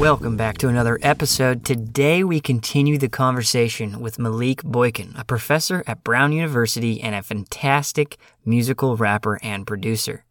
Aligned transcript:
Welcome 0.00 0.38
back 0.38 0.56
to 0.58 0.68
another 0.68 0.98
episode. 1.02 1.62
Today 1.62 2.24
we 2.24 2.40
continue 2.40 2.96
the 2.96 3.10
conversation 3.10 4.00
with 4.00 4.18
Malik 4.18 4.62
Boykin, 4.62 5.14
a 5.14 5.26
professor 5.26 5.84
at 5.86 6.02
Brown 6.04 6.32
University 6.32 7.02
and 7.02 7.14
a 7.14 7.22
fantastic 7.22 8.16
musical 8.42 8.96
rapper 8.96 9.38
and 9.42 9.66
producer. 9.66 10.24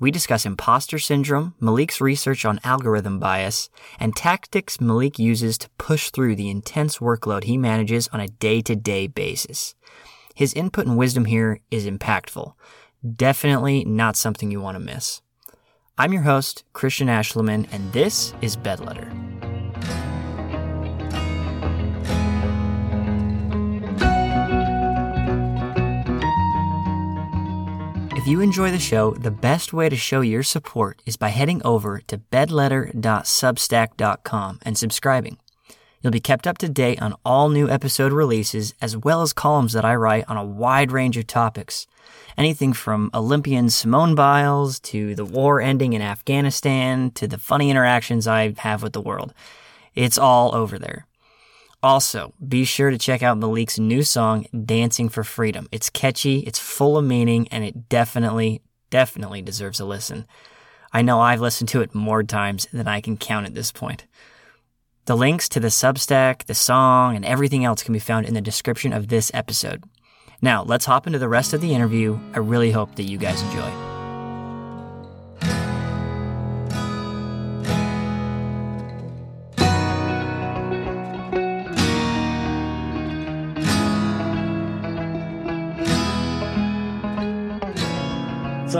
We 0.00 0.10
discuss 0.10 0.46
imposter 0.46 0.98
syndrome, 0.98 1.52
Malik's 1.60 2.00
research 2.00 2.46
on 2.46 2.60
algorithm 2.64 3.18
bias, 3.18 3.68
and 4.00 4.16
tactics 4.16 4.80
Malik 4.80 5.18
uses 5.18 5.58
to 5.58 5.70
push 5.76 6.08
through 6.08 6.36
the 6.36 6.48
intense 6.48 6.96
workload 6.96 7.44
he 7.44 7.58
manages 7.58 8.08
on 8.08 8.20
a 8.20 8.28
day 8.28 8.62
to 8.62 8.74
day 8.74 9.06
basis. 9.06 9.74
His 10.34 10.54
input 10.54 10.86
and 10.86 10.96
wisdom 10.96 11.26
here 11.26 11.60
is 11.70 11.86
impactful. 11.86 12.54
Definitely 13.16 13.84
not 13.84 14.16
something 14.16 14.50
you 14.50 14.62
want 14.62 14.76
to 14.76 14.80
miss. 14.80 15.20
I'm 15.96 16.12
your 16.12 16.22
host, 16.22 16.64
Christian 16.72 17.06
Ashleman, 17.06 17.68
and 17.70 17.92
this 17.92 18.34
is 18.40 18.56
Bedletter. 18.56 19.12
If 28.16 28.26
you 28.26 28.40
enjoy 28.40 28.72
the 28.72 28.80
show, 28.80 29.12
the 29.12 29.30
best 29.30 29.72
way 29.72 29.88
to 29.88 29.94
show 29.94 30.20
your 30.20 30.42
support 30.42 31.00
is 31.06 31.16
by 31.16 31.28
heading 31.28 31.62
over 31.64 32.00
to 32.08 32.18
bedletter.substack.com 32.18 34.58
and 34.64 34.76
subscribing. 34.76 35.38
You'll 36.04 36.10
be 36.10 36.20
kept 36.20 36.46
up 36.46 36.58
to 36.58 36.68
date 36.68 37.00
on 37.00 37.16
all 37.24 37.48
new 37.48 37.66
episode 37.66 38.12
releases, 38.12 38.74
as 38.82 38.94
well 38.94 39.22
as 39.22 39.32
columns 39.32 39.72
that 39.72 39.86
I 39.86 39.94
write 39.94 40.28
on 40.28 40.36
a 40.36 40.44
wide 40.44 40.92
range 40.92 41.16
of 41.16 41.26
topics. 41.26 41.86
Anything 42.36 42.74
from 42.74 43.10
Olympian 43.14 43.70
Simone 43.70 44.14
Biles 44.14 44.78
to 44.80 45.14
the 45.14 45.24
war 45.24 45.62
ending 45.62 45.94
in 45.94 46.02
Afghanistan 46.02 47.10
to 47.12 47.26
the 47.26 47.38
funny 47.38 47.70
interactions 47.70 48.26
I 48.26 48.52
have 48.58 48.82
with 48.82 48.92
the 48.92 49.00
world. 49.00 49.32
It's 49.94 50.18
all 50.18 50.54
over 50.54 50.78
there. 50.78 51.06
Also, 51.82 52.34
be 52.46 52.66
sure 52.66 52.90
to 52.90 52.98
check 52.98 53.22
out 53.22 53.38
Malik's 53.38 53.78
new 53.78 54.02
song, 54.02 54.44
Dancing 54.66 55.08
for 55.08 55.24
Freedom. 55.24 55.70
It's 55.72 55.88
catchy, 55.88 56.40
it's 56.40 56.58
full 56.58 56.98
of 56.98 57.06
meaning, 57.06 57.48
and 57.50 57.64
it 57.64 57.88
definitely, 57.88 58.60
definitely 58.90 59.40
deserves 59.40 59.80
a 59.80 59.86
listen. 59.86 60.26
I 60.92 61.00
know 61.00 61.20
I've 61.20 61.40
listened 61.40 61.70
to 61.70 61.80
it 61.80 61.94
more 61.94 62.22
times 62.22 62.66
than 62.74 62.88
I 62.88 63.00
can 63.00 63.16
count 63.16 63.46
at 63.46 63.54
this 63.54 63.72
point. 63.72 64.04
The 65.06 65.16
links 65.16 65.50
to 65.50 65.60
the 65.60 65.68
Substack, 65.68 66.44
the 66.44 66.54
song, 66.54 67.14
and 67.14 67.26
everything 67.26 67.62
else 67.62 67.82
can 67.82 67.92
be 67.92 67.98
found 67.98 68.24
in 68.24 68.32
the 68.32 68.40
description 68.40 68.94
of 68.94 69.08
this 69.08 69.30
episode. 69.34 69.84
Now, 70.40 70.62
let's 70.62 70.86
hop 70.86 71.06
into 71.06 71.18
the 71.18 71.28
rest 71.28 71.52
of 71.52 71.60
the 71.60 71.74
interview. 71.74 72.18
I 72.32 72.38
really 72.38 72.70
hope 72.70 72.94
that 72.94 73.02
you 73.02 73.18
guys 73.18 73.42
enjoy. 73.42 73.93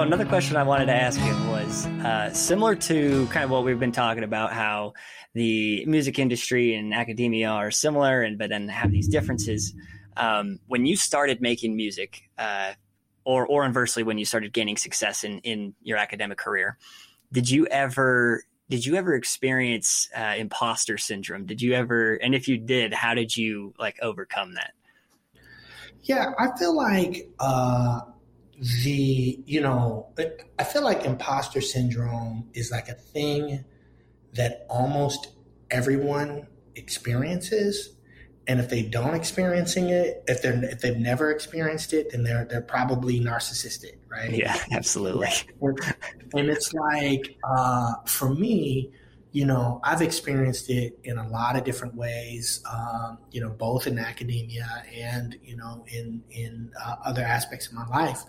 Another 0.05 0.27
question 0.27 0.56
I 0.56 0.64
wanted 0.64 0.86
to 0.86 0.94
ask 0.94 1.19
you 1.19 1.33
was 1.48 1.86
uh, 1.86 2.30
similar 2.34 2.74
to 2.74 3.27
kind 3.28 3.42
of 3.42 3.50
what 3.50 3.64
we've 3.64 3.80
been 3.80 3.91
talking 3.91 4.22
about, 4.22 4.52
how 4.52 4.92
the 5.33 5.83
music 5.86 6.19
industry 6.19 6.74
and 6.74 6.92
academia 6.92 7.48
are 7.48 7.70
similar, 7.70 8.20
and 8.22 8.36
but 8.36 8.50
then 8.50 8.69
have 8.69 8.91
these 8.91 9.08
differences. 9.08 9.72
Um, 10.19 10.61
when 10.66 10.84
you 10.84 10.96
started 10.96 11.41
making 11.41 11.74
music, 11.74 12.28
uh, 12.36 12.72
or 13.24 13.46
or 13.46 13.64
inversely, 13.64 14.02
when 14.02 14.19
you 14.19 14.27
started 14.27 14.52
gaining 14.52 14.77
success 14.77 15.24
in 15.24 15.38
in 15.38 15.74
your 15.83 15.96
academic 15.96 16.36
career, 16.36 16.77
did 17.33 17.50
you 17.50 17.66
ever 17.68 18.45
did 18.68 18.84
you 18.84 18.96
ever 18.96 19.14
experience 19.14 20.11
uh, 20.14 20.34
imposter 20.36 20.98
syndrome? 20.98 21.46
Did 21.46 21.62
you 21.62 21.73
ever, 21.73 22.14
and 22.17 22.34
if 22.34 22.46
you 22.46 22.58
did, 22.58 22.92
how 22.92 23.14
did 23.14 23.34
you 23.34 23.73
like 23.79 23.96
overcome 24.02 24.55
that? 24.55 24.73
Yeah, 26.02 26.33
I 26.39 26.48
feel 26.58 26.77
like 26.77 27.30
uh, 27.40 28.00
the 28.61 29.42
you 29.47 29.61
know 29.61 30.09
I 30.59 30.65
feel 30.65 30.83
like 30.83 31.05
imposter 31.05 31.61
syndrome 31.61 32.48
is 32.55 32.70
like 32.70 32.89
a 32.89 32.95
thing 32.95 33.65
that 34.35 34.67
almost 34.69 35.29
everyone 35.70 36.47
experiences. 36.77 37.91
And 38.47 38.61
if 38.61 38.69
they 38.69 38.83
don't 38.83 39.15
experiencing 39.15 39.89
it, 39.89 40.23
if 40.29 40.42
they're 40.42 40.63
if 40.65 40.81
they've 40.81 40.98
never 40.98 41.31
experienced 41.31 41.95
it, 41.95 42.11
then 42.11 42.25
they're 42.25 42.45
they're 42.45 42.61
probably 42.61 43.19
narcissistic, 43.19 43.97
right? 44.09 44.31
Yeah, 44.31 44.59
absolutely. 44.73 45.29
And 46.35 46.51
it's 46.51 46.75
like 46.75 47.39
uh, 47.42 47.95
for 48.07 48.35
me, 48.35 48.92
you 49.34 49.45
know, 49.45 49.80
I've 49.83 50.00
experienced 50.00 50.70
it 50.70 50.96
in 51.02 51.18
a 51.18 51.28
lot 51.28 51.56
of 51.56 51.64
different 51.64 51.96
ways. 51.96 52.62
Um, 52.72 53.18
you 53.33 53.40
know, 53.40 53.48
both 53.48 53.89
in 53.89 53.98
academia 53.98 54.84
and 54.95 55.36
you 55.42 55.56
know 55.56 55.84
in 55.89 56.22
in 56.30 56.70
uh, 56.80 56.95
other 57.05 57.22
aspects 57.22 57.67
of 57.67 57.73
my 57.73 57.86
life. 57.89 58.23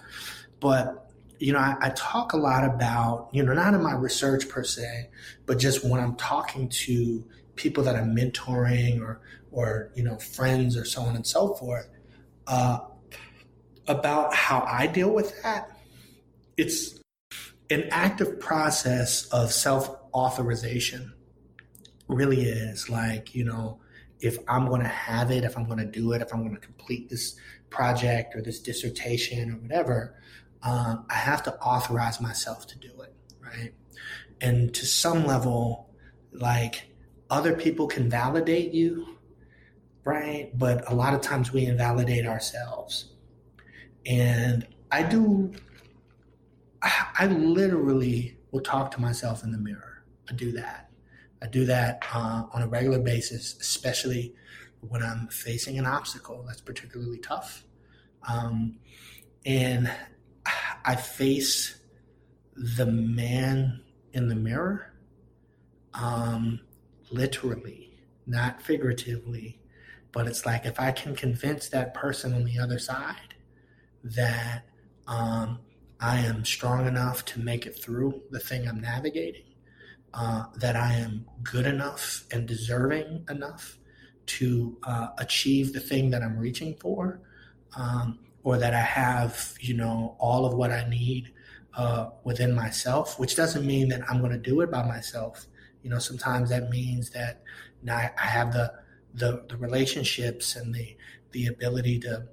But 0.59 1.11
you 1.37 1.53
know, 1.53 1.59
I, 1.59 1.75
I, 1.79 1.89
talk 1.89 2.31
a 2.33 2.37
lot 2.37 2.63
about, 2.63 3.27
you 3.33 3.43
know, 3.43 3.51
not 3.51 3.73
in 3.73 3.83
my 3.83 3.93
research 3.93 4.47
per 4.47 4.63
se, 4.63 5.09
but 5.45 5.59
just 5.59 5.83
when 5.83 5.99
I'm 5.99 6.15
talking 6.15 6.69
to 6.69 7.25
people 7.55 7.83
that 7.83 7.95
I'm 7.95 8.15
mentoring 8.15 9.01
or, 9.01 9.19
or, 9.51 9.91
you 9.95 10.03
know, 10.03 10.17
friends 10.17 10.77
or 10.77 10.85
so 10.85 11.01
on 11.01 11.17
and 11.17 11.27
so 11.27 11.53
forth, 11.55 11.89
uh, 12.47 12.79
about 13.89 14.33
how 14.33 14.61
I 14.61 14.87
deal 14.87 15.09
with 15.09 15.43
that. 15.43 15.77
It's 16.55 17.01
an 17.69 17.89
active 17.91 18.39
process 18.39 19.25
of 19.25 19.51
self 19.51 20.04
authorization, 20.15 21.13
really 22.07 22.43
is 22.43 22.89
like, 22.89 23.35
you 23.35 23.43
know, 23.43 23.79
if 24.21 24.37
I'm 24.47 24.67
going 24.67 24.81
to 24.81 24.87
have 24.87 25.29
it, 25.29 25.43
if 25.43 25.57
I'm 25.57 25.65
going 25.65 25.79
to 25.79 25.85
do 25.85 26.13
it, 26.13 26.21
if 26.21 26.33
I'm 26.33 26.41
going 26.41 26.55
to 26.55 26.61
complete 26.61 27.09
this 27.09 27.35
project 27.69 28.35
or 28.35 28.41
this 28.41 28.59
dissertation 28.59 29.51
or 29.51 29.55
whatever, 29.57 30.15
um, 30.63 31.05
I 31.09 31.15
have 31.15 31.43
to 31.43 31.53
authorize 31.55 32.21
myself 32.21 32.65
to 32.67 32.79
do 32.79 33.01
it, 33.01 33.13
right? 33.43 33.73
And 34.41 34.73
to 34.73 34.85
some 34.85 35.25
level, 35.25 35.89
like 36.31 36.87
other 37.29 37.53
people 37.53 37.87
can 37.87 38.09
validate 38.09 38.73
you, 38.73 39.17
right? 40.05 40.49
But 40.57 40.89
a 40.89 40.95
lot 40.95 41.13
of 41.13 41.21
times 41.21 41.51
we 41.51 41.65
invalidate 41.65 42.25
ourselves. 42.25 43.11
And 44.05 44.65
I 44.91 45.03
do, 45.03 45.51
I 46.81 47.27
literally 47.27 48.37
will 48.51 48.61
talk 48.61 48.91
to 48.91 49.01
myself 49.01 49.43
in 49.43 49.51
the 49.51 49.57
mirror. 49.57 49.94
I 50.29 50.33
do 50.33 50.51
that. 50.53 50.89
I 51.41 51.47
do 51.47 51.65
that 51.65 52.03
uh, 52.13 52.43
on 52.53 52.61
a 52.61 52.67
regular 52.67 52.99
basis, 52.99 53.55
especially 53.59 54.33
when 54.81 55.03
I'm 55.03 55.27
facing 55.27 55.77
an 55.77 55.85
obstacle 55.85 56.43
that's 56.47 56.61
particularly 56.61 57.19
tough. 57.19 57.63
Um, 58.27 58.77
and 59.45 59.91
I 60.83 60.95
face 60.95 61.79
the 62.55 62.85
man 62.85 63.81
in 64.13 64.29
the 64.29 64.35
mirror, 64.35 64.93
um, 65.93 66.61
literally, 67.11 67.97
not 68.25 68.61
figuratively. 68.61 69.59
But 70.11 70.27
it's 70.27 70.45
like 70.45 70.65
if 70.65 70.79
I 70.79 70.91
can 70.91 71.15
convince 71.15 71.67
that 71.69 71.93
person 71.93 72.33
on 72.33 72.45
the 72.45 72.57
other 72.57 72.79
side 72.79 73.35
that 74.03 74.63
um, 75.07 75.59
I 75.99 76.19
am 76.19 76.45
strong 76.45 76.87
enough 76.87 77.25
to 77.25 77.39
make 77.39 77.65
it 77.65 77.81
through 77.81 78.21
the 78.31 78.39
thing 78.39 78.67
I'm 78.67 78.79
navigating, 78.79 79.44
uh, 80.15 80.45
that 80.55 80.75
I 80.77 80.93
am 80.93 81.25
good 81.43 81.65
enough 81.65 82.23
and 82.31 82.47
deserving 82.47 83.25
enough 83.29 83.77
to 84.27 84.77
uh, 84.83 85.09
achieve 85.17 85.73
the 85.73 85.79
thing 85.79 86.09
that 86.09 86.23
I'm 86.23 86.37
reaching 86.37 86.75
for, 86.75 87.19
um, 87.77 88.19
or 88.43 88.57
that 88.57 88.73
I 88.73 88.81
have, 88.81 89.53
you 89.59 89.75
know, 89.75 90.15
all 90.17 90.45
of 90.45 90.53
what 90.53 90.71
I 90.71 90.87
need 90.89 91.33
uh, 91.75 92.11
within 92.23 92.55
myself, 92.55 93.19
which 93.19 93.35
doesn't 93.35 93.65
mean 93.65 93.89
that 93.89 94.01
I'm 94.09 94.19
going 94.19 94.31
to 94.31 94.37
do 94.37 94.61
it 94.61 94.71
by 94.71 94.83
myself. 94.83 95.47
You 95.83 95.89
know, 95.89 95.99
sometimes 95.99 96.49
that 96.49 96.69
means 96.69 97.09
that 97.11 97.43
I 97.87 98.09
have 98.15 98.53
the, 98.53 98.73
the, 99.13 99.43
the 99.49 99.57
relationships 99.57 100.55
and 100.55 100.73
the, 100.73 100.95
the 101.31 101.47
ability 101.47 101.99
to 101.99 102.25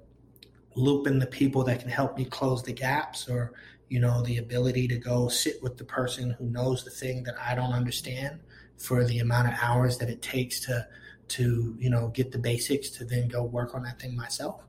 loop 0.75 1.05
in 1.05 1.19
the 1.19 1.27
people 1.27 1.63
that 1.65 1.81
can 1.81 1.89
help 1.89 2.17
me 2.17 2.25
close 2.25 2.63
the 2.63 2.73
gaps 2.73 3.29
or, 3.29 3.53
you 3.93 3.99
know, 3.99 4.23
the 4.23 4.39
ability 4.39 4.87
to 4.87 4.97
go 4.97 5.27
sit 5.27 5.61
with 5.61 5.77
the 5.77 5.83
person 5.83 6.31
who 6.31 6.45
knows 6.45 6.83
the 6.83 6.89
thing 6.89 7.21
that 7.21 7.35
I 7.39 7.53
don't 7.53 7.73
understand 7.73 8.39
for 8.75 9.03
the 9.03 9.19
amount 9.19 9.49
of 9.49 9.53
hours 9.61 9.99
that 9.99 10.09
it 10.09 10.19
takes 10.23 10.59
to, 10.61 10.87
to, 11.27 11.75
you 11.77 11.91
know, 11.91 12.07
get 12.07 12.31
the 12.31 12.39
basics 12.39 12.89
to 12.89 13.05
then 13.05 13.27
go 13.27 13.43
work 13.43 13.75
on 13.75 13.83
that 13.83 14.01
thing 14.01 14.15
myself 14.15 14.63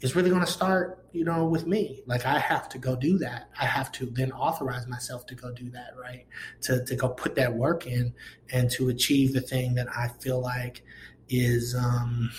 is 0.00 0.14
really 0.14 0.30
going 0.30 0.44
to 0.44 0.50
start, 0.50 1.04
you 1.10 1.24
know, 1.24 1.44
with 1.44 1.66
me. 1.66 2.02
Like 2.06 2.24
I 2.24 2.38
have 2.38 2.68
to 2.68 2.78
go 2.78 2.94
do 2.94 3.18
that. 3.18 3.50
I 3.60 3.64
have 3.64 3.90
to 3.92 4.06
then 4.06 4.30
authorize 4.30 4.86
myself 4.86 5.26
to 5.26 5.34
go 5.34 5.50
do 5.50 5.68
that, 5.70 5.94
right? 6.00 6.24
To 6.60 6.84
to 6.84 6.94
go 6.94 7.08
put 7.08 7.34
that 7.34 7.52
work 7.52 7.84
in 7.84 8.14
and 8.52 8.70
to 8.70 8.90
achieve 8.90 9.32
the 9.32 9.40
thing 9.40 9.74
that 9.74 9.88
I 9.88 10.06
feel 10.20 10.40
like 10.40 10.84
is 11.28 11.74
um 11.74 12.30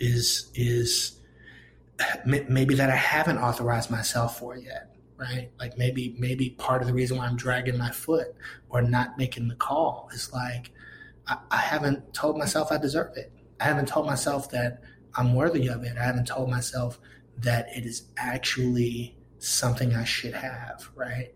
is 0.00 0.50
is 0.56 1.20
maybe 2.26 2.74
that 2.74 2.90
I 2.90 2.96
haven't 2.96 3.38
authorized 3.38 3.92
myself 3.92 4.40
for 4.40 4.56
yet, 4.56 4.89
right? 5.20 5.50
Like 5.58 5.76
maybe 5.76 6.16
maybe 6.18 6.50
part 6.50 6.80
of 6.80 6.88
the 6.88 6.94
reason 6.94 7.18
why 7.18 7.26
I'm 7.26 7.36
dragging 7.36 7.76
my 7.76 7.90
foot 7.90 8.34
or 8.70 8.80
not 8.80 9.18
making 9.18 9.48
the 9.48 9.54
call 9.54 10.08
is 10.12 10.32
like 10.32 10.70
I, 11.26 11.36
I 11.50 11.58
haven't 11.58 12.14
told 12.14 12.38
myself 12.38 12.72
I 12.72 12.78
deserve 12.78 13.16
it. 13.16 13.32
I 13.60 13.64
haven't 13.64 13.86
told 13.86 14.06
myself 14.06 14.50
that 14.50 14.82
I'm 15.14 15.34
worthy 15.34 15.68
of 15.68 15.84
it. 15.84 15.96
I 15.98 16.04
haven't 16.04 16.26
told 16.26 16.48
myself 16.48 16.98
that 17.38 17.68
it 17.76 17.84
is 17.84 18.04
actually 18.16 19.16
something 19.38 19.94
I 19.94 20.04
should 20.04 20.34
have, 20.34 20.88
right? 20.94 21.34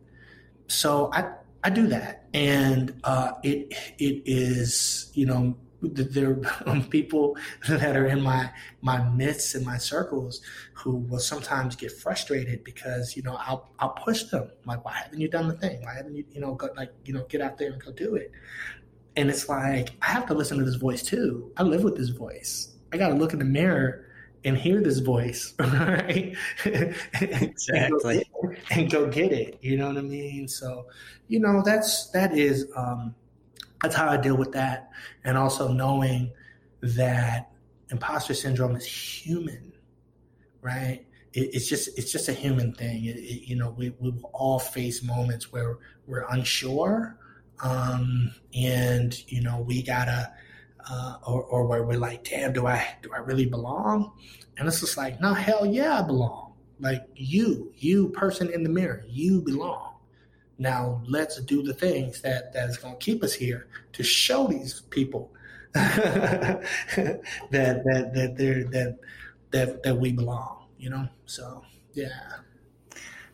So 0.69 1.11
I 1.13 1.31
I 1.63 1.71
do 1.71 1.87
that, 1.89 2.27
and 2.33 2.95
uh, 3.05 3.33
it 3.43 3.73
it 3.99 4.23
is 4.25 5.11
you 5.15 5.27
know 5.27 5.57
there 5.89 6.41
are 6.67 6.81
people 6.91 7.37
that 7.69 7.97
are 7.97 8.07
in 8.07 8.21
my 8.21 8.51
my 8.81 9.03
midst 9.11 9.55
and 9.55 9.65
my 9.65 9.79
circles 9.79 10.41
who 10.75 10.97
will 10.97 11.19
sometimes 11.19 11.77
get 11.77 11.93
frustrated 11.93 12.65
because 12.65 13.17
you 13.17 13.23
know 13.23 13.37
I'll 13.39 13.71
I'll 13.79 13.91
push 13.91 14.25
them. 14.25 14.51
Like 14.65 14.85
why 14.85 14.93
haven't 14.93 15.21
you 15.21 15.29
done 15.29 15.49
the 15.49 15.55
thing? 15.55 15.83
Why 15.83 15.95
haven't 15.95 16.15
you 16.17 16.25
you 16.33 16.41
know 16.41 16.55
go, 16.55 16.69
like 16.77 16.93
you 17.05 17.15
know 17.15 17.25
get 17.29 17.41
out 17.41 17.59
there 17.59 17.73
and 17.73 17.83
go 17.83 17.93
do 17.93 18.15
it? 18.17 18.31
And 19.17 19.31
it's 19.31 19.49
like 19.49 19.91
I 20.03 20.07
have 20.07 20.27
to 20.27 20.35
listen 20.35 20.59
to 20.59 20.65
this 20.65 20.77
voice 20.77 21.03
too. 21.03 21.53
I 21.57 21.63
live 21.63 21.85
with 21.85 21.97
this 21.97 22.09
voice. 22.11 22.75
I 22.93 22.97
got 22.97 23.09
to 23.09 23.15
look 23.15 23.33
in 23.33 23.39
the 23.39 23.45
mirror 23.45 24.07
and 24.45 24.57
hear 24.59 24.81
this 24.83 24.99
voice 24.99 25.55
right? 25.59 26.37
Exactly. 26.65 28.17
And 28.17 28.25
go, 28.33 28.55
and 28.71 28.91
go 28.91 29.07
get 29.11 29.33
it. 29.33 29.59
You 29.63 29.77
know 29.79 29.89
what 29.89 29.99
I 29.99 30.03
mean? 30.03 30.49
So 30.49 30.87
you 31.29 31.41
know 31.41 31.63
that's 31.65 32.11
that 32.11 32.37
is 32.37 32.71
um 32.77 33.15
that's 33.85 33.95
how 33.95 34.09
I 34.09 34.17
deal 34.17 34.37
with 34.37 34.53
that. 34.53 34.89
And 35.25 35.37
also 35.37 35.69
knowing 35.69 36.33
that 36.81 37.51
imposter 37.91 38.33
syndrome 38.33 38.77
is 38.77 38.87
human, 38.87 39.75
right? 40.63 41.05
It, 41.35 41.51
it's 41.53 41.69
just 41.69 41.99
it's 41.99 42.11
just 42.11 42.31
a 42.31 42.33
human 42.33 42.73
thing. 42.73 43.05
It, 43.05 43.17
it, 43.17 43.47
you 43.47 43.57
know, 43.57 43.71
we, 43.77 43.91
we 44.01 44.11
will 44.11 44.31
all 44.33 44.59
face 44.59 45.03
moments 45.03 45.53
where 45.53 45.77
we're 46.07 46.25
unsure, 46.31 47.19
um, 47.63 48.33
and 48.55 49.15
you 49.31 49.43
know 49.43 49.61
we 49.61 49.83
gotta, 49.83 50.33
uh, 50.91 51.17
or, 51.27 51.43
or 51.43 51.67
where 51.67 51.83
we're 51.83 51.99
like, 51.99 52.25
damn, 52.25 52.55
do 52.55 52.67
I 52.67 52.97
do 53.03 53.11
I 53.13 53.19
really 53.19 53.47
belong? 53.47 54.13
And 54.57 54.67
it's 54.67 54.81
just 54.81 54.97
like, 54.97 55.21
no, 55.21 55.35
hell 55.35 55.67
yeah, 55.67 56.01
I 56.01 56.03
belong. 56.07 56.55
Like 56.81 57.03
you, 57.15 57.71
you 57.77 58.09
person 58.09 58.51
in 58.51 58.63
the 58.63 58.71
mirror, 58.71 59.05
you 59.07 59.43
belong. 59.43 59.94
Now 60.59 61.03
let's 61.07 61.41
do 61.41 61.63
the 61.63 61.75
things 61.75 62.21
that 62.23 62.53
that 62.53 62.71
is 62.71 62.77
going 62.77 62.95
to 62.95 63.05
keep 63.05 63.23
us 63.23 63.33
here 63.33 63.67
to 63.93 64.03
show 64.03 64.47
these 64.47 64.83
people 64.91 65.33
that 65.75 66.63
that 67.51 68.11
that 68.15 68.35
they're 68.37 68.65
that 68.65 68.99
that 69.51 69.83
that 69.83 69.97
we 69.97 70.13
belong. 70.13 70.67
You 70.79 70.91
know, 70.91 71.09
so 71.27 71.63
yeah, 71.95 72.09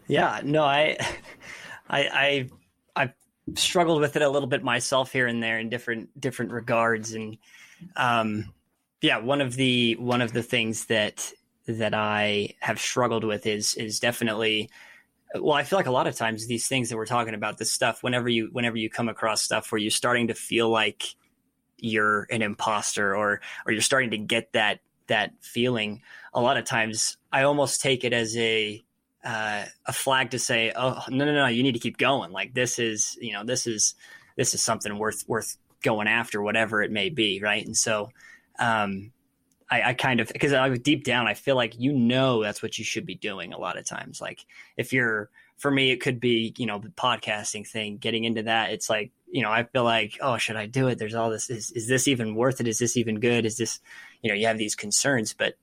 yeah. 0.06 0.40
No, 0.42 0.64
I 0.64 0.96
I 1.90 2.00
I 2.00 2.50
I've 2.96 3.12
struggled 3.58 4.00
with 4.00 4.16
it 4.16 4.22
a 4.22 4.28
little 4.28 4.48
bit 4.48 4.62
myself 4.62 5.12
here 5.12 5.26
and 5.26 5.42
there 5.42 5.58
in 5.58 5.68
different 5.68 6.18
different 6.18 6.52
regards, 6.52 7.12
and 7.12 7.36
um, 7.96 8.54
yeah, 9.02 9.18
one 9.18 9.42
of 9.42 9.56
the 9.56 9.96
one 9.96 10.22
of 10.22 10.32
the 10.32 10.42
things 10.42 10.86
that 10.86 11.30
that 11.66 11.94
I 11.94 12.54
have 12.60 12.80
struggled 12.80 13.24
with 13.24 13.46
is 13.46 13.74
is 13.74 14.00
definitely 14.00 14.70
well 15.36 15.52
i 15.52 15.62
feel 15.62 15.78
like 15.78 15.86
a 15.86 15.92
lot 15.92 16.06
of 16.06 16.16
times 16.16 16.46
these 16.46 16.66
things 16.66 16.88
that 16.88 16.96
we're 16.96 17.06
talking 17.06 17.34
about 17.34 17.58
this 17.58 17.72
stuff 17.72 18.02
whenever 18.02 18.28
you 18.28 18.48
whenever 18.52 18.76
you 18.76 18.90
come 18.90 19.08
across 19.08 19.42
stuff 19.42 19.70
where 19.70 19.78
you're 19.78 19.90
starting 19.90 20.28
to 20.28 20.34
feel 20.34 20.68
like 20.68 21.14
you're 21.78 22.26
an 22.30 22.42
imposter 22.42 23.16
or 23.16 23.40
or 23.66 23.72
you're 23.72 23.80
starting 23.80 24.10
to 24.10 24.18
get 24.18 24.52
that 24.52 24.80
that 25.06 25.32
feeling 25.40 26.02
a 26.34 26.40
lot 26.40 26.56
of 26.56 26.64
times 26.64 27.16
i 27.32 27.42
almost 27.42 27.80
take 27.80 28.04
it 28.04 28.12
as 28.12 28.36
a 28.36 28.84
uh, 29.24 29.64
a 29.86 29.92
flag 29.92 30.30
to 30.30 30.38
say 30.38 30.72
oh 30.74 31.02
no 31.08 31.24
no 31.24 31.32
no 31.32 31.46
you 31.46 31.62
need 31.62 31.72
to 31.72 31.78
keep 31.78 31.98
going. 31.98 32.32
Like 32.32 32.54
this 32.54 32.78
is 32.78 33.18
you 33.20 33.32
know 33.32 33.44
this 33.44 33.66
is 33.66 33.94
this 34.36 34.54
is 34.54 34.62
something 34.62 34.96
worth 34.98 35.24
worth 35.28 35.56
going 35.82 36.08
after 36.08 36.42
whatever 36.42 36.82
it 36.82 36.90
may 36.90 37.10
be 37.10 37.40
right? 37.42 37.64
And 37.64 37.76
so 37.76 38.10
um 38.58 39.12
I, 39.70 39.90
I 39.90 39.94
kind 39.94 40.20
of 40.20 40.28
because 40.28 40.52
I 40.52 40.68
deep 40.76 41.04
down 41.04 41.28
I 41.28 41.34
feel 41.34 41.54
like 41.56 41.78
you 41.78 41.92
know 41.92 42.42
that's 42.42 42.62
what 42.62 42.78
you 42.78 42.84
should 42.84 43.06
be 43.06 43.14
doing 43.14 43.52
a 43.52 43.58
lot 43.58 43.78
of 43.78 43.86
times. 43.86 44.20
Like 44.20 44.44
if 44.76 44.92
you're 44.92 45.30
for 45.58 45.70
me, 45.70 45.90
it 45.90 46.00
could 46.00 46.20
be 46.20 46.54
you 46.56 46.66
know 46.66 46.78
the 46.78 46.88
podcasting 46.88 47.66
thing, 47.66 47.98
getting 47.98 48.24
into 48.24 48.42
that. 48.44 48.70
It's 48.70 48.90
like 48.90 49.12
you 49.30 49.42
know 49.42 49.50
I 49.50 49.64
feel 49.64 49.84
like 49.84 50.18
oh 50.20 50.38
should 50.38 50.56
I 50.56 50.66
do 50.66 50.88
it? 50.88 50.98
There's 50.98 51.14
all 51.14 51.30
this. 51.30 51.50
Is 51.50 51.70
is 51.72 51.86
this 51.86 52.08
even 52.08 52.34
worth 52.34 52.60
it? 52.60 52.68
Is 52.68 52.78
this 52.78 52.96
even 52.96 53.20
good? 53.20 53.46
Is 53.46 53.56
this 53.56 53.80
you 54.22 54.30
know 54.30 54.34
you 54.34 54.46
have 54.46 54.58
these 54.58 54.74
concerns, 54.74 55.34
but 55.34 55.54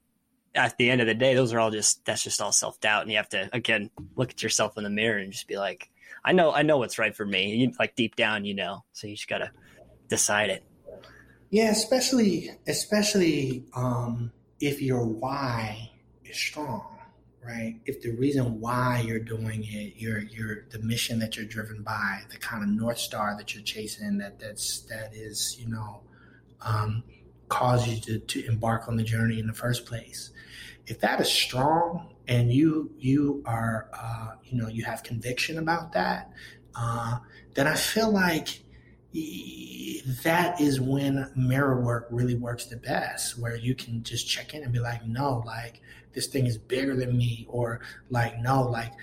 at 0.55 0.77
the 0.77 0.89
end 0.89 1.01
of 1.01 1.07
the 1.07 1.13
day, 1.13 1.35
those 1.35 1.53
are 1.53 1.59
all 1.59 1.71
just 1.71 2.05
that's 2.05 2.23
just 2.23 2.41
all 2.41 2.51
self 2.51 2.79
doubt, 2.79 3.03
and 3.03 3.11
you 3.11 3.17
have 3.17 3.29
to 3.29 3.49
again 3.53 3.89
look 4.15 4.31
at 4.31 4.43
yourself 4.43 4.77
in 4.77 4.83
the 4.83 4.89
mirror 4.89 5.17
and 5.17 5.31
just 5.31 5.47
be 5.47 5.57
like, 5.57 5.89
I 6.23 6.31
know 6.31 6.51
I 6.51 6.63
know 6.63 6.77
what's 6.77 6.99
right 6.99 7.15
for 7.15 7.25
me. 7.25 7.55
You, 7.55 7.73
like 7.79 7.95
deep 7.95 8.15
down, 8.15 8.45
you 8.45 8.53
know, 8.53 8.83
so 8.93 9.07
you 9.07 9.15
just 9.15 9.27
gotta 9.27 9.51
decide 10.07 10.49
it. 10.49 10.63
Yeah, 11.49 11.71
especially 11.71 12.51
especially 12.67 13.65
um, 13.75 14.31
if 14.59 14.81
your 14.81 15.05
why 15.05 15.91
is 16.25 16.37
strong, 16.37 16.97
right? 17.45 17.79
If 17.85 18.01
the 18.01 18.11
reason 18.11 18.59
why 18.59 19.03
you're 19.05 19.19
doing 19.19 19.63
it, 19.63 19.93
your 19.95 20.19
your 20.19 20.65
the 20.71 20.79
mission 20.79 21.19
that 21.19 21.37
you're 21.37 21.45
driven 21.45 21.83
by, 21.83 22.21
the 22.29 22.37
kind 22.37 22.63
of 22.63 22.69
north 22.69 22.97
star 22.97 23.35
that 23.37 23.53
you're 23.53 23.63
chasing, 23.63 24.17
that 24.17 24.39
that's 24.39 24.81
that 24.81 25.15
is 25.15 25.57
you 25.59 25.69
know 25.69 26.01
um, 26.61 27.03
cause 27.47 27.87
you 27.87 27.99
to, 28.01 28.19
to 28.19 28.45
embark 28.47 28.89
on 28.89 28.97
the 28.97 29.03
journey 29.03 29.39
in 29.39 29.47
the 29.47 29.53
first 29.53 29.85
place. 29.85 30.31
If 30.85 30.99
that 30.99 31.21
is 31.21 31.31
strong 31.31 32.13
and 32.27 32.51
you 32.51 32.91
you 32.97 33.41
are 33.45 33.87
uh, 33.93 34.31
you 34.43 34.61
know 34.61 34.67
you 34.67 34.83
have 34.83 35.01
conviction 35.03 35.59
about 35.59 35.93
that, 35.93 36.29
uh, 36.75 37.19
then 37.53 37.67
I 37.67 37.75
feel 37.75 38.11
like 38.11 38.63
that 40.23 40.59
is 40.59 40.79
when 40.79 41.29
mirror 41.35 41.81
work 41.81 42.07
really 42.09 42.35
works 42.35 42.65
the 42.65 42.77
best, 42.77 43.37
where 43.39 43.55
you 43.55 43.75
can 43.75 44.03
just 44.03 44.27
check 44.27 44.53
in 44.53 44.63
and 44.63 44.71
be 44.71 44.79
like, 44.79 45.05
no, 45.05 45.43
like 45.45 45.81
this 46.13 46.27
thing 46.27 46.45
is 46.45 46.57
bigger 46.57 46.95
than 46.95 47.17
me, 47.17 47.45
or 47.49 47.81
like, 48.09 48.39
no, 48.39 48.63
like 48.63 48.93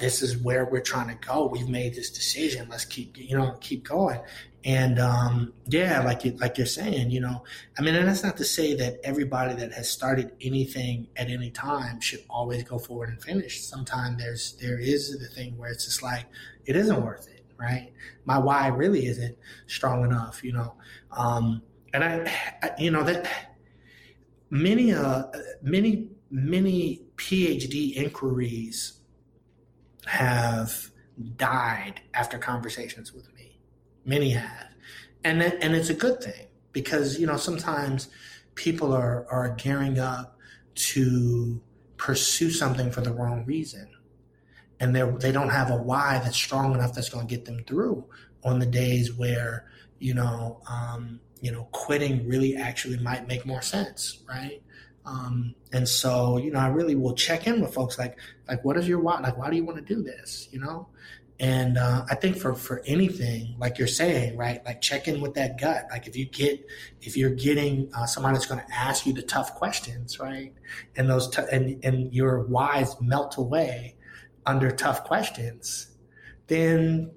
this 0.00 0.22
is 0.22 0.36
where 0.38 0.64
we're 0.64 0.80
trying 0.80 1.08
to 1.08 1.26
go. 1.26 1.46
We've 1.46 1.68
made 1.68 1.94
this 1.94 2.10
decision. 2.10 2.68
Let's 2.70 2.84
keep, 2.84 3.18
you 3.18 3.36
know, 3.36 3.56
keep 3.60 3.86
going. 3.86 4.20
And 4.64 4.98
um, 4.98 5.52
yeah, 5.66 6.02
like 6.02 6.24
you, 6.24 6.32
like 6.32 6.58
you're 6.58 6.66
saying, 6.66 7.10
you 7.10 7.20
know, 7.20 7.44
I 7.78 7.82
mean, 7.82 7.94
and 7.94 8.08
that's 8.08 8.24
not 8.24 8.36
to 8.38 8.44
say 8.44 8.74
that 8.74 8.98
everybody 9.04 9.54
that 9.54 9.72
has 9.72 9.90
started 9.90 10.32
anything 10.40 11.08
at 11.16 11.28
any 11.28 11.50
time 11.50 12.00
should 12.00 12.24
always 12.28 12.64
go 12.64 12.78
forward 12.78 13.10
and 13.10 13.22
finish. 13.22 13.62
Sometimes 13.62 14.18
there's 14.18 14.52
there 14.54 14.78
is 14.78 15.16
the 15.18 15.28
thing 15.28 15.56
where 15.58 15.70
it's 15.70 15.84
just 15.84 16.02
like 16.02 16.26
it 16.66 16.74
isn't 16.74 17.02
worth 17.02 17.28
it 17.28 17.37
right? 17.58 17.92
My 18.24 18.38
why 18.38 18.68
really 18.68 19.06
isn't 19.06 19.36
strong 19.66 20.04
enough, 20.04 20.42
you 20.44 20.52
know. 20.52 20.74
Um, 21.10 21.62
and 21.92 22.04
I, 22.04 22.32
I, 22.62 22.70
you 22.78 22.90
know, 22.90 23.02
that 23.02 23.28
many, 24.50 24.92
uh, 24.94 25.24
many, 25.62 26.08
many 26.30 27.02
PhD 27.16 27.94
inquiries 27.94 29.00
have 30.06 30.90
died 31.36 32.00
after 32.14 32.38
conversations 32.38 33.12
with 33.12 33.32
me. 33.34 33.60
Many 34.04 34.30
have, 34.30 34.68
and 35.24 35.42
and 35.42 35.74
it's 35.74 35.90
a 35.90 35.94
good 35.94 36.22
thing 36.22 36.46
because 36.72 37.18
you 37.18 37.26
know 37.26 37.36
sometimes 37.36 38.08
people 38.54 38.92
are 38.94 39.26
are 39.30 39.54
gearing 39.56 39.98
up 39.98 40.38
to 40.74 41.60
pursue 41.96 42.50
something 42.50 42.90
for 42.90 43.00
the 43.00 43.12
wrong 43.12 43.44
reason 43.44 43.88
and 44.80 44.94
they 44.94 45.02
they 45.18 45.32
don't 45.32 45.50
have 45.50 45.70
a 45.70 45.76
why 45.76 46.20
that's 46.22 46.36
strong 46.36 46.74
enough 46.74 46.94
that's 46.94 47.08
going 47.08 47.26
to 47.26 47.34
get 47.34 47.44
them 47.44 47.64
through 47.66 48.04
on 48.44 48.58
the 48.58 48.66
days 48.66 49.12
where 49.12 49.66
you 49.98 50.14
know 50.14 50.60
um, 50.70 51.20
you 51.40 51.50
know 51.50 51.64
quitting 51.72 52.26
really 52.28 52.56
actually 52.56 52.98
might 52.98 53.26
make 53.26 53.44
more 53.46 53.62
sense, 53.62 54.22
right? 54.28 54.62
Um, 55.04 55.54
and 55.72 55.88
so 55.88 56.36
you 56.38 56.50
know 56.50 56.58
I 56.58 56.68
really 56.68 56.94
will 56.94 57.14
check 57.14 57.46
in 57.46 57.60
with 57.60 57.74
folks 57.74 57.98
like 57.98 58.18
like 58.46 58.64
what 58.64 58.76
is 58.76 58.86
your 58.86 59.00
why 59.00 59.20
like 59.20 59.36
why 59.36 59.50
do 59.50 59.56
you 59.56 59.64
want 59.64 59.78
to 59.78 59.94
do 59.94 60.02
this 60.02 60.48
you 60.52 60.60
know 60.60 60.88
and 61.40 61.78
uh, 61.78 62.04
I 62.10 62.16
think 62.16 62.36
for 62.36 62.54
for 62.54 62.82
anything, 62.84 63.54
like 63.58 63.78
you're 63.78 63.86
saying, 63.86 64.36
right? 64.36 64.64
Like 64.64 64.80
check 64.80 65.06
in 65.06 65.20
with 65.20 65.34
that 65.34 65.60
gut. 65.60 65.86
Like 65.90 66.08
if 66.08 66.16
you 66.16 66.24
get 66.24 66.66
if 67.00 67.16
you're 67.16 67.30
getting 67.30 67.90
uh, 67.94 68.06
someone 68.06 68.32
that's 68.32 68.46
going 68.46 68.60
to 68.60 68.74
ask 68.74 69.06
you 69.06 69.12
the 69.12 69.22
tough 69.22 69.54
questions, 69.54 70.18
right? 70.18 70.52
And 70.96 71.08
those 71.08 71.30
t- 71.30 71.42
and 71.52 71.82
and 71.84 72.12
your 72.12 72.40
whys 72.40 73.00
melt 73.00 73.36
away 73.36 73.94
under 74.48 74.70
tough 74.70 75.04
questions, 75.04 75.88
then 76.46 77.10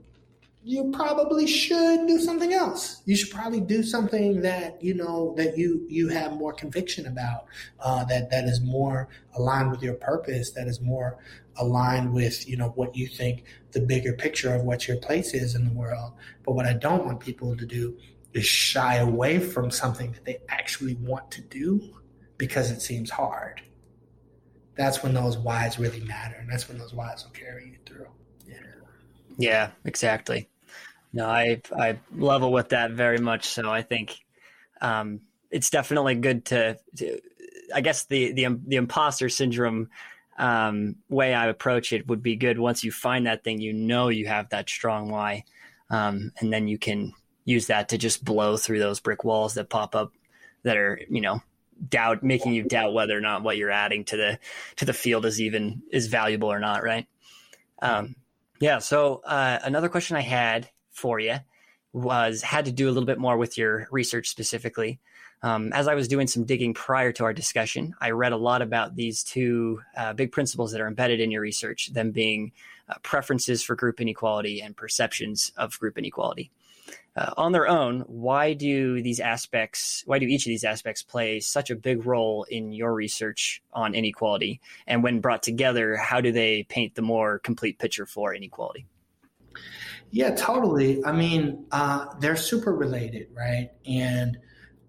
you 0.64 0.92
probably 0.92 1.48
should 1.48 2.06
do 2.06 2.20
something 2.20 2.54
else. 2.54 3.02
You 3.06 3.16
should 3.16 3.32
probably 3.32 3.62
do 3.62 3.82
something 3.82 4.42
that 4.42 4.84
you 4.84 4.94
know 4.94 5.34
that 5.38 5.58
you 5.58 5.86
you 5.90 6.10
have 6.10 6.34
more 6.34 6.54
conviction 6.54 7.08
about, 7.08 7.46
uh, 7.80 8.04
that 8.06 8.30
that 8.30 8.44
is 8.44 8.62
more 8.62 9.08
aligned 9.36 9.72
with 9.72 9.82
your 9.82 9.96
purpose, 9.96 10.52
that 10.52 10.68
is 10.68 10.82
more 10.82 11.18
aligned 11.56 12.14
with 12.14 12.48
you 12.48 12.58
know 12.58 12.70
what 12.76 12.96
you 12.96 13.08
think 13.08 13.46
the 13.72 13.80
bigger 13.80 14.14
picture 14.14 14.54
of 14.54 14.64
what 14.64 14.88
your 14.88 14.98
place 14.98 15.34
is 15.34 15.56
in 15.56 15.66
the 15.66 15.74
world. 15.74 16.14
But 16.44 16.52
what 16.52 16.68
I 16.68 16.74
don't 16.74 17.06
want 17.06 17.22
people 17.22 17.56
to 17.56 17.66
do 17.66 17.98
is 18.34 18.46
shy 18.46 18.98
away 18.98 19.40
from 19.40 19.72
something 19.72 20.12
that 20.12 20.26
they 20.26 20.40
actually 20.50 20.96
want 20.96 21.32
to 21.32 21.42
do 21.42 21.96
because 22.38 22.72
it 22.72 22.82
seems 22.82 23.10
hard 23.10 23.62
that's 24.76 25.04
when 25.04 25.14
those 25.14 25.38
whys 25.38 25.78
really 25.78 26.02
matter, 26.02 26.36
and 26.40 26.50
that's 26.50 26.68
when 26.68 26.78
those 26.78 26.94
whys 26.94 27.24
will 27.24 27.32
carry 27.32 27.70
you 27.70 27.78
through. 27.86 28.08
Yeah, 28.48 28.56
yeah, 29.38 29.70
exactly. 29.86 30.50
No, 31.14 31.26
I 31.28 31.62
I 31.78 32.00
level 32.16 32.52
with 32.52 32.70
that 32.70 32.92
very 32.92 33.18
much. 33.18 33.48
So 33.48 33.70
I 33.70 33.82
think 33.82 34.20
um, 34.82 35.22
it's 35.50 35.70
definitely 35.70 36.16
good 36.16 36.46
to, 36.46 36.78
to, 36.98 37.20
I 37.74 37.82
guess 37.82 38.06
the 38.06 38.32
the 38.32 38.48
the 38.66 38.78
imposter 38.78 39.30
syndrome 39.30 39.90
um, 40.38 40.96
way 41.10 41.34
I 41.34 41.48
approach 41.48 41.92
it 41.94 42.08
would 42.08 42.24
be 42.24 42.36
good. 42.38 42.58
Once 42.58 42.84
you 42.84 42.92
find 42.92 43.28
that 43.28 43.44
thing, 43.44 43.60
you 43.60 43.74
know 43.74 44.08
you 44.08 44.28
have 44.28 44.50
that 44.50 44.70
strong 44.70 45.10
why, 45.10 45.44
um, 45.90 46.32
and 46.40 46.52
then 46.52 46.68
you 46.68 46.78
can 46.78 47.14
use 47.44 47.68
that 47.68 47.90
to 47.90 47.98
just 47.98 48.24
blow 48.24 48.56
through 48.56 48.80
those 48.80 49.00
brick 49.00 49.24
walls 49.24 49.56
that 49.56 49.70
pop 49.70 49.96
up 49.96 50.14
that 50.64 50.78
are 50.78 51.00
you 51.10 51.22
know 51.22 51.42
doubt 51.88 52.24
making 52.24 52.54
you 52.54 52.64
doubt 52.64 52.94
whether 52.94 53.18
or 53.18 53.22
not 53.22 53.44
what 53.44 53.58
you're 53.58 53.72
adding 53.72 54.04
to 54.06 54.18
the 54.18 54.40
to 54.78 54.86
the 54.86 54.94
field 54.94 55.26
is 55.26 55.42
even 55.42 55.82
is 55.92 56.08
valuable 56.08 56.52
or 56.52 56.60
not 56.60 56.84
right? 56.84 57.08
Um, 57.82 58.16
yeah 58.60 58.78
so 58.78 59.22
uh, 59.26 59.60
another 59.64 59.90
question 59.90 60.16
i 60.16 60.22
had 60.22 60.70
for 60.92 61.20
you 61.20 61.38
was 61.94 62.42
had 62.42 62.66
to 62.66 62.72
do 62.72 62.88
a 62.88 62.92
little 62.92 63.06
bit 63.06 63.20
more 63.20 63.36
with 63.36 63.58
your 63.58 63.88
research 63.92 64.30
specifically. 64.30 65.00
Um, 65.44 65.74
as 65.74 65.88
i 65.88 65.96
was 65.96 66.08
doing 66.08 66.28
some 66.28 66.46
digging 66.46 66.76
prior 66.76 67.12
to 67.14 67.24
our 67.24 67.34
discussion 67.34 67.96
i 68.00 68.12
read 68.12 68.32
a 68.32 68.38
lot 68.38 68.62
about 68.62 68.96
these 68.96 69.24
two 69.24 69.82
uh, 69.98 70.14
big 70.14 70.32
principles 70.32 70.72
that 70.72 70.82
are 70.82 70.88
embedded 70.88 71.20
in 71.20 71.32
your 71.32 71.42
research 71.42 71.92
them 71.94 72.12
being 72.12 72.52
uh, 72.88 72.94
preferences 73.02 73.64
for 73.64 73.76
group 73.76 74.00
inequality 74.00 74.62
and 74.62 74.78
perceptions 74.78 75.52
of 75.58 75.80
group 75.80 75.98
inequality 75.98 76.52
uh, 77.16 77.34
on 77.38 77.52
their 77.52 77.68
own, 77.68 78.02
why 78.02 78.54
do 78.54 79.02
these 79.02 79.20
aspects, 79.20 80.04
why 80.06 80.20
do 80.20 80.26
each 80.26 80.46
of 80.46 80.50
these 80.50 80.64
aspects 80.64 81.04
play 81.04 81.40
such 81.40 81.70
a 81.70 81.76
big 81.76 82.06
role 82.06 82.46
in 82.50 82.72
your 82.72 82.94
research 82.94 83.62
on 83.74 83.94
inequality? 83.94 84.62
And 84.88 85.04
when 85.04 85.20
brought 85.20 85.44
together, 85.44 85.98
how 85.98 86.22
do 86.22 86.32
they 86.32 86.64
paint 86.64 86.96
the 86.96 87.02
more 87.02 87.40
complete 87.40 87.80
picture 87.80 88.06
for 88.06 88.34
inequality? 88.34 88.86
Yeah, 90.12 90.36
totally. 90.36 91.04
I 91.06 91.12
mean, 91.12 91.66
uh, 91.72 92.06
they're 92.20 92.36
super 92.36 92.74
related, 92.74 93.28
right? 93.34 93.70
And, 93.86 94.38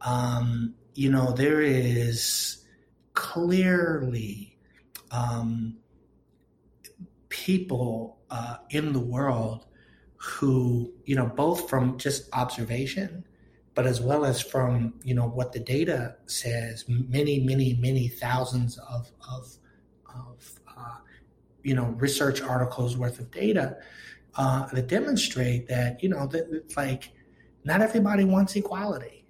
um, 0.01 0.75
you 0.95 1.11
know, 1.11 1.33
there 1.33 1.61
is 1.61 2.65
clearly 3.15 4.59
um, 5.11 5.77
people 7.29 8.19
uh, 8.31 8.57
in 8.71 8.93
the 8.93 9.01
world 9.01 9.67
who, 10.23 10.93
you 11.05 11.17
know, 11.17 11.27
both 11.27 11.69
from 11.69 11.99
just 11.99 12.29
observation, 12.33 13.25
but 13.75 13.87
as 13.87 14.01
well 14.01 14.25
as 14.25 14.41
from, 14.41 14.95
you 15.03 15.15
know, 15.15 15.27
what 15.27 15.53
the 15.53 15.59
data 15.59 16.15
says, 16.27 16.85
many, 16.89 17.41
many, 17.41 17.75
many 17.75 18.07
thousands 18.07 18.79
of, 18.79 19.11
of, 19.29 19.57
of 20.15 20.61
uh, 20.69 20.99
you 21.65 21.75
know, 21.75 21.87
research 21.99 22.41
articles 22.41 22.97
worth 22.97 23.19
of 23.19 23.31
data 23.33 23.79
uh, 24.37 24.67
that 24.67 24.87
demonstrate 24.87 25.67
that, 25.67 26.01
you 26.03 26.09
know, 26.09 26.27
that 26.29 26.47
it's 26.53 26.77
like 26.77 27.11
not 27.65 27.81
everybody 27.81 28.25
wants 28.25 28.55
equality. 28.55 29.27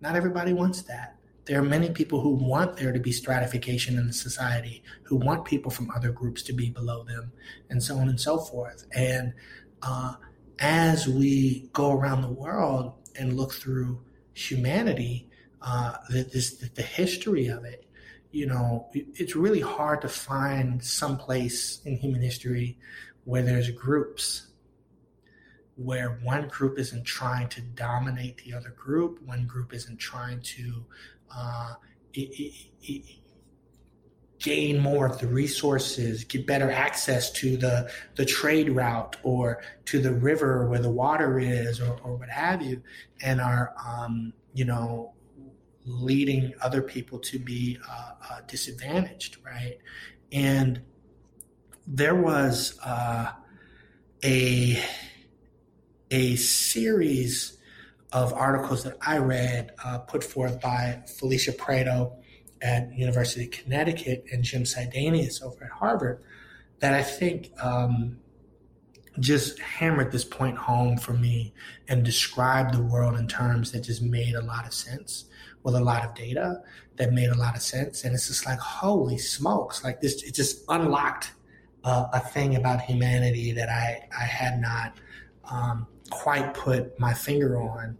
Not 0.00 0.16
everybody 0.16 0.52
wants 0.52 0.82
that. 0.82 1.16
There 1.44 1.58
are 1.58 1.64
many 1.64 1.90
people 1.90 2.20
who 2.20 2.30
want 2.30 2.76
there 2.76 2.92
to 2.92 3.00
be 3.00 3.12
stratification 3.12 3.98
in 3.98 4.06
the 4.06 4.12
society, 4.12 4.82
who 5.02 5.16
want 5.16 5.44
people 5.44 5.70
from 5.70 5.90
other 5.90 6.10
groups 6.10 6.42
to 6.44 6.52
be 6.52 6.70
below 6.70 7.04
them, 7.04 7.32
and 7.68 7.82
so 7.82 7.98
on 7.98 8.08
and 8.08 8.20
so 8.20 8.38
forth. 8.38 8.86
And 8.94 9.34
uh, 9.82 10.14
as 10.58 11.08
we 11.08 11.68
go 11.72 11.92
around 11.92 12.22
the 12.22 12.28
world 12.28 12.94
and 13.18 13.36
look 13.36 13.52
through 13.52 14.00
humanity, 14.34 15.28
uh, 15.60 15.94
the, 16.08 16.22
this, 16.24 16.54
the, 16.56 16.82
history 16.82 17.48
of 17.48 17.64
it, 17.64 17.86
you 18.30 18.46
know, 18.46 18.88
it, 18.92 19.06
it's 19.14 19.36
really 19.36 19.60
hard 19.60 20.00
to 20.00 20.08
find 20.08 20.82
some 20.82 21.16
place 21.16 21.80
in 21.84 21.96
human 21.96 22.22
history 22.22 22.78
where 23.24 23.42
there's 23.42 23.70
groups 23.70 24.48
where 25.76 26.20
one 26.22 26.48
group 26.48 26.78
isn't 26.78 27.04
trying 27.04 27.48
to 27.48 27.60
dominate 27.60 28.36
the 28.38 28.54
other 28.54 28.70
group, 28.70 29.20
one 29.24 29.46
group 29.46 29.72
isn't 29.72 29.98
trying 29.98 30.40
to 30.42 30.84
uh, 31.34 31.74
it, 32.14 32.52
it, 32.82 33.04
gain 34.42 34.78
more 34.78 35.06
of 35.06 35.18
the 35.18 35.26
resources, 35.26 36.24
get 36.24 36.46
better 36.46 36.70
access 36.70 37.30
to 37.30 37.56
the, 37.56 37.90
the 38.16 38.24
trade 38.24 38.68
route 38.70 39.16
or 39.22 39.62
to 39.86 40.00
the 40.00 40.12
river 40.12 40.68
where 40.68 40.80
the 40.80 40.90
water 40.90 41.38
is 41.38 41.80
or, 41.80 41.96
or 42.02 42.16
what 42.16 42.28
have 42.28 42.60
you, 42.60 42.82
and 43.22 43.40
are, 43.40 43.72
um, 43.86 44.32
you 44.52 44.64
know, 44.64 45.14
leading 45.86 46.52
other 46.60 46.82
people 46.82 47.18
to 47.18 47.38
be 47.38 47.78
uh, 47.88 48.10
uh, 48.30 48.40
disadvantaged, 48.46 49.38
right? 49.44 49.78
And 50.32 50.82
there 51.86 52.14
was 52.14 52.78
uh, 52.84 53.32
a, 54.24 54.82
a 56.10 56.36
series 56.36 57.58
of 58.12 58.32
articles 58.32 58.84
that 58.84 58.96
I 59.00 59.18
read 59.18 59.72
uh, 59.84 59.98
put 59.98 60.22
forth 60.22 60.60
by 60.60 61.02
Felicia 61.06 61.52
Pratto 61.52 62.21
at 62.62 62.96
University 62.96 63.44
of 63.44 63.50
Connecticut 63.50 64.24
and 64.32 64.44
Jim 64.44 64.62
Sidanius 64.62 65.42
over 65.42 65.64
at 65.64 65.70
Harvard 65.70 66.22
that 66.78 66.94
I 66.94 67.02
think 67.02 67.50
um, 67.62 68.18
just 69.18 69.58
hammered 69.58 70.10
this 70.10 70.24
point 70.24 70.56
home 70.56 70.96
for 70.96 71.12
me 71.12 71.52
and 71.88 72.04
described 72.04 72.74
the 72.74 72.82
world 72.82 73.16
in 73.18 73.26
terms 73.26 73.72
that 73.72 73.80
just 73.80 74.02
made 74.02 74.34
a 74.34 74.42
lot 74.42 74.66
of 74.66 74.72
sense 74.72 75.26
with 75.62 75.74
a 75.74 75.80
lot 75.80 76.04
of 76.04 76.14
data 76.14 76.62
that 76.96 77.12
made 77.12 77.28
a 77.28 77.36
lot 77.36 77.54
of 77.56 77.62
sense. 77.62 78.04
And 78.04 78.14
it's 78.14 78.28
just 78.28 78.46
like, 78.46 78.58
holy 78.58 79.18
smokes, 79.18 79.84
like 79.84 80.00
this, 80.00 80.22
it 80.22 80.34
just 80.34 80.64
unlocked 80.68 81.32
uh, 81.84 82.06
a 82.12 82.20
thing 82.20 82.56
about 82.56 82.80
humanity 82.80 83.52
that 83.52 83.68
I, 83.68 84.08
I 84.18 84.24
had 84.24 84.60
not 84.60 84.96
um, 85.50 85.86
quite 86.10 86.54
put 86.54 86.98
my 86.98 87.12
finger 87.12 87.60
on, 87.60 87.96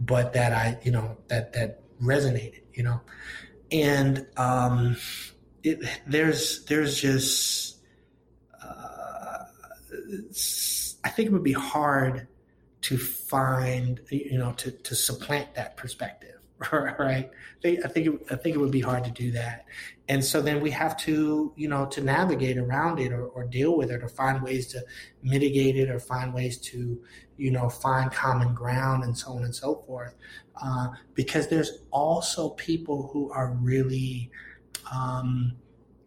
but 0.00 0.32
that 0.32 0.52
I, 0.52 0.78
you 0.82 0.90
know, 0.90 1.16
that, 1.28 1.52
that 1.52 1.80
resonated, 2.02 2.62
you 2.74 2.82
know? 2.82 3.00
And 3.70 4.26
um, 4.36 4.96
it, 5.62 5.80
there's 6.06 6.64
there's 6.66 7.00
just 7.00 7.78
uh, 8.62 9.44
I 11.04 11.08
think 11.08 11.28
it 11.28 11.32
would 11.32 11.42
be 11.42 11.52
hard 11.52 12.28
to 12.82 12.98
find 12.98 14.00
you 14.10 14.38
know 14.38 14.52
to 14.52 14.70
to 14.70 14.94
supplant 14.94 15.54
that 15.54 15.76
perspective 15.76 16.36
right? 16.72 17.30
I 17.64 17.88
think 17.88 18.06
it, 18.06 18.12
I 18.30 18.36
think 18.36 18.56
it 18.56 18.58
would 18.58 18.70
be 18.70 18.80
hard 18.80 19.04
to 19.04 19.10
do 19.10 19.32
that. 19.32 19.66
And 20.08 20.24
so 20.24 20.40
then 20.40 20.60
we 20.60 20.70
have 20.70 20.96
to 20.98 21.52
you 21.56 21.68
know 21.68 21.86
to 21.86 22.00
navigate 22.00 22.58
around 22.58 23.00
it 23.00 23.12
or, 23.12 23.26
or 23.26 23.44
deal 23.44 23.76
with 23.76 23.90
it 23.90 24.02
or 24.02 24.08
find 24.08 24.42
ways 24.42 24.66
to 24.68 24.82
mitigate 25.22 25.76
it 25.76 25.90
or 25.90 25.98
find 25.98 26.32
ways 26.32 26.58
to 26.58 27.00
you 27.36 27.50
know 27.50 27.68
find 27.68 28.10
common 28.12 28.54
ground 28.54 29.04
and 29.04 29.16
so 29.16 29.32
on 29.32 29.44
and 29.44 29.54
so 29.54 29.82
forth 29.86 30.14
uh, 30.62 30.88
because 31.14 31.48
there's 31.48 31.78
also 31.90 32.50
people 32.50 33.10
who 33.12 33.30
are 33.30 33.52
really 33.60 34.30
um, 34.92 35.54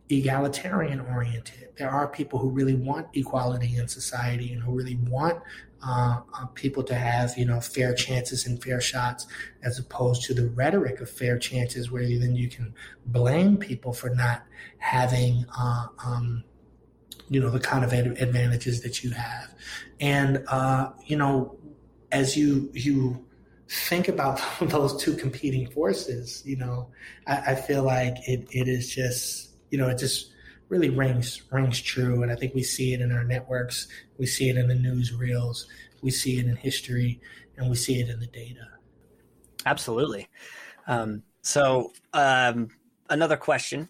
egalitarian 0.10 1.00
oriented. 1.02 1.70
There 1.78 1.90
are 1.90 2.08
people 2.08 2.40
who 2.40 2.50
really 2.50 2.76
want 2.76 3.08
equality 3.14 3.78
in 3.78 3.88
society 3.88 4.54
and 4.54 4.62
who 4.62 4.74
really 4.74 4.98
want 5.08 5.42
uh, 5.86 6.22
uh, 6.34 6.46
people 6.48 6.84
to 6.84 6.96
have 6.96 7.38
you 7.38 7.46
know 7.46 7.62
fair 7.62 7.94
chances 7.94 8.46
and 8.46 8.62
fair 8.62 8.82
shots, 8.82 9.28
as 9.64 9.80
opposed 9.80 10.24
to 10.24 10.34
the 10.34 10.48
rhetoric 10.50 11.00
of 11.00 11.10
fair 11.10 11.38
chances, 11.38 11.90
where 11.90 12.04
then 12.04 12.36
you 12.36 12.50
can 12.50 12.74
blame 13.08 13.56
people 13.58 13.94
for 13.94 14.10
not 14.10 14.44
having. 14.80 15.46
Uh, 15.58 15.88
um, 16.06 16.44
you 17.30 17.40
know 17.40 17.50
the 17.50 17.60
kind 17.60 17.84
of 17.84 17.94
advantages 17.94 18.82
that 18.82 19.04
you 19.04 19.12
have, 19.12 19.54
and 20.00 20.44
uh, 20.48 20.90
you 21.06 21.16
know 21.16 21.58
as 22.12 22.36
you 22.36 22.70
you 22.74 23.26
think 23.70 24.08
about 24.08 24.42
those 24.62 25.02
two 25.02 25.16
competing 25.16 25.70
forces, 25.70 26.44
you 26.46 26.58
know, 26.58 26.90
I, 27.28 27.38
I, 27.52 27.56
feel 27.56 27.84
like 27.84 28.16
it, 28.28 28.48
it 28.52 28.68
is 28.68 28.94
just, 28.94 29.52
you 29.70 29.78
know, 29.78 29.88
it 29.88 30.00
just 30.00 30.32
really 30.70 30.90
rings 30.90 31.44
rings 31.52 31.80
true. 31.80 32.24
And 32.24 32.32
I 32.32 32.36
think 32.36 32.56
we 32.56 32.64
see 32.64 32.94
it 32.94 33.02
in 33.02 33.12
our 33.12 33.24
networks, 33.24 33.88
we 34.18 34.26
see 34.26 34.50
it 34.50 34.58
in 34.58 34.68
the 34.68 34.76
news 34.76 35.14
reels, 35.14 35.68
we 36.02 36.12
see 36.12 36.40
it 36.40 36.46
in 36.46 36.56
history, 36.56 37.22
and 37.58 37.70
we 37.70 37.76
see 37.76 38.00
it 38.00 38.10
in 38.10 38.20
the 38.20 38.28
data. 38.28 38.68
Absolutely. 39.66 40.28
Um, 40.88 41.24
so 41.42 41.92
um, 42.14 42.70
another 43.10 43.38
question 43.38 43.90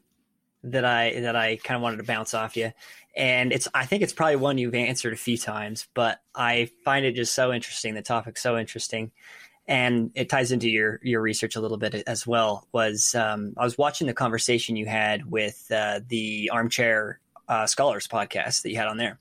that 0.63 0.85
I 0.85 1.19
that 1.21 1.35
I 1.35 1.57
kind 1.57 1.75
of 1.75 1.81
wanted 1.81 1.97
to 1.97 2.03
bounce 2.03 2.33
off 2.33 2.57
you, 2.57 2.71
and 3.15 3.51
it's 3.51 3.67
I 3.73 3.85
think 3.85 4.03
it's 4.03 4.13
probably 4.13 4.35
one 4.37 4.57
you've 4.57 4.75
answered 4.75 5.13
a 5.13 5.17
few 5.17 5.37
times, 5.37 5.87
but 5.93 6.21
I 6.35 6.69
find 6.85 7.05
it 7.05 7.15
just 7.15 7.33
so 7.33 7.53
interesting. 7.53 7.93
The 7.93 8.01
topic's 8.01 8.41
so 8.41 8.57
interesting, 8.57 9.11
and 9.67 10.11
it 10.15 10.29
ties 10.29 10.51
into 10.51 10.69
your 10.69 10.99
your 11.03 11.21
research 11.21 11.55
a 11.55 11.61
little 11.61 11.77
bit 11.77 11.95
as 12.07 12.25
well. 12.25 12.67
Was 12.71 13.15
um, 13.15 13.53
I 13.57 13.63
was 13.63 13.77
watching 13.77 14.07
the 14.07 14.13
conversation 14.13 14.75
you 14.75 14.85
had 14.85 15.29
with 15.29 15.65
uh, 15.71 16.01
the 16.07 16.49
Armchair 16.53 17.19
uh, 17.47 17.67
Scholars 17.67 18.07
podcast 18.07 18.61
that 18.63 18.71
you 18.71 18.77
had 18.77 18.87
on 18.87 18.97
there, 18.97 19.19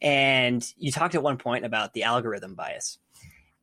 and 0.00 0.64
you 0.76 0.92
talked 0.92 1.14
at 1.14 1.22
one 1.22 1.38
point 1.38 1.64
about 1.64 1.92
the 1.92 2.04
algorithm 2.04 2.54
bias. 2.54 2.98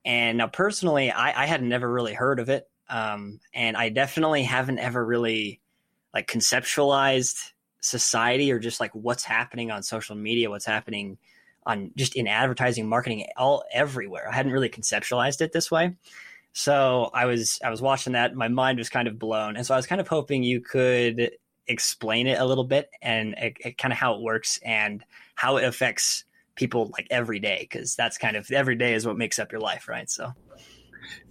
And 0.04 0.40
now, 0.40 0.48
personally, 0.48 1.12
I, 1.12 1.44
I 1.44 1.46
had 1.46 1.62
never 1.62 1.90
really 1.90 2.14
heard 2.14 2.40
of 2.40 2.50
it, 2.50 2.68
um, 2.90 3.40
and 3.54 3.78
I 3.78 3.90
definitely 3.90 4.44
haven't 4.44 4.80
ever 4.80 5.06
really 5.06 5.61
like 6.14 6.28
conceptualized 6.28 7.52
society 7.82 8.52
or 8.52 8.60
just 8.60 8.80
like 8.80 8.94
what's 8.94 9.24
happening 9.24 9.72
on 9.72 9.84
social 9.84 10.16
media, 10.16 10.50
what's 10.50 10.66
happening 10.66 11.18
on 11.66 11.92
just 11.96 12.16
in 12.16 12.28
advertising, 12.28 12.88
marketing, 12.88 13.28
all 13.38 13.64
everywhere. 13.72 14.28
I 14.30 14.36
hadn't 14.36 14.52
really 14.52 14.70
conceptualized 14.70 15.42
it 15.42 15.52
this 15.52 15.70
way. 15.70 15.96
So 16.54 17.10
I 17.14 17.26
was 17.26 17.60
I 17.64 17.70
was 17.70 17.82
watching 17.82 18.14
that, 18.14 18.36
my 18.36 18.48
mind 18.48 18.78
was 18.78 18.90
kind 18.90 19.08
of 19.08 19.18
blown, 19.18 19.56
and 19.56 19.66
so 19.66 19.74
I 19.74 19.78
was 19.78 19.88
kind 19.88 20.02
of 20.02 20.08
hoping 20.08 20.44
you 20.44 20.60
could 20.60 21.32
explain 21.68 22.28
it 22.28 22.40
a 22.40 22.46
little 22.46 22.64
bit 22.64 22.90
and 23.02 23.34
it, 23.36 23.56
it, 23.62 23.78
kind 23.78 23.94
of 23.94 23.98
how 23.98 24.16
it 24.16 24.22
works 24.22 24.60
and 24.66 25.06
how 25.36 25.58
it 25.58 25.64
affects 25.64 26.26
people 26.56 26.90
like 26.92 27.08
every 27.10 27.40
day 27.40 27.60
because 27.62 27.96
that's 27.96 28.18
kind 28.18 28.36
of 28.36 28.52
every 28.52 28.76
day 28.76 28.94
is 28.94 29.06
what 29.06 29.18
makes 29.18 29.40
up 29.40 29.52
your 29.52 29.62
life, 29.62 29.88
right? 29.88 30.10
So. 30.10 30.34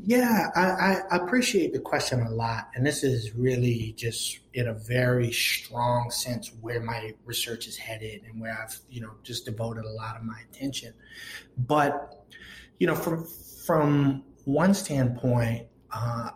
Yeah, 0.04 0.48
I, 0.54 1.00
I, 1.10 1.16
appreciate 1.16 1.72
the 1.72 1.78
question 1.78 2.20
a 2.20 2.30
lot. 2.30 2.70
And 2.74 2.84
this 2.84 3.04
is 3.04 3.34
really 3.34 3.94
just 3.96 4.40
in 4.54 4.68
a 4.68 4.74
very 4.74 5.30
strong 5.32 6.10
sense 6.10 6.52
where 6.60 6.80
my 6.80 7.14
research 7.24 7.66
is 7.66 7.76
headed 7.76 8.22
and 8.24 8.40
where 8.40 8.58
I've, 8.62 8.78
you 8.90 9.00
know, 9.00 9.12
just 9.22 9.44
devoted 9.44 9.84
a 9.84 9.90
lot 9.90 10.16
of 10.16 10.22
my 10.24 10.38
attention. 10.50 10.94
But, 11.56 12.24
you 12.78 12.86
know, 12.86 12.94
from 12.94 13.24
from 13.66 14.24
one 14.44 14.74
standpoint, 14.74 15.66
uh, 15.92 16.30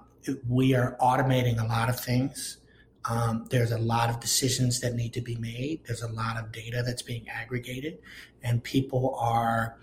we 0.49 0.75
are 0.75 0.97
automating 1.01 1.63
a 1.63 1.67
lot 1.67 1.89
of 1.89 1.99
things. 1.99 2.59
Um, 3.07 3.47
there's 3.51 3.73
a 3.73 3.79
lot 3.79 4.09
of 4.09 4.21
decisions 4.21 4.81
that 4.81 4.95
need 4.95 5.13
to 5.15 5.21
be 5.21 5.37
made. 5.37 5.81
There's 5.87 6.03
a 6.03 6.09
lot 6.09 6.39
of 6.39 6.53
data 6.53 6.83
that's 6.85 7.03
being 7.03 7.29
aggregated, 7.29 7.99
and 8.43 8.63
people 8.63 9.17
are 9.19 9.79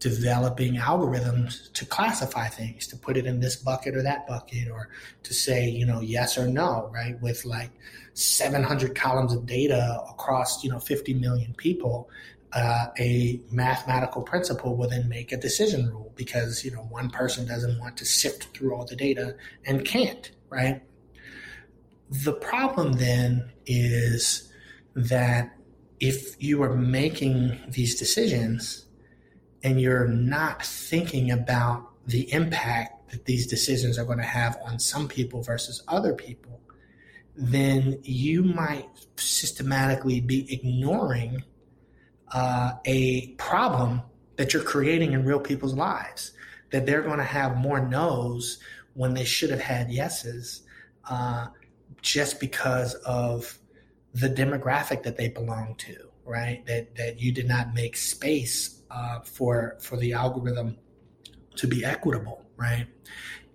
developing 0.00 0.76
algorithms 0.76 1.70
to 1.74 1.84
classify 1.84 2.48
things, 2.48 2.86
to 2.88 2.96
put 2.96 3.16
it 3.16 3.26
in 3.26 3.38
this 3.38 3.56
bucket 3.56 3.94
or 3.94 4.02
that 4.02 4.26
bucket, 4.26 4.68
or 4.70 4.88
to 5.22 5.34
say, 5.34 5.68
you 5.68 5.86
know, 5.86 6.00
yes 6.00 6.36
or 6.38 6.46
no, 6.48 6.90
right? 6.92 7.20
With 7.20 7.44
like 7.44 7.70
700 8.14 8.94
columns 8.94 9.34
of 9.34 9.46
data 9.46 10.02
across, 10.08 10.64
you 10.64 10.70
know, 10.70 10.78
50 10.78 11.14
million 11.14 11.54
people, 11.54 12.08
uh, 12.52 12.86
a 12.98 13.40
mathematical 13.50 14.22
principle 14.22 14.74
will 14.74 14.88
then 14.88 15.08
make 15.08 15.32
a 15.32 15.36
decision 15.36 15.88
rule 15.90 16.12
because, 16.16 16.64
you 16.64 16.70
know, 16.70 16.82
one 16.90 17.10
person 17.10 17.46
doesn't 17.46 17.78
want 17.78 17.96
to 17.98 18.04
sift 18.04 18.44
through 18.56 18.74
all 18.74 18.86
the 18.86 18.96
data 18.96 19.36
and 19.66 19.84
can't, 19.84 20.32
right? 20.48 20.82
The 22.08 22.32
problem 22.32 22.94
then 22.94 23.52
is 23.66 24.50
that 24.96 25.56
if 26.00 26.42
you 26.42 26.62
are 26.62 26.74
making 26.74 27.60
these 27.68 27.98
decisions, 27.98 28.86
and 29.62 29.80
you're 29.80 30.08
not 30.08 30.64
thinking 30.64 31.30
about 31.30 31.90
the 32.06 32.32
impact 32.32 33.10
that 33.10 33.24
these 33.24 33.46
decisions 33.46 33.98
are 33.98 34.04
going 34.04 34.18
to 34.18 34.24
have 34.24 34.58
on 34.64 34.78
some 34.78 35.08
people 35.08 35.42
versus 35.42 35.82
other 35.88 36.14
people, 36.14 36.60
then 37.36 37.98
you 38.02 38.42
might 38.42 38.88
systematically 39.16 40.20
be 40.20 40.52
ignoring 40.52 41.42
uh, 42.32 42.72
a 42.84 43.28
problem 43.32 44.02
that 44.36 44.52
you're 44.52 44.62
creating 44.62 45.12
in 45.12 45.24
real 45.24 45.40
people's 45.40 45.74
lives. 45.74 46.32
That 46.70 46.86
they're 46.86 47.02
going 47.02 47.18
to 47.18 47.24
have 47.24 47.56
more 47.56 47.80
no's 47.80 48.60
when 48.94 49.14
they 49.14 49.24
should 49.24 49.50
have 49.50 49.60
had 49.60 49.90
yeses, 49.90 50.62
uh, 51.08 51.48
just 52.00 52.38
because 52.38 52.94
of 52.94 53.58
the 54.14 54.28
demographic 54.28 55.02
that 55.02 55.16
they 55.16 55.28
belong 55.28 55.74
to, 55.78 55.96
right? 56.24 56.64
That 56.66 56.94
that 56.94 57.20
you 57.20 57.32
did 57.32 57.48
not 57.48 57.74
make 57.74 57.96
space 57.96 58.79
uh, 58.90 59.20
for 59.20 59.76
for 59.80 59.96
the 59.96 60.12
algorithm 60.12 60.76
to 61.56 61.66
be 61.66 61.84
equitable, 61.84 62.44
right? 62.56 62.86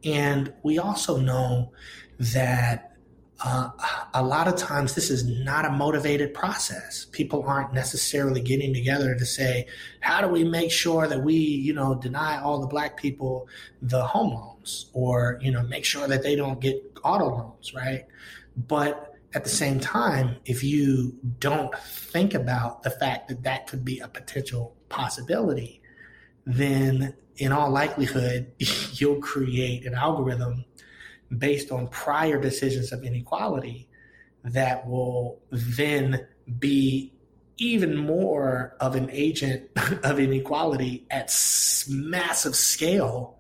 And 0.04 0.54
we 0.64 0.78
also 0.78 1.18
know 1.18 1.72
that 2.20 2.96
uh, 3.44 3.70
a 4.14 4.24
lot 4.24 4.48
of 4.48 4.56
times 4.56 4.96
this 4.96 5.10
is 5.10 5.26
not 5.26 5.66
a 5.66 5.70
motivated 5.70 6.34
process. 6.34 7.06
People 7.12 7.44
aren't 7.46 7.74
necessarily 7.74 8.42
getting 8.42 8.74
together 8.74 9.14
to 9.16 9.26
say, 9.26 9.68
how 10.00 10.22
do 10.22 10.28
we 10.28 10.44
make 10.44 10.72
sure 10.72 11.08
that 11.08 11.22
we, 11.22 11.34
you 11.34 11.74
know, 11.74 11.96
deny 11.96 12.40
all 12.40 12.60
the 12.60 12.68
black 12.68 12.96
people 12.96 13.48
the 13.82 14.04
home 14.04 14.34
loans 14.34 14.90
or, 14.94 15.38
you 15.42 15.52
know, 15.52 15.64
make 15.64 15.84
sure 15.84 16.08
that 16.08 16.24
they 16.24 16.36
don't 16.36 16.62
get 16.62 16.82
auto 17.04 17.28
loans, 17.28 17.74
right? 17.74 18.06
But 18.56 19.16
at 19.34 19.44
the 19.44 19.50
same 19.50 19.82
time, 19.82 20.38
if 20.46 20.64
you 20.64 21.18
don't 21.40 21.76
think 21.78 22.34
about 22.34 22.84
the 22.84 22.90
fact 22.90 23.28
that 23.28 23.44
that 23.44 23.68
could 23.68 23.84
be 23.84 24.00
a 24.00 24.08
potential 24.08 24.75
possibility, 24.90 25.82
then 26.46 27.14
in 27.38 27.52
all 27.52 27.70
likelihood, 27.70 28.52
you'll 28.94 29.22
create 29.22 29.86
an 29.86 29.94
algorithm 29.94 30.66
based 31.36 31.72
on 31.72 31.88
prior 31.88 32.40
decisions 32.40 32.92
of 32.92 33.04
inequality 33.04 33.88
that 34.44 34.88
will 34.88 35.40
then 35.52 36.28
be 36.60 37.12
even 37.58 37.96
more 37.96 38.76
of 38.80 38.96
an 38.96 39.10
agent 39.12 39.70
of 40.04 40.20
inequality 40.20 41.06
at 41.10 41.28
massive 41.90 42.56
scale 42.56 43.38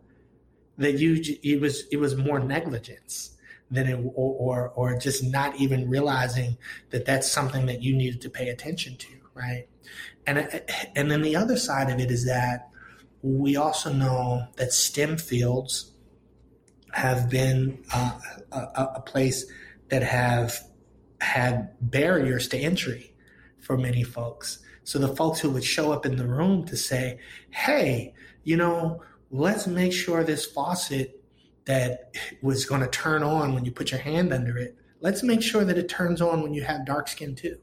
that 0.77 0.97
you 0.99 1.21
it 1.43 1.62
was 1.62 1.84
it 1.91 1.97
was 1.97 2.15
more 2.15 2.39
negligence 2.39 3.34
than 3.75 3.88
it, 3.88 3.99
or, 4.13 4.13
or, 4.15 4.69
or 4.69 4.97
just 4.97 5.23
not 5.23 5.55
even 5.57 5.89
realizing 5.89 6.57
that 6.89 7.05
that's 7.05 7.31
something 7.31 7.65
that 7.67 7.81
you 7.83 7.95
needed 7.95 8.21
to 8.21 8.29
pay 8.29 8.49
attention 8.49 8.97
to, 8.97 9.13
right? 9.33 9.67
And 10.25 10.63
and 10.95 11.11
then 11.11 11.21
the 11.21 11.35
other 11.35 11.57
side 11.57 11.91
of 11.91 11.99
it 11.99 12.09
is 12.09 12.25
that 12.25 12.69
we 13.21 13.55
also 13.55 13.91
know 13.93 14.47
that 14.57 14.73
STEM 14.73 15.17
fields 15.17 15.91
have 16.93 17.29
been 17.29 17.83
uh, 17.93 18.17
a, 18.51 18.83
a 18.95 19.01
place 19.01 19.45
that 19.89 20.01
have 20.03 20.59
had 21.21 21.69
barriers 21.81 22.47
to 22.49 22.57
entry 22.57 23.13
for 23.59 23.77
many 23.77 24.03
folks. 24.03 24.59
So 24.83 24.99
the 24.99 25.15
folks 25.15 25.39
who 25.39 25.49
would 25.51 25.63
show 25.63 25.91
up 25.91 26.05
in 26.05 26.15
the 26.15 26.27
room 26.27 26.65
to 26.65 26.77
say, 26.77 27.19
"Hey, 27.49 28.13
you 28.43 28.57
know, 28.57 29.03
let's 29.31 29.67
make 29.67 29.93
sure 29.93 30.23
this 30.23 30.45
faucet 30.45 31.21
that 31.65 32.12
was 32.41 32.65
going 32.65 32.82
to 32.82 32.88
turn 32.88 33.23
on 33.23 33.54
when 33.54 33.65
you 33.65 33.71
put 33.71 33.91
your 33.91 33.99
hand 33.99 34.32
under 34.32 34.58
it, 34.58 34.78
let's 35.01 35.23
make 35.23 35.41
sure 35.41 35.65
that 35.65 35.78
it 35.78 35.89
turns 35.89 36.21
on 36.21 36.41
when 36.41 36.54
you 36.54 36.63
have 36.63 36.86
dark 36.86 37.08
skin 37.08 37.36
too. 37.36 37.58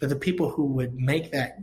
That 0.00 0.08
the 0.08 0.16
people 0.16 0.50
who 0.50 0.66
would 0.66 0.94
make 0.94 1.30
that, 1.32 1.58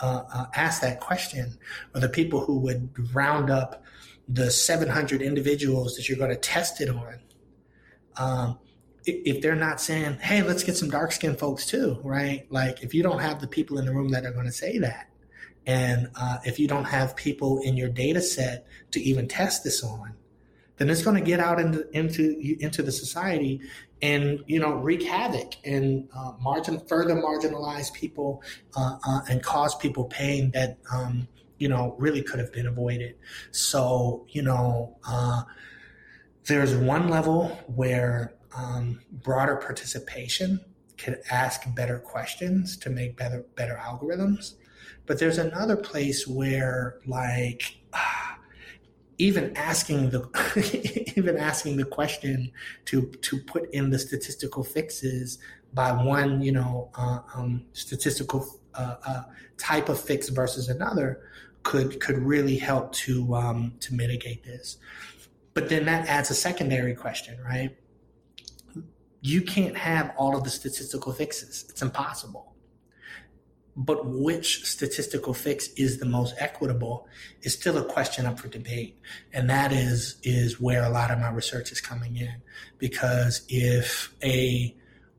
uh, 0.00 0.22
uh, 0.32 0.46
ask 0.54 0.80
that 0.82 1.00
question, 1.00 1.58
or 1.94 2.00
the 2.00 2.08
people 2.08 2.40
who 2.40 2.58
would 2.60 2.90
round 3.14 3.50
up 3.50 3.84
the 4.28 4.50
700 4.50 5.22
individuals 5.22 5.96
that 5.96 6.08
you're 6.08 6.18
going 6.18 6.30
to 6.30 6.36
test 6.36 6.80
it 6.80 6.88
on, 6.88 7.20
um, 8.16 8.58
if 9.04 9.40
they're 9.40 9.56
not 9.56 9.80
saying, 9.80 10.18
hey, 10.20 10.42
let's 10.42 10.62
get 10.62 10.76
some 10.76 10.90
dark 10.90 11.10
skinned 11.10 11.38
folks 11.38 11.66
too, 11.66 11.98
right? 12.04 12.46
Like 12.50 12.82
if 12.82 12.94
you 12.94 13.02
don't 13.02 13.18
have 13.18 13.40
the 13.40 13.48
people 13.48 13.78
in 13.78 13.86
the 13.86 13.92
room 13.92 14.10
that 14.10 14.26
are 14.26 14.32
going 14.32 14.46
to 14.46 14.52
say 14.52 14.78
that, 14.78 15.08
and 15.66 16.08
uh, 16.14 16.38
if 16.44 16.58
you 16.58 16.68
don't 16.68 16.84
have 16.84 17.16
people 17.16 17.60
in 17.60 17.76
your 17.76 17.88
data 17.88 18.20
set 18.20 18.66
to 18.92 19.00
even 19.00 19.26
test 19.26 19.64
this 19.64 19.82
on, 19.82 20.14
then 20.80 20.88
it's 20.88 21.02
going 21.02 21.14
to 21.16 21.22
get 21.22 21.40
out 21.40 21.60
into 21.60 21.86
into 21.96 22.56
into 22.58 22.82
the 22.82 22.90
society 22.90 23.60
and 24.00 24.42
you 24.46 24.58
know 24.58 24.72
wreak 24.72 25.02
havoc 25.02 25.52
and 25.64 26.08
uh, 26.16 26.32
margin 26.40 26.80
further 26.88 27.14
marginalize 27.14 27.92
people 27.92 28.42
uh, 28.76 28.96
uh, 29.06 29.20
and 29.28 29.42
cause 29.42 29.74
people 29.76 30.04
pain 30.04 30.50
that 30.52 30.78
um, 30.90 31.28
you 31.58 31.68
know 31.68 31.94
really 31.98 32.22
could 32.22 32.40
have 32.40 32.50
been 32.50 32.66
avoided. 32.66 33.14
So 33.50 34.24
you 34.30 34.40
know 34.40 34.96
uh, 35.06 35.42
there's 36.46 36.74
one 36.74 37.08
level 37.08 37.48
where 37.66 38.32
um, 38.56 39.02
broader 39.12 39.56
participation 39.56 40.60
could 40.96 41.20
ask 41.30 41.62
better 41.74 41.98
questions 41.98 42.78
to 42.78 42.88
make 42.88 43.18
better 43.18 43.44
better 43.54 43.78
algorithms, 43.78 44.54
but 45.04 45.18
there's 45.18 45.36
another 45.36 45.76
place 45.76 46.26
where 46.26 47.00
like 47.06 47.76
even 49.20 49.54
asking 49.54 50.10
the 50.10 50.22
even 51.16 51.36
asking 51.36 51.76
the 51.76 51.84
question 51.84 52.50
to 52.86 53.02
to 53.20 53.38
put 53.38 53.70
in 53.74 53.90
the 53.90 53.98
statistical 53.98 54.64
fixes 54.64 55.38
by 55.74 55.92
one 55.92 56.40
you 56.40 56.52
know 56.52 56.90
uh, 56.94 57.18
um, 57.34 57.62
statistical 57.72 58.46
uh, 58.74 58.96
uh, 59.06 59.22
type 59.58 59.88
of 59.90 60.00
fix 60.00 60.30
versus 60.30 60.68
another 60.70 61.20
could 61.62 62.00
could 62.00 62.18
really 62.18 62.56
help 62.56 62.92
to 62.92 63.34
um, 63.34 63.74
to 63.80 63.94
mitigate 63.94 64.42
this. 64.42 64.78
But 65.52 65.68
then 65.68 65.84
that 65.84 66.08
adds 66.08 66.30
a 66.30 66.34
secondary 66.34 66.94
question, 66.94 67.38
right? 67.44 67.76
You 69.20 69.42
can't 69.42 69.76
have 69.76 70.14
all 70.16 70.34
of 70.34 70.44
the 70.44 70.50
statistical 70.50 71.12
fixes. 71.12 71.66
It's 71.68 71.82
impossible 71.82 72.49
but 73.80 74.04
which 74.04 74.66
statistical 74.66 75.32
fix 75.32 75.68
is 75.68 75.98
the 75.98 76.04
most 76.04 76.34
equitable 76.36 77.08
is 77.40 77.54
still 77.54 77.78
a 77.78 77.84
question 77.84 78.26
up 78.26 78.38
for 78.38 78.48
debate. 78.48 78.98
And 79.32 79.48
that 79.48 79.72
is 79.72 80.16
is 80.22 80.60
where 80.60 80.84
a 80.84 80.90
lot 80.90 81.10
of 81.10 81.18
my 81.18 81.30
research 81.30 81.72
is 81.72 81.80
coming 81.80 82.18
in. 82.18 82.42
Because 82.76 83.42
if 83.48 84.14
a 84.22 84.76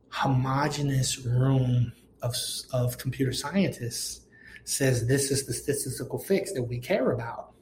homogenous 0.09 1.17
room 1.25 1.91
of, 2.21 2.35
of 2.71 2.99
computer 2.99 3.33
scientists 3.33 4.21
says 4.63 5.07
this 5.07 5.31
is 5.31 5.47
the 5.47 5.53
statistical 5.53 6.19
fix 6.19 6.53
that 6.53 6.61
we 6.61 6.77
care 6.77 7.11
about 7.11 7.53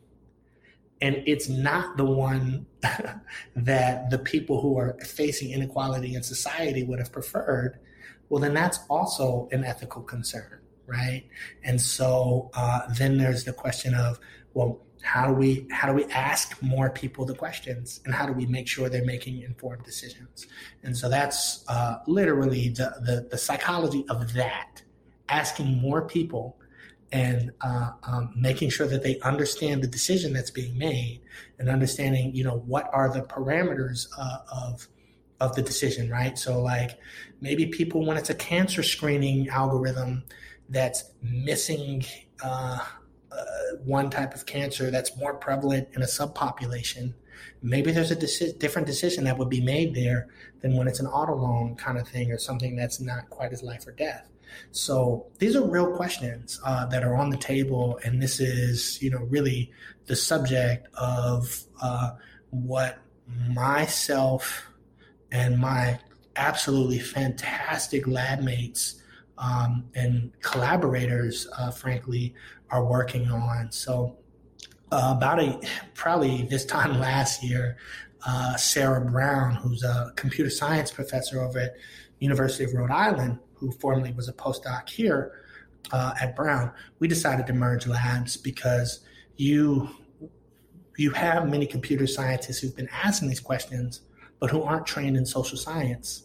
and 1.02 1.24
it's 1.26 1.48
not 1.48 1.96
the 1.96 2.04
one 2.04 2.66
that 3.56 4.10
the 4.10 4.18
people 4.18 4.60
who 4.60 4.78
are 4.78 4.98
facing 5.06 5.52
inequality 5.52 6.16
in 6.16 6.24
society 6.24 6.84
would 6.84 7.00
have 7.00 7.12
preferred 7.12 7.80
well 8.28 8.42
then 8.42 8.54
that's 8.54 8.80
also 8.90 9.48
an 9.54 9.64
ethical 9.64 10.02
concern 10.02 10.60
right? 10.90 11.26
And 11.64 11.80
so 11.82 12.50
uh, 12.54 12.82
then 12.98 13.18
there's 13.18 13.44
the 13.44 13.54
question 13.54 13.94
of, 13.94 14.20
well, 14.54 14.82
how 15.02 15.28
do 15.28 15.34
we 15.34 15.66
how 15.72 15.88
do 15.88 15.94
we 15.94 16.06
ask 16.06 16.62
more 16.62 16.90
people 16.90 17.26
the 17.26 17.36
questions? 17.36 18.02
And 18.06 18.14
how 18.14 18.26
do 18.26 18.34
we 18.34 18.46
make 18.46 18.68
sure 18.68 18.90
they're 18.90 19.06
making 19.06 19.42
informed 19.42 19.84
decisions? 19.84 20.48
And 20.84 20.98
so 20.98 21.10
that's 21.10 21.64
uh, 21.68 22.00
literally 22.08 22.70
the, 22.70 22.96
the, 23.02 23.28
the 23.32 23.38
psychology 23.38 24.06
of 24.10 24.34
that 24.34 24.82
asking 25.30 25.78
more 25.78 26.02
people 26.02 26.58
and 27.12 27.52
uh, 27.62 27.92
um, 28.04 28.34
making 28.36 28.70
sure 28.70 28.88
that 28.88 29.04
they 29.04 29.20
understand 29.22 29.82
the 29.82 29.88
decision 29.88 30.34
that's 30.34 30.52
being 30.52 30.78
made 30.78 31.22
and 31.58 31.70
understanding 31.70 32.36
you 32.36 32.44
know 32.44 32.62
what 32.68 32.90
are 32.94 33.12
the 33.12 33.22
parameters 33.22 34.08
uh, 34.18 34.38
of 34.52 34.88
of 35.40 35.56
the 35.56 35.62
decision 35.62 36.10
right? 36.10 36.38
So 36.38 36.62
like 36.62 37.00
maybe 37.40 37.68
people 37.68 38.06
when 38.06 38.18
it's 38.18 38.30
a 38.30 38.36
cancer 38.36 38.84
screening 38.84 39.48
algorithm 39.50 40.24
that's 40.70 41.12
missing 41.22 42.06
uh, 42.44 42.80
uh, 43.32 43.44
one 43.84 44.10
type 44.10 44.34
of 44.34 44.46
cancer 44.46 44.90
that's 44.92 45.16
more 45.18 45.34
prevalent 45.34 45.88
in 45.94 46.02
a 46.02 46.06
subpopulation, 46.06 47.14
maybe 47.62 47.92
there's 47.92 48.12
a 48.12 48.16
deci- 48.16 48.58
different 48.60 48.88
decision 48.88 49.24
that 49.24 49.38
would 49.38 49.50
be 49.50 49.62
made 49.62 49.94
there 49.96 50.28
than 50.62 50.76
when 50.76 50.88
it's 50.88 51.00
an 51.00 51.08
auto 51.08 51.36
loan 51.36 51.76
kind 51.76 51.98
of 51.98 52.08
thing 52.08 52.32
or 52.32 52.38
something 52.38 52.76
that's 52.76 53.00
not 53.00 53.30
quite 53.30 53.52
as 53.54 53.64
life 53.64 53.88
or 53.88 53.92
death. 53.92 54.30
So 54.72 55.28
these 55.38 55.56
are 55.56 55.64
real 55.64 55.96
questions 55.96 56.60
uh, 56.66 56.86
that 56.88 57.04
are 57.04 57.16
on 57.16 57.30
the 57.30 57.38
table, 57.38 58.00
and 58.04 58.22
this 58.22 58.40
is, 58.40 59.02
you 59.02 59.12
know, 59.12 59.20
really 59.30 59.72
the 60.08 60.16
subject 60.16 60.88
of 60.96 61.64
uh, 61.82 62.12
what 62.50 62.98
myself 63.48 64.66
and 65.32 65.60
my 65.60 66.00
absolutely 66.36 67.00
fantastic 67.00 68.08
lab 68.08 68.42
mates 68.42 68.99
um, 69.40 69.86
and 69.96 70.32
collaborators, 70.42 71.48
uh, 71.58 71.72
frankly, 71.72 72.36
are 72.70 72.86
working 72.86 73.30
on. 73.32 73.72
So, 73.72 74.18
uh, 74.92 75.14
about 75.18 75.40
a 75.40 75.60
probably 75.94 76.44
this 76.44 76.66
time 76.66 77.00
last 77.00 77.44
year, 77.44 77.78
uh, 78.26 78.56
Sarah 78.58 79.02
Brown, 79.02 79.56
who's 79.56 79.84
a 79.84 80.12
computer 80.16 80.50
science 80.50 80.92
professor 80.92 81.42
over 81.42 81.60
at 81.60 81.76
University 82.20 82.66
of 82.66 82.74
Rhode 82.74 82.92
Island, 82.92 83.40
who 83.54 83.72
formerly 83.72 84.12
was 84.12 84.28
a 84.28 84.34
postdoc 84.34 84.90
here 84.90 85.32
uh, 85.92 86.14
at 86.20 86.36
Brown, 86.36 86.72
we 87.00 87.08
decided 87.08 87.48
to 87.48 87.54
merge 87.54 87.88
labs 87.88 88.38
because 88.38 89.02
you 89.38 89.90
you 90.98 91.12
have 91.12 91.50
many 91.50 91.66
computer 91.66 92.06
scientists 92.06 92.60
who've 92.60 92.76
been 92.76 92.90
asking 92.92 93.30
these 93.30 93.40
questions, 93.40 94.02
but 94.40 94.50
who 94.50 94.62
aren't 94.64 94.86
trained 94.86 95.16
in 95.16 95.26
social 95.26 95.58
science. 95.58 96.24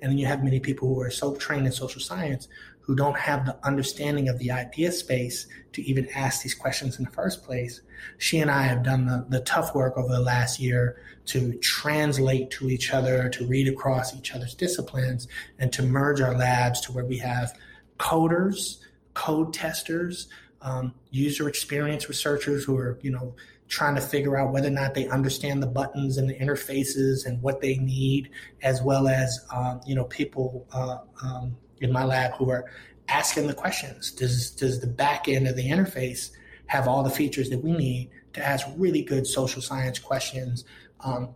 And 0.00 0.10
then 0.10 0.18
you 0.18 0.26
have 0.26 0.44
many 0.44 0.60
people 0.60 0.88
who 0.88 1.00
are 1.00 1.10
so 1.10 1.34
trained 1.34 1.66
in 1.66 1.72
social 1.72 2.00
science 2.00 2.48
who 2.80 2.94
don't 2.94 3.18
have 3.18 3.44
the 3.44 3.58
understanding 3.66 4.28
of 4.28 4.38
the 4.38 4.52
idea 4.52 4.92
space 4.92 5.48
to 5.72 5.82
even 5.82 6.08
ask 6.14 6.42
these 6.42 6.54
questions 6.54 6.98
in 6.98 7.04
the 7.04 7.10
first 7.10 7.42
place. 7.42 7.80
She 8.18 8.38
and 8.38 8.50
I 8.50 8.62
have 8.62 8.84
done 8.84 9.06
the, 9.06 9.26
the 9.28 9.40
tough 9.40 9.74
work 9.74 9.96
over 9.96 10.08
the 10.08 10.20
last 10.20 10.60
year 10.60 11.02
to 11.26 11.54
translate 11.58 12.50
to 12.52 12.70
each 12.70 12.92
other, 12.92 13.28
to 13.30 13.46
read 13.46 13.66
across 13.66 14.14
each 14.14 14.32
other's 14.32 14.54
disciplines, 14.54 15.26
and 15.58 15.72
to 15.72 15.82
merge 15.82 16.20
our 16.20 16.36
labs 16.36 16.80
to 16.82 16.92
where 16.92 17.04
we 17.04 17.18
have 17.18 17.54
coders, 17.98 18.78
code 19.14 19.52
testers, 19.52 20.28
um, 20.62 20.94
user 21.10 21.48
experience 21.48 22.08
researchers 22.08 22.64
who 22.64 22.76
are, 22.76 22.98
you 23.02 23.10
know, 23.10 23.34
trying 23.68 23.94
to 23.94 24.00
figure 24.00 24.36
out 24.36 24.52
whether 24.52 24.68
or 24.68 24.72
not 24.72 24.94
they 24.94 25.08
understand 25.08 25.62
the 25.62 25.66
buttons 25.66 26.18
and 26.18 26.28
the 26.28 26.34
interfaces 26.34 27.26
and 27.26 27.40
what 27.42 27.60
they 27.60 27.76
need, 27.76 28.30
as 28.62 28.82
well 28.82 29.08
as 29.08 29.44
um, 29.54 29.80
you 29.86 29.94
know 29.94 30.04
people 30.04 30.66
uh, 30.72 30.98
um, 31.22 31.56
in 31.80 31.92
my 31.92 32.04
lab 32.04 32.32
who 32.34 32.50
are 32.50 32.64
asking 33.08 33.46
the 33.46 33.54
questions. 33.54 34.10
Does 34.12 34.50
does 34.50 34.80
the 34.80 34.86
back 34.86 35.28
end 35.28 35.48
of 35.48 35.56
the 35.56 35.68
interface 35.68 36.30
have 36.66 36.88
all 36.88 37.02
the 37.02 37.10
features 37.10 37.50
that 37.50 37.62
we 37.62 37.72
need 37.72 38.10
to 38.32 38.44
ask 38.44 38.66
really 38.76 39.02
good 39.02 39.26
social 39.26 39.62
science 39.62 39.98
questions 39.98 40.64
um, 41.00 41.30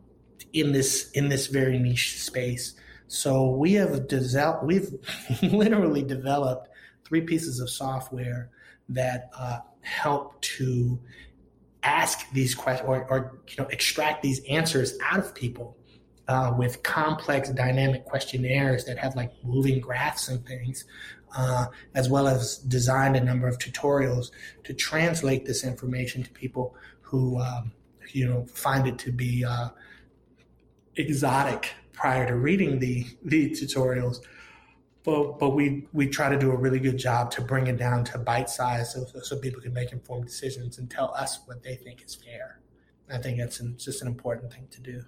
in 0.52 0.72
this 0.72 1.10
in 1.12 1.28
this 1.28 1.46
very 1.46 1.78
niche 1.78 2.20
space? 2.20 2.74
So 3.12 3.50
we 3.50 3.72
have 3.72 4.06
developed, 4.06 4.64
we've 4.64 4.92
literally 5.42 6.04
developed 6.04 6.68
three 7.04 7.22
pieces 7.22 7.58
of 7.58 7.68
software 7.68 8.50
that 8.88 9.30
uh, 9.36 9.58
help 9.80 10.40
to 10.42 10.96
ask 11.82 12.30
these 12.32 12.54
questions 12.54 12.88
or, 12.88 13.06
or, 13.10 13.40
you 13.48 13.56
know 13.58 13.68
extract 13.70 14.22
these 14.22 14.44
answers 14.44 14.98
out 15.02 15.18
of 15.18 15.34
people 15.34 15.76
uh, 16.28 16.54
with 16.56 16.82
complex 16.82 17.48
dynamic 17.50 18.04
questionnaires 18.04 18.84
that 18.84 18.98
have 18.98 19.16
like 19.16 19.32
moving 19.42 19.80
graphs 19.80 20.28
and 20.28 20.44
things 20.46 20.84
uh, 21.36 21.66
as 21.94 22.08
well 22.08 22.28
as 22.28 22.58
designed 22.58 23.16
a 23.16 23.20
number 23.22 23.48
of 23.48 23.58
tutorials 23.58 24.30
to 24.64 24.74
translate 24.74 25.46
this 25.46 25.64
information 25.64 26.22
to 26.22 26.30
people 26.30 26.74
who 27.00 27.40
um, 27.40 27.72
you 28.12 28.28
know 28.28 28.44
find 28.46 28.86
it 28.86 28.98
to 28.98 29.10
be 29.10 29.44
uh, 29.44 29.68
exotic 30.96 31.72
prior 31.92 32.26
to 32.26 32.36
reading 32.36 32.78
the 32.78 33.06
the 33.24 33.50
tutorials 33.50 34.20
but 35.10 35.38
but 35.38 35.50
we 35.50 35.86
we 35.92 36.06
try 36.06 36.28
to 36.28 36.38
do 36.38 36.52
a 36.52 36.56
really 36.56 36.78
good 36.78 36.96
job 36.96 37.30
to 37.32 37.40
bring 37.40 37.66
it 37.66 37.76
down 37.76 38.04
to 38.04 38.18
bite 38.18 38.48
size 38.48 38.92
so, 38.92 39.04
so 39.22 39.38
people 39.38 39.60
can 39.60 39.72
make 39.72 39.92
informed 39.92 40.26
decisions 40.26 40.78
and 40.78 40.88
tell 40.88 41.12
us 41.14 41.40
what 41.46 41.62
they 41.62 41.74
think 41.74 42.04
is 42.04 42.14
fair. 42.14 42.60
I 43.12 43.18
think 43.18 43.38
that's 43.38 43.58
an, 43.58 43.76
just 43.76 44.02
an 44.02 44.08
important 44.08 44.52
thing 44.52 44.68
to 44.70 44.80
do. 44.80 45.02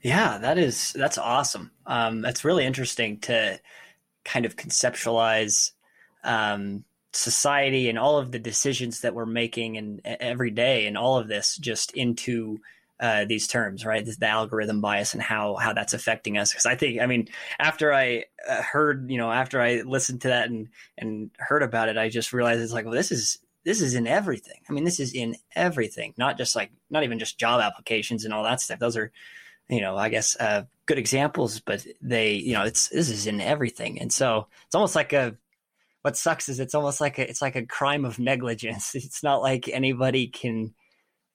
Yeah, 0.00 0.38
that 0.38 0.56
is 0.56 0.92
that's 0.94 1.18
awesome. 1.18 1.70
Um, 1.86 2.22
that's 2.22 2.44
really 2.44 2.64
interesting 2.64 3.20
to 3.20 3.60
kind 4.24 4.46
of 4.46 4.56
conceptualize 4.56 5.72
um, 6.24 6.84
society 7.12 7.90
and 7.90 7.98
all 7.98 8.16
of 8.18 8.32
the 8.32 8.38
decisions 8.38 9.00
that 9.02 9.14
we're 9.14 9.26
making 9.26 9.76
and 9.76 10.00
every 10.04 10.50
day 10.50 10.86
and 10.86 10.96
all 10.96 11.18
of 11.18 11.28
this 11.28 11.58
just 11.58 11.92
into 11.92 12.58
uh, 13.02 13.24
these 13.24 13.48
terms, 13.48 13.84
right? 13.84 14.06
the 14.06 14.26
algorithm 14.28 14.80
bias 14.80 15.12
and 15.12 15.22
how 15.22 15.56
how 15.56 15.72
that's 15.72 15.92
affecting 15.92 16.38
us. 16.38 16.52
Because 16.52 16.66
I 16.66 16.76
think, 16.76 17.00
I 17.00 17.06
mean, 17.06 17.28
after 17.58 17.92
I 17.92 18.26
uh, 18.48 18.62
heard, 18.62 19.10
you 19.10 19.18
know, 19.18 19.30
after 19.30 19.60
I 19.60 19.82
listened 19.82 20.22
to 20.22 20.28
that 20.28 20.48
and 20.48 20.68
and 20.96 21.32
heard 21.36 21.64
about 21.64 21.88
it, 21.88 21.98
I 21.98 22.08
just 22.08 22.32
realized 22.32 22.62
it's 22.62 22.72
like, 22.72 22.84
well, 22.84 22.94
this 22.94 23.10
is 23.10 23.38
this 23.64 23.80
is 23.80 23.96
in 23.96 24.06
everything. 24.06 24.60
I 24.70 24.72
mean, 24.72 24.84
this 24.84 25.00
is 25.00 25.14
in 25.14 25.34
everything, 25.56 26.14
not 26.16 26.38
just 26.38 26.54
like 26.54 26.70
not 26.90 27.02
even 27.02 27.18
just 27.18 27.40
job 27.40 27.60
applications 27.60 28.24
and 28.24 28.32
all 28.32 28.44
that 28.44 28.60
stuff. 28.60 28.78
Those 28.78 28.96
are, 28.96 29.10
you 29.68 29.80
know, 29.80 29.96
I 29.96 30.08
guess 30.08 30.36
uh, 30.38 30.62
good 30.86 30.98
examples, 30.98 31.58
but 31.58 31.84
they, 32.00 32.34
you 32.34 32.52
know, 32.54 32.62
it's 32.62 32.88
this 32.88 33.10
is 33.10 33.26
in 33.26 33.40
everything, 33.40 34.00
and 34.00 34.12
so 34.12 34.46
it's 34.66 34.76
almost 34.76 34.94
like 34.94 35.12
a 35.12 35.36
what 36.02 36.16
sucks 36.16 36.48
is 36.48 36.60
it's 36.60 36.74
almost 36.74 37.00
like 37.00 37.18
a, 37.18 37.28
it's 37.28 37.42
like 37.42 37.56
a 37.56 37.66
crime 37.66 38.04
of 38.04 38.20
negligence. 38.20 38.94
It's 38.94 39.24
not 39.24 39.42
like 39.42 39.68
anybody 39.68 40.28
can 40.28 40.74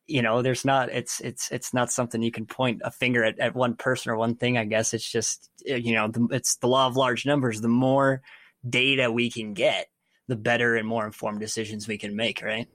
you 0.07 0.21
know 0.21 0.41
there's 0.41 0.65
not 0.65 0.89
it's 0.89 1.19
it's 1.19 1.51
it's 1.51 1.73
not 1.73 1.91
something 1.91 2.21
you 2.21 2.31
can 2.31 2.45
point 2.45 2.81
a 2.83 2.91
finger 2.91 3.23
at, 3.23 3.37
at 3.39 3.55
one 3.55 3.75
person 3.75 4.11
or 4.11 4.15
one 4.15 4.35
thing 4.35 4.57
i 4.57 4.65
guess. 4.65 4.93
It's 4.93 5.09
just 5.09 5.49
eh, 5.67 5.75
you 5.75 5.93
know 5.93 6.07
the, 6.07 6.27
it's 6.31 6.55
the 6.57 6.67
law 6.67 6.87
of 6.87 6.95
large 6.95 7.25
numbers. 7.25 7.61
The 7.61 7.67
more 7.67 8.21
data 8.67 9.11
we 9.11 9.29
can 9.29 9.53
get 9.53 9.87
the 10.27 10.35
better 10.35 10.75
and 10.75 10.87
more 10.87 11.05
informed 11.05 11.39
decisions 11.39 11.87
we 11.87 11.97
can 11.97 12.15
make 12.15 12.41
right? 12.41 12.67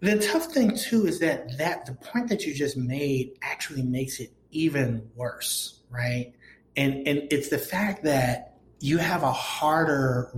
The 0.00 0.18
tough 0.18 0.46
thing 0.46 0.76
too 0.76 1.06
is 1.06 1.18
that 1.20 1.56
that 1.58 1.86
the 1.86 1.94
point 1.94 2.28
that 2.28 2.44
you 2.44 2.54
just 2.54 2.76
made 2.76 3.32
actually 3.42 3.82
makes 3.82 4.20
it 4.20 4.32
even 4.50 5.08
worse 5.14 5.80
right? 5.90 6.32
And 6.76 7.06
and 7.08 7.28
it's 7.30 7.48
the 7.48 7.58
fact 7.58 8.04
that 8.04 8.58
you 8.80 8.98
have 8.98 9.22
a 9.22 9.32
harder 9.32 10.30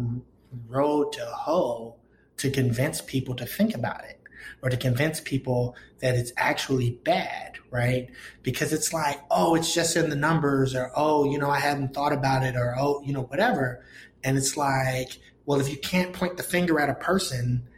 road 0.68 1.12
to 1.12 1.24
hoe 1.26 1.96
to 2.36 2.50
convince 2.50 3.00
people 3.00 3.34
to 3.34 3.44
think 3.44 3.74
about 3.74 4.04
it 4.04 4.17
or 4.62 4.70
to 4.70 4.76
convince 4.76 5.20
people 5.20 5.76
that 6.00 6.14
it's 6.14 6.32
actually 6.36 6.90
bad, 7.04 7.58
right? 7.70 8.08
Because 8.42 8.72
it's 8.72 8.92
like, 8.92 9.20
oh, 9.30 9.54
it's 9.54 9.72
just 9.72 9.96
in 9.96 10.10
the 10.10 10.16
numbers, 10.16 10.74
or 10.74 10.90
oh, 10.94 11.30
you 11.30 11.38
know, 11.38 11.50
I 11.50 11.60
hadn't 11.60 11.94
thought 11.94 12.12
about 12.12 12.42
it, 12.42 12.56
or 12.56 12.74
oh, 12.78 13.02
you 13.04 13.12
know, 13.12 13.22
whatever. 13.22 13.84
And 14.24 14.36
it's 14.36 14.56
like, 14.56 15.18
well, 15.46 15.60
if 15.60 15.68
you 15.70 15.78
can't 15.78 16.12
point 16.12 16.36
the 16.36 16.42
finger 16.42 16.80
at 16.80 16.88
a 16.88 16.94
person, 16.94 17.68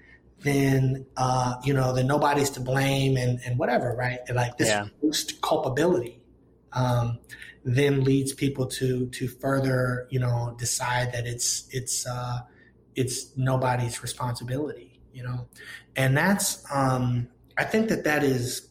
then 0.41 1.07
uh, 1.17 1.55
you 1.65 1.75
know, 1.75 1.93
then 1.93 2.07
nobody's 2.07 2.51
to 2.51 2.61
blame 2.61 3.17
and, 3.17 3.41
and 3.45 3.59
whatever, 3.59 3.95
right? 3.95 4.21
And 4.27 4.37
like 4.37 4.57
this 4.57 4.69
yeah. 4.69 4.87
post 5.01 5.41
culpability 5.43 6.21
um, 6.73 7.19
then 7.65 8.05
leads 8.05 8.33
people 8.33 8.67
to 8.67 9.07
to 9.09 9.29
further, 9.29 10.07
you 10.11 10.19
know, 10.19 10.55
decide 10.59 11.13
that 11.13 11.27
it's 11.27 11.69
it's 11.71 12.07
uh, 12.07 12.41
it's 12.95 13.37
nobody's 13.37 14.03
responsibility 14.03 14.90
you 15.13 15.23
know, 15.23 15.49
and 15.97 16.17
that's 16.17 16.65
um, 16.73 17.29
I 17.57 17.65
think 17.65 17.89
that 17.89 18.05
that 18.05 18.23
is 18.23 18.69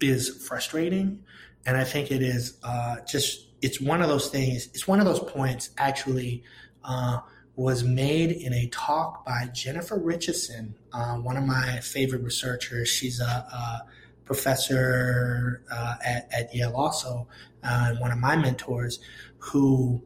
is 0.00 0.46
frustrating, 0.46 1.22
and 1.66 1.76
I 1.76 1.84
think 1.84 2.10
it 2.10 2.22
is 2.22 2.58
uh, 2.62 2.96
just 3.06 3.48
it's 3.62 3.80
one 3.80 4.02
of 4.02 4.08
those 4.08 4.28
things. 4.28 4.68
It's 4.74 4.86
one 4.86 5.00
of 5.00 5.06
those 5.06 5.20
points 5.20 5.70
actually. 5.78 6.44
Uh, 6.84 7.20
was 7.56 7.84
made 7.84 8.30
in 8.30 8.54
a 8.54 8.66
talk 8.68 9.22
by 9.26 9.46
Jennifer 9.52 9.98
Richeson, 9.98 10.72
uh, 10.94 11.16
one 11.16 11.36
of 11.36 11.44
my 11.44 11.78
favorite 11.80 12.22
researchers. 12.22 12.88
She's 12.88 13.20
a, 13.20 13.24
a 13.24 13.86
professor 14.24 15.62
uh, 15.70 15.96
at, 16.02 16.28
at, 16.32 16.54
Yale, 16.54 16.74
also, 16.74 17.28
uh, 17.62 17.94
one 17.96 18.12
of 18.12 18.18
my 18.18 18.34
mentors, 18.34 19.00
who 19.38 20.02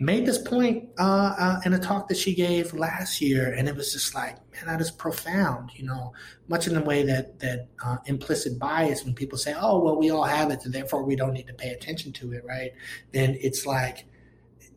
made 0.00 0.24
this 0.24 0.38
point 0.38 0.88
uh, 0.98 1.34
uh, 1.38 1.60
in 1.66 1.74
a 1.74 1.78
talk 1.78 2.08
that 2.08 2.16
she 2.16 2.34
gave 2.34 2.72
last 2.72 3.20
year, 3.20 3.52
and 3.52 3.68
it 3.68 3.76
was 3.76 3.92
just 3.92 4.14
like, 4.14 4.36
man, 4.54 4.66
that 4.66 4.80
is 4.80 4.90
profound. 4.90 5.70
You 5.74 5.86
know, 5.86 6.12
much 6.48 6.66
in 6.66 6.74
the 6.74 6.80
way 6.80 7.02
that 7.04 7.38
that 7.40 7.68
uh, 7.84 7.98
implicit 8.06 8.58
bias 8.58 9.04
when 9.04 9.14
people 9.14 9.38
say, 9.38 9.54
"Oh, 9.58 9.78
well, 9.80 9.96
we 9.96 10.10
all 10.10 10.24
have 10.24 10.50
it, 10.50 10.64
and 10.64 10.72
therefore 10.72 11.02
we 11.02 11.16
don't 11.16 11.32
need 11.32 11.46
to 11.46 11.54
pay 11.54 11.70
attention 11.70 12.12
to 12.14 12.32
it," 12.32 12.44
right? 12.44 12.72
Then 13.12 13.36
it's 13.40 13.66
like, 13.66 14.06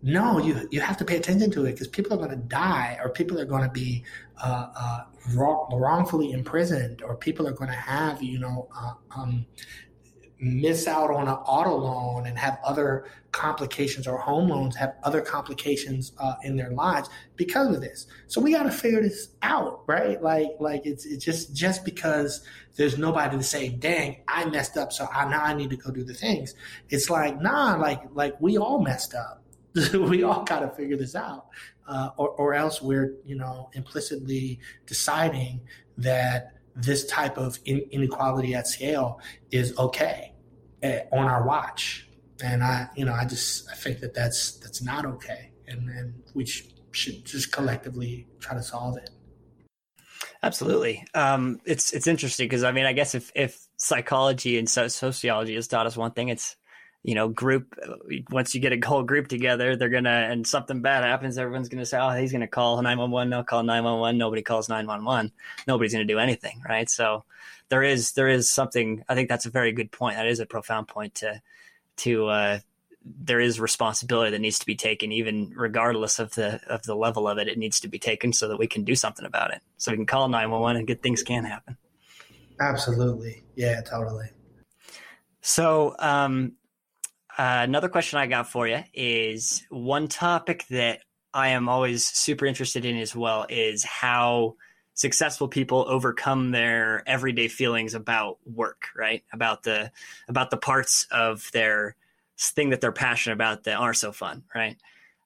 no, 0.02 0.40
you 0.40 0.68
you 0.72 0.82
have 0.82 0.98
to 0.98 1.06
pay 1.06 1.18
attention 1.18 1.52
to 1.52 1.66
it 1.66 1.74
because 1.74 1.88
people 1.88 2.14
are 2.14 2.18
going 2.18 2.30
to 2.30 2.48
die, 2.48 2.98
or 3.04 3.10
people 3.10 3.40
are 3.40 3.46
going 3.46 3.64
to 3.64 3.70
be 3.70 4.04
uh, 4.44 4.68
uh, 4.76 5.00
wrong, 5.34 5.70
wrongfully 5.74 6.32
imprisoned, 6.32 7.02
or 7.02 7.16
people 7.16 7.48
are 7.48 7.54
going 7.54 7.70
to 7.70 7.76
have, 7.76 8.22
you 8.22 8.40
know. 8.40 8.68
Uh, 8.76 8.94
um, 9.16 9.46
miss 10.40 10.88
out 10.88 11.10
on 11.10 11.28
an 11.28 11.34
auto 11.34 11.76
loan 11.76 12.28
and 12.28 12.38
have 12.38 12.60
other 12.64 13.06
complications 13.32 14.08
or 14.08 14.18
home 14.18 14.50
loans 14.50 14.76
have 14.76 14.96
other 15.04 15.22
complications 15.22 16.12
uh, 16.20 16.36
in 16.44 16.56
their 16.56 16.72
lives 16.72 17.10
because 17.36 17.76
of 17.76 17.82
this. 17.82 18.08
So 18.28 18.40
we 18.42 18.52
got 18.52 18.64
to 18.64 18.72
figure 18.72 19.02
this 19.02 19.30
out 19.42 19.84
right? 19.88 20.22
Like 20.22 20.52
like 20.60 20.86
it's 20.86 21.06
it's 21.06 21.24
just 21.24 21.56
just 21.56 21.84
because 21.86 22.42
there's 22.76 22.98
nobody 22.98 23.38
to 23.38 23.44
say 23.44 23.70
dang 23.70 24.18
i 24.28 24.46
messed 24.46 24.78
up 24.78 24.94
so 24.94 25.08
I, 25.12 25.28
now 25.28 25.42
i 25.42 25.54
need 25.54 25.72
to 25.72 25.78
go 25.78 25.92
do 25.92 26.04
the 26.04 26.14
things. 26.14 26.56
It's 26.90 27.10
like 27.10 27.42
nah 27.42 27.76
like 27.76 28.02
like 28.14 28.40
we 28.40 28.58
all 28.58 28.82
messed 28.82 29.16
up. 29.16 29.44
We 29.94 30.24
all 30.24 30.44
got 30.44 30.60
to 30.62 30.70
figure 30.70 30.98
this 30.98 31.16
out 31.16 31.48
uh, 31.88 32.10
or, 32.18 32.30
or 32.30 32.54
else 32.54 32.82
we're 32.82 33.16
you 33.26 33.36
know 33.36 33.70
implicitly 33.74 34.60
deciding 34.86 35.62
that 35.98 36.57
this 36.78 37.06
type 37.06 37.38
of 37.38 37.60
inequality 37.66 38.54
at 38.54 38.68
scale 38.68 39.20
is 39.52 39.78
okay 39.78 40.34
uh, 40.84 41.00
on 41.12 41.26
our 41.26 41.46
watch. 41.46 42.08
And 42.44 42.64
I, 42.64 42.88
you 42.96 43.04
know, 43.04 43.14
I 43.14 43.26
just 43.26 43.70
I 43.72 43.76
think 43.76 44.00
that 44.02 44.14
that's 44.14 44.58
that's 44.60 44.82
not 44.82 45.06
okay, 45.06 45.52
and 45.68 45.90
and 45.90 46.14
we 46.36 46.46
sh- 46.46 46.68
should 46.92 47.26
just 47.26 47.52
collectively 47.52 48.28
try 48.40 48.56
to 48.56 48.62
solve 48.62 48.98
it. 48.98 49.10
Absolutely, 50.44 51.04
um, 51.16 51.60
it's 51.66 51.94
it's 51.94 52.06
interesting 52.06 52.46
because 52.46 52.64
I 52.64 52.72
mean, 52.72 52.86
I 52.86 52.94
guess 52.94 53.16
if 53.16 53.32
if 53.34 53.60
psychology 53.78 54.60
and 54.60 54.70
sociology 54.70 55.56
has 55.56 55.68
taught 55.68 55.88
us 55.88 55.98
one 55.98 56.12
thing, 56.12 56.30
it's 56.30 56.56
you 57.08 57.16
know, 57.16 57.30
group, 57.30 57.74
once 58.30 58.54
you 58.54 58.60
get 58.60 58.74
a 58.74 58.86
whole 58.86 59.02
group 59.02 59.30
together, 59.30 59.78
they're 59.78 59.88
to, 60.04 60.10
and 60.10 60.46
something 60.46 60.82
bad 60.82 61.06
happens, 61.06 61.38
everyone's 61.38 61.70
to 61.80 61.86
say, 61.86 61.98
oh, 61.98 62.10
he's 62.10 62.34
to 62.42 62.48
call 62.48 62.76
911. 62.82 63.30
No, 63.30 63.46
call 63.46 63.64
911. 63.64 64.18
Nobody 64.18 64.42
calls 64.42 64.68
911. 64.68 65.32
Nobody's 65.68 65.94
going 65.94 66.06
to 66.06 66.14
do 66.14 66.20
anything. 66.20 66.62
Right. 66.68 66.90
So 66.90 67.24
there 67.70 67.82
is, 67.82 68.12
there 68.12 68.28
is 68.28 68.52
something, 68.52 69.06
I 69.08 69.16
think 69.16 69.30
that's 69.30 69.46
a 69.46 69.50
very 69.50 69.72
good 69.72 69.90
point. 69.90 70.18
That 70.18 70.28
is 70.28 70.42
a 70.42 70.46
profound 70.46 70.90
point 70.90 71.16
to, 71.16 71.42
to, 72.00 72.28
uh, 72.28 72.60
there 73.06 73.40
is 73.40 73.58
responsibility 73.58 74.32
that 74.32 74.42
needs 74.42 74.60
to 74.60 74.66
be 74.66 74.76
taken, 74.76 75.14
even 75.14 75.54
regardless 75.56 76.20
of 76.20 76.36
the 76.36 76.60
of 76.68 76.84
the 76.84 76.94
level 76.94 77.26
of 77.26 77.38
it. 77.38 77.48
It 77.48 77.58
needs 77.58 77.80
to 77.80 77.88
be 77.88 78.00
taken 78.00 78.34
so 78.34 78.50
that 78.50 78.60
we 78.60 78.68
can 78.68 78.84
do 78.84 78.96
something 78.96 79.26
about 79.26 79.54
it. 79.54 79.62
So 79.78 79.92
we 79.92 79.98
can 79.98 80.06
call 80.06 80.28
nine 80.28 80.52
one 80.52 80.60
one 80.60 80.76
and 80.76 80.86
good 80.86 81.02
things 81.02 81.24
can 81.24 81.46
happen. 81.46 81.78
Absolutely, 82.60 83.46
yeah, 83.56 83.80
totally. 83.80 84.28
So, 85.40 85.96
um, 86.00 86.58
uh, 87.38 87.62
another 87.64 87.90
question 87.90 88.20
I 88.20 88.28
got 88.28 88.50
for 88.50 88.68
you 88.68 88.84
is 88.94 89.64
one 89.70 90.08
topic 90.08 90.66
that 90.70 91.02
I 91.34 91.50
am 91.50 91.70
always 91.70 92.04
super 92.04 92.48
interested 92.48 92.84
in 92.84 92.98
as 92.98 93.16
well 93.16 93.46
is 93.48 93.84
how 93.84 94.56
successful 94.96 95.48
people 95.48 95.86
overcome 95.88 96.50
their 96.50 97.04
everyday 97.06 97.48
feelings 97.48 97.94
about 97.94 98.40
work, 98.44 98.88
right? 98.96 99.24
About 99.32 99.62
the 99.62 99.92
about 100.28 100.50
the 100.50 100.58
parts 100.58 101.06
of 101.12 101.48
their 101.52 101.96
thing 102.40 102.72
that 102.72 102.82
they're 102.82 102.92
passionate 102.92 103.36
about 103.36 103.66
that 103.66 103.78
aren't 103.78 103.98
so 103.98 104.12
fun, 104.12 104.44
right? 104.56 104.78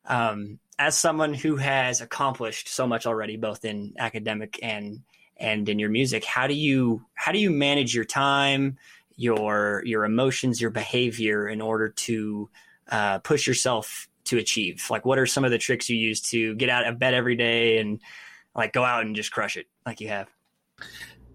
Um, 0.06 0.60
as 0.78 0.98
someone 0.98 1.34
who 1.34 1.56
has 1.56 2.02
accomplished 2.02 2.68
so 2.68 2.86
much 2.86 3.06
already, 3.06 3.38
both 3.38 3.64
in 3.64 3.94
academic 3.98 4.60
and 4.62 5.04
and 5.38 5.70
in 5.70 5.80
your 5.80 5.90
music, 5.90 6.26
how 6.26 6.48
do 6.48 6.54
you 6.54 7.06
how 7.14 7.32
do 7.32 7.40
you 7.40 7.52
manage 7.52 7.96
your 7.96 8.04
time? 8.04 8.78
Your 9.22 9.84
your 9.86 10.04
emotions, 10.04 10.60
your 10.60 10.72
behavior 10.72 11.48
in 11.48 11.62
order 11.62 11.90
to 11.90 12.50
uh, 12.90 13.20
push 13.20 13.46
yourself 13.46 14.08
to 14.26 14.38
achieve? 14.38 14.86
Like, 14.90 15.06
what 15.06 15.20
are 15.20 15.28
some 15.28 15.46
of 15.46 15.52
the 15.52 15.60
tricks 15.60 15.90
you 15.90 15.98
use 15.98 16.22
to 16.32 16.56
get 16.56 16.70
out 16.70 16.88
of 16.88 16.98
bed 16.98 17.14
every 17.14 17.36
day 17.36 17.78
and 17.78 18.00
like 18.56 18.74
go 18.74 18.84
out 18.84 19.06
and 19.06 19.16
just 19.16 19.32
crush 19.32 19.58
it 19.58 19.68
like 19.86 20.02
you 20.02 20.10
have? 20.10 20.28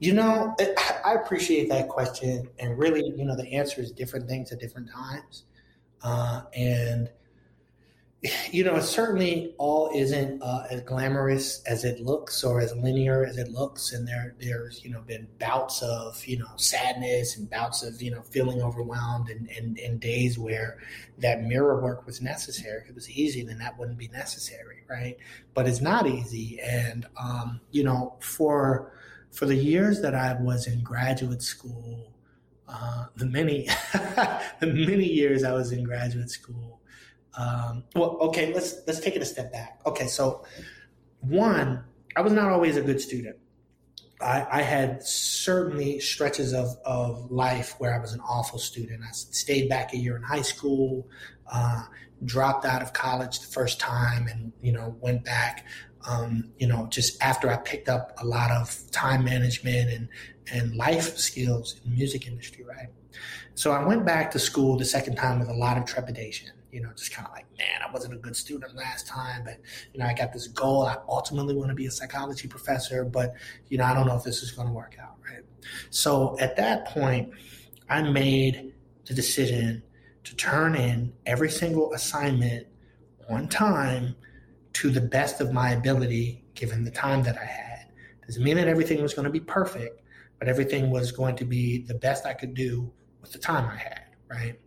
You 0.00 0.12
know, 0.12 0.54
I 1.04 1.14
appreciate 1.14 1.68
that 1.70 1.88
question, 1.88 2.48
and 2.58 2.76
really, 2.76 3.14
you 3.16 3.24
know, 3.24 3.36
the 3.36 3.50
answer 3.52 3.80
is 3.80 3.92
different 3.92 4.28
things 4.28 4.52
at 4.52 4.58
different 4.58 4.90
times, 4.90 5.44
uh, 6.02 6.42
and 6.54 7.08
you 8.50 8.64
know, 8.64 8.80
certainly 8.80 9.54
all 9.58 9.90
isn't 9.94 10.42
uh, 10.42 10.66
as 10.70 10.82
glamorous 10.82 11.62
as 11.66 11.84
it 11.84 12.00
looks 12.00 12.44
or 12.44 12.60
as 12.60 12.74
linear 12.76 13.24
as 13.24 13.36
it 13.36 13.48
looks. 13.48 13.92
And 13.92 14.06
there, 14.06 14.34
there's, 14.40 14.84
you 14.84 14.90
know, 14.90 15.00
been 15.00 15.26
bouts 15.38 15.82
of, 15.82 16.24
you 16.26 16.38
know, 16.38 16.50
sadness 16.56 17.36
and 17.36 17.48
bouts 17.48 17.82
of, 17.82 18.00
you 18.00 18.10
know, 18.10 18.22
feeling 18.22 18.62
overwhelmed 18.62 19.28
and, 19.28 19.48
and, 19.50 19.78
and 19.78 20.00
days 20.00 20.38
where 20.38 20.78
that 21.18 21.42
mirror 21.42 21.80
work 21.82 22.06
was 22.06 22.20
necessary. 22.20 22.82
If 22.82 22.90
it 22.90 22.94
was 22.94 23.10
easy, 23.10 23.42
then 23.42 23.58
that 23.58 23.78
wouldn't 23.78 23.98
be 23.98 24.08
necessary. 24.08 24.84
Right. 24.88 25.16
But 25.54 25.66
it's 25.66 25.80
not 25.80 26.06
easy. 26.06 26.60
And, 26.60 27.06
um, 27.20 27.60
you 27.70 27.84
know, 27.84 28.16
for, 28.20 28.92
for 29.32 29.46
the 29.46 29.56
years 29.56 30.00
that 30.02 30.14
I 30.14 30.34
was 30.40 30.66
in 30.66 30.82
graduate 30.82 31.42
school, 31.42 32.12
uh, 32.68 33.06
the 33.16 33.26
many, 33.26 33.68
the 33.92 34.66
many 34.66 35.06
years 35.06 35.44
I 35.44 35.52
was 35.52 35.72
in 35.72 35.84
graduate 35.84 36.30
school, 36.30 36.80
um, 37.36 37.84
well, 37.94 38.16
okay, 38.22 38.52
let's 38.54 38.76
let's 38.86 39.00
take 39.00 39.14
it 39.14 39.22
a 39.22 39.26
step 39.26 39.52
back. 39.52 39.80
Okay, 39.86 40.06
so 40.06 40.44
one, 41.20 41.84
I 42.16 42.22
was 42.22 42.32
not 42.32 42.50
always 42.50 42.76
a 42.76 42.82
good 42.82 43.00
student. 43.00 43.36
I, 44.20 44.46
I, 44.50 44.62
had 44.62 45.02
certainly 45.02 46.00
stretches 46.00 46.54
of, 46.54 46.78
of 46.86 47.30
life 47.30 47.74
where 47.78 47.94
I 47.94 47.98
was 47.98 48.14
an 48.14 48.20
awful 48.20 48.58
student. 48.58 49.02
I 49.06 49.12
stayed 49.12 49.68
back 49.68 49.92
a 49.92 49.98
year 49.98 50.16
in 50.16 50.22
high 50.22 50.40
school, 50.40 51.06
uh, 51.52 51.82
dropped 52.24 52.64
out 52.64 52.80
of 52.80 52.94
college 52.94 53.40
the 53.40 53.46
first 53.48 53.78
time, 53.78 54.26
and 54.26 54.52
you 54.62 54.72
know 54.72 54.96
went 55.00 55.24
back. 55.24 55.66
Um, 56.08 56.52
you 56.58 56.66
know, 56.66 56.86
just 56.86 57.22
after 57.22 57.50
I 57.50 57.58
picked 57.58 57.90
up 57.90 58.12
a 58.18 58.24
lot 58.24 58.50
of 58.50 58.90
time 58.92 59.24
management 59.24 59.90
and 59.90 60.08
and 60.50 60.74
life 60.74 61.18
skills 61.18 61.78
in 61.84 61.90
the 61.90 61.96
music 61.96 62.26
industry, 62.26 62.64
right? 62.64 62.88
So 63.54 63.72
I 63.72 63.84
went 63.84 64.06
back 64.06 64.30
to 64.30 64.38
school 64.38 64.78
the 64.78 64.84
second 64.86 65.16
time 65.16 65.38
with 65.38 65.48
a 65.48 65.54
lot 65.54 65.76
of 65.76 65.84
trepidation 65.84 66.52
you 66.72 66.80
know, 66.80 66.90
just 66.96 67.12
kind 67.12 67.26
of 67.26 67.32
like, 67.32 67.46
man, 67.58 67.80
I 67.86 67.90
wasn't 67.90 68.14
a 68.14 68.16
good 68.16 68.36
student 68.36 68.74
last 68.74 69.06
time, 69.06 69.44
but 69.44 69.60
you 69.92 70.00
know, 70.00 70.06
I 70.06 70.14
got 70.14 70.32
this 70.32 70.48
goal. 70.48 70.84
I 70.84 70.96
ultimately 71.08 71.54
want 71.54 71.70
to 71.70 71.74
be 71.74 71.86
a 71.86 71.90
psychology 71.90 72.48
professor, 72.48 73.04
but 73.04 73.34
you 73.68 73.78
know, 73.78 73.84
I 73.84 73.94
don't 73.94 74.06
know 74.06 74.16
if 74.16 74.24
this 74.24 74.42
is 74.42 74.50
going 74.50 74.68
to 74.68 74.74
work 74.74 74.96
out, 75.00 75.16
right? 75.24 75.42
So 75.90 76.36
at 76.38 76.56
that 76.56 76.86
point, 76.86 77.30
I 77.88 78.02
made 78.02 78.74
the 79.04 79.14
decision 79.14 79.82
to 80.24 80.34
turn 80.34 80.74
in 80.74 81.12
every 81.24 81.50
single 81.50 81.92
assignment 81.92 82.66
on 83.28 83.48
time 83.48 84.16
to 84.74 84.90
the 84.90 85.00
best 85.00 85.40
of 85.40 85.52
my 85.52 85.70
ability, 85.70 86.44
given 86.54 86.84
the 86.84 86.90
time 86.90 87.22
that 87.22 87.38
I 87.38 87.44
had. 87.44 87.86
Doesn't 88.26 88.42
mean 88.42 88.56
that 88.56 88.68
everything 88.68 89.00
was 89.00 89.14
going 89.14 89.24
to 89.24 89.30
be 89.30 89.40
perfect, 89.40 90.02
but 90.38 90.48
everything 90.48 90.90
was 90.90 91.12
going 91.12 91.36
to 91.36 91.44
be 91.44 91.78
the 91.78 91.94
best 91.94 92.26
I 92.26 92.34
could 92.34 92.54
do 92.54 92.92
with 93.20 93.32
the 93.32 93.38
time 93.38 93.68
I 93.68 93.76
had, 93.76 94.02
right? 94.28 94.58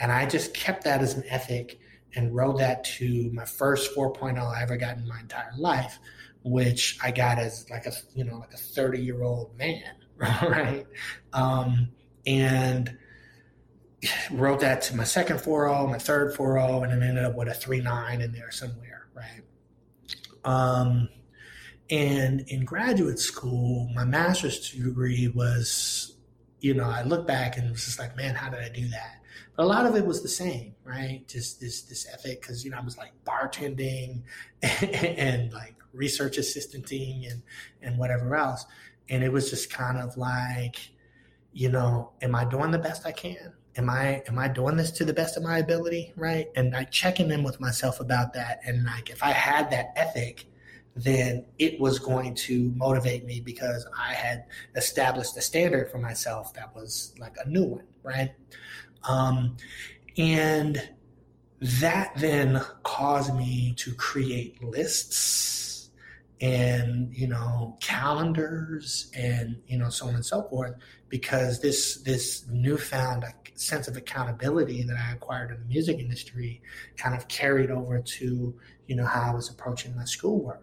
And 0.00 0.12
I 0.12 0.26
just 0.26 0.54
kept 0.54 0.84
that 0.84 1.00
as 1.00 1.14
an 1.14 1.24
ethic 1.28 1.80
and 2.14 2.34
rode 2.34 2.58
that 2.58 2.84
to 2.84 3.30
my 3.32 3.44
first 3.44 3.94
4.0 3.94 4.38
I 4.38 4.62
ever 4.62 4.76
got 4.76 4.96
in 4.96 5.06
my 5.06 5.20
entire 5.20 5.52
life, 5.56 5.98
which 6.42 6.98
I 7.02 7.10
got 7.10 7.38
as 7.38 7.68
like 7.70 7.86
a, 7.86 7.92
you 8.14 8.24
know, 8.24 8.38
like 8.38 8.54
a 8.54 8.58
30 8.58 9.00
year 9.00 9.22
old 9.22 9.56
man, 9.56 9.94
right? 10.16 10.86
Um, 11.32 11.90
and 12.26 12.96
wrote 14.30 14.60
that 14.60 14.82
to 14.82 14.96
my 14.96 15.04
second 15.04 15.38
4.0, 15.38 15.90
my 15.90 15.98
third 15.98 16.34
4.0, 16.34 16.84
and 16.84 16.92
then 16.92 17.08
ended 17.08 17.24
up 17.24 17.34
with 17.34 17.48
a 17.48 17.52
3.9 17.52 18.22
in 18.22 18.32
there 18.32 18.50
somewhere, 18.50 19.08
right? 19.14 19.42
Um, 20.44 21.08
and 21.90 22.40
in 22.48 22.64
graduate 22.64 23.18
school, 23.18 23.90
my 23.94 24.04
master's 24.04 24.70
degree 24.70 25.28
was, 25.28 26.16
you 26.60 26.74
know, 26.74 26.84
I 26.84 27.02
look 27.02 27.26
back 27.26 27.56
and 27.56 27.70
was 27.70 27.84
just 27.84 27.98
like, 27.98 28.16
man, 28.16 28.34
how 28.34 28.50
did 28.50 28.60
I 28.60 28.68
do 28.68 28.88
that? 28.88 29.17
A 29.58 29.64
lot 29.64 29.86
of 29.86 29.96
it 29.96 30.06
was 30.06 30.22
the 30.22 30.28
same, 30.28 30.74
right? 30.84 31.26
Just 31.26 31.60
this 31.60 31.82
this 31.82 32.06
ethic, 32.12 32.40
because 32.40 32.64
you 32.64 32.70
know 32.70 32.78
I 32.78 32.84
was 32.84 32.96
like 32.96 33.12
bartending 33.26 34.22
and, 34.62 34.94
and 34.94 35.52
like 35.52 35.74
research 35.92 36.38
assistanting 36.38 37.30
and 37.30 37.42
and 37.82 37.98
whatever 37.98 38.36
else, 38.36 38.64
and 39.08 39.22
it 39.24 39.32
was 39.32 39.50
just 39.50 39.70
kind 39.70 39.98
of 39.98 40.16
like, 40.16 40.76
you 41.52 41.68
know, 41.70 42.12
am 42.22 42.34
I 42.34 42.44
doing 42.44 42.70
the 42.70 42.78
best 42.78 43.06
I 43.06 43.12
can? 43.12 43.52
Am 43.76 43.90
I 43.90 44.22
am 44.28 44.38
I 44.38 44.48
doing 44.48 44.76
this 44.76 44.90
to 44.92 45.04
the 45.04 45.12
best 45.12 45.36
of 45.36 45.42
my 45.42 45.58
ability, 45.58 46.12
right? 46.16 46.48
And 46.56 46.74
I 46.76 46.84
checking 46.84 47.30
in 47.30 47.42
with 47.42 47.60
myself 47.60 48.00
about 48.00 48.32
that, 48.34 48.60
and 48.64 48.84
like 48.84 49.10
if 49.10 49.22
I 49.22 49.30
had 49.30 49.70
that 49.70 49.92
ethic, 49.96 50.46
then 50.94 51.44
it 51.58 51.80
was 51.80 51.98
going 51.98 52.34
to 52.34 52.72
motivate 52.76 53.24
me 53.24 53.40
because 53.40 53.86
I 53.96 54.14
had 54.14 54.44
established 54.74 55.36
a 55.36 55.40
standard 55.40 55.90
for 55.90 55.98
myself 55.98 56.52
that 56.54 56.74
was 56.74 57.14
like 57.18 57.36
a 57.44 57.48
new 57.48 57.64
one, 57.64 57.84
right? 58.02 58.32
Um, 59.04 59.56
and 60.16 60.88
that 61.60 62.12
then 62.16 62.62
caused 62.82 63.34
me 63.34 63.74
to 63.78 63.94
create 63.94 64.62
lists 64.62 65.90
and 66.40 67.12
you 67.16 67.26
know 67.26 67.76
calendars 67.80 69.10
and 69.16 69.56
you 69.66 69.76
know 69.76 69.88
so 69.88 70.06
on 70.06 70.14
and 70.14 70.24
so 70.24 70.42
forth 70.44 70.76
because 71.08 71.60
this 71.60 71.96
this 72.02 72.46
newfound 72.48 73.24
sense 73.54 73.88
of 73.88 73.96
accountability 73.96 74.84
that 74.84 74.96
I 74.96 75.12
acquired 75.12 75.50
in 75.50 75.58
the 75.58 75.66
music 75.66 75.98
industry 75.98 76.62
kind 76.96 77.16
of 77.16 77.26
carried 77.26 77.70
over 77.72 77.98
to 78.00 78.54
you 78.86 78.96
know 78.96 79.04
how 79.04 79.32
I 79.32 79.34
was 79.34 79.50
approaching 79.50 79.96
my 79.96 80.04
schoolwork. 80.04 80.62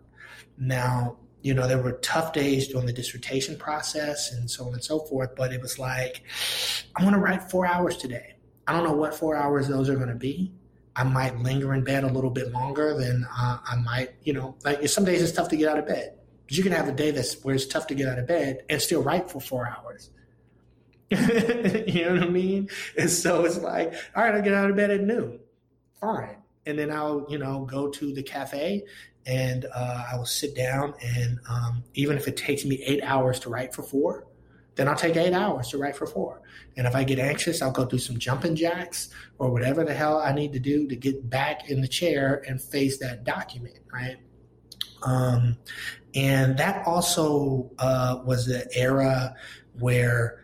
Now 0.58 1.18
you 1.46 1.54
know 1.54 1.68
there 1.68 1.80
were 1.80 1.92
tough 2.02 2.34
days 2.34 2.70
during 2.70 2.88
the 2.88 2.92
dissertation 2.92 3.56
process 3.56 4.32
and 4.32 4.50
so 4.50 4.66
on 4.66 4.74
and 4.74 4.84
so 4.84 4.98
forth, 4.98 5.36
but 5.36 5.54
it 5.54 5.62
was 5.62 5.78
like 5.78 6.24
I'm 6.96 7.04
going 7.04 7.14
to 7.14 7.20
write 7.20 7.52
four 7.52 7.68
hours 7.68 7.98
today. 7.98 8.34
I 8.66 8.74
don't 8.74 8.84
know 8.84 8.94
what 8.94 9.14
four 9.14 9.36
hours 9.36 9.68
those 9.68 9.88
are 9.88 9.96
going 9.96 10.10
to 10.10 10.16
be. 10.16 10.52
I 10.96 11.04
might 11.04 11.38
linger 11.38 11.76
in 11.76 11.84
bed 11.84 12.04
a 12.04 12.08
little 12.08 12.32
bit 12.32 12.52
longer 12.52 12.98
than 12.98 13.28
uh, 13.32 13.60
I 13.64 13.76
might, 13.76 14.16
you 14.24 14.34
know, 14.34 14.56
like 14.66 14.90
some 14.90 15.06
days 15.06 15.22
it's 15.22 15.34
tough 15.34 15.50
to 15.50 15.56
get 15.56 15.70
out 15.70 15.78
of 15.78 15.86
bed. 15.86 16.18
But 16.48 16.58
you 16.58 16.64
can 16.64 16.72
have 16.72 16.88
a 16.88 16.92
day 16.92 17.12
that's 17.12 17.44
where 17.44 17.54
it's 17.54 17.68
tough 17.68 17.86
to 17.88 17.96
get 17.96 18.08
out 18.08 18.18
of 18.18 18.26
bed 18.26 18.64
and 18.68 18.82
still 18.82 19.04
write 19.04 19.30
for 19.30 19.40
four 19.40 19.68
hours. 19.68 20.10
you 21.12 22.06
know 22.06 22.14
what 22.14 22.24
I 22.24 22.28
mean? 22.28 22.70
And 22.98 23.08
so 23.08 23.46
it's 23.46 23.60
like, 23.60 23.94
all 24.16 24.24
right, 24.24 24.34
I'll 24.34 24.42
get 24.42 24.56
out 24.56 24.72
of 24.72 24.76
bed 24.76 24.90
at 24.90 25.02
noon. 25.02 25.42
Fine. 26.02 26.38
And 26.66 26.80
then 26.80 26.90
I'll, 26.90 27.28
you 27.30 27.38
know, 27.38 27.66
go 27.66 27.90
to 27.90 28.14
the 28.16 28.24
cafe 28.24 28.84
and 29.26 29.66
uh, 29.74 30.06
I 30.12 30.18
will 30.18 30.26
sit 30.26 30.56
down 30.56 30.94
and 31.02 31.40
um, 31.50 31.84
even 31.94 32.18
if 32.18 32.28
it 32.28 32.38
takes 32.38 32.66
me 32.66 32.82
eight 32.84 33.04
hours 33.04 33.40
to 33.42 33.50
write 33.50 33.74
for 33.74 33.82
four, 33.82 34.28
then 34.76 34.88
I'll 34.88 34.96
take 34.96 35.16
eight 35.16 35.34
hours 35.34 35.70
to 35.70 35.78
write 35.78 35.96
for 35.96 36.06
four. 36.06 36.42
And 36.78 36.86
if 36.86 36.96
I 36.96 37.04
get 37.04 37.18
anxious, 37.18 37.62
I'll 37.62 37.72
go 37.72 37.86
do 37.86 37.98
some 37.98 38.18
jumping 38.20 38.56
jacks 38.56 39.10
or 39.40 39.50
whatever 39.50 39.84
the 39.84 39.94
hell 39.94 40.20
I 40.20 40.34
need 40.34 40.52
to 40.54 40.60
do 40.60 40.88
to 40.88 40.96
get 40.96 41.30
back 41.30 41.70
in 41.70 41.82
the 41.82 41.88
chair 41.88 42.44
and 42.48 42.62
face 42.62 42.98
that 43.00 43.24
document, 43.24 43.80
right? 43.92 44.18
Um, 45.04 45.58
and 46.14 46.58
that 46.58 46.86
also 46.86 47.72
uh, 47.80 48.22
was 48.26 48.46
the 48.46 48.68
era 48.76 49.36
where 49.80 50.44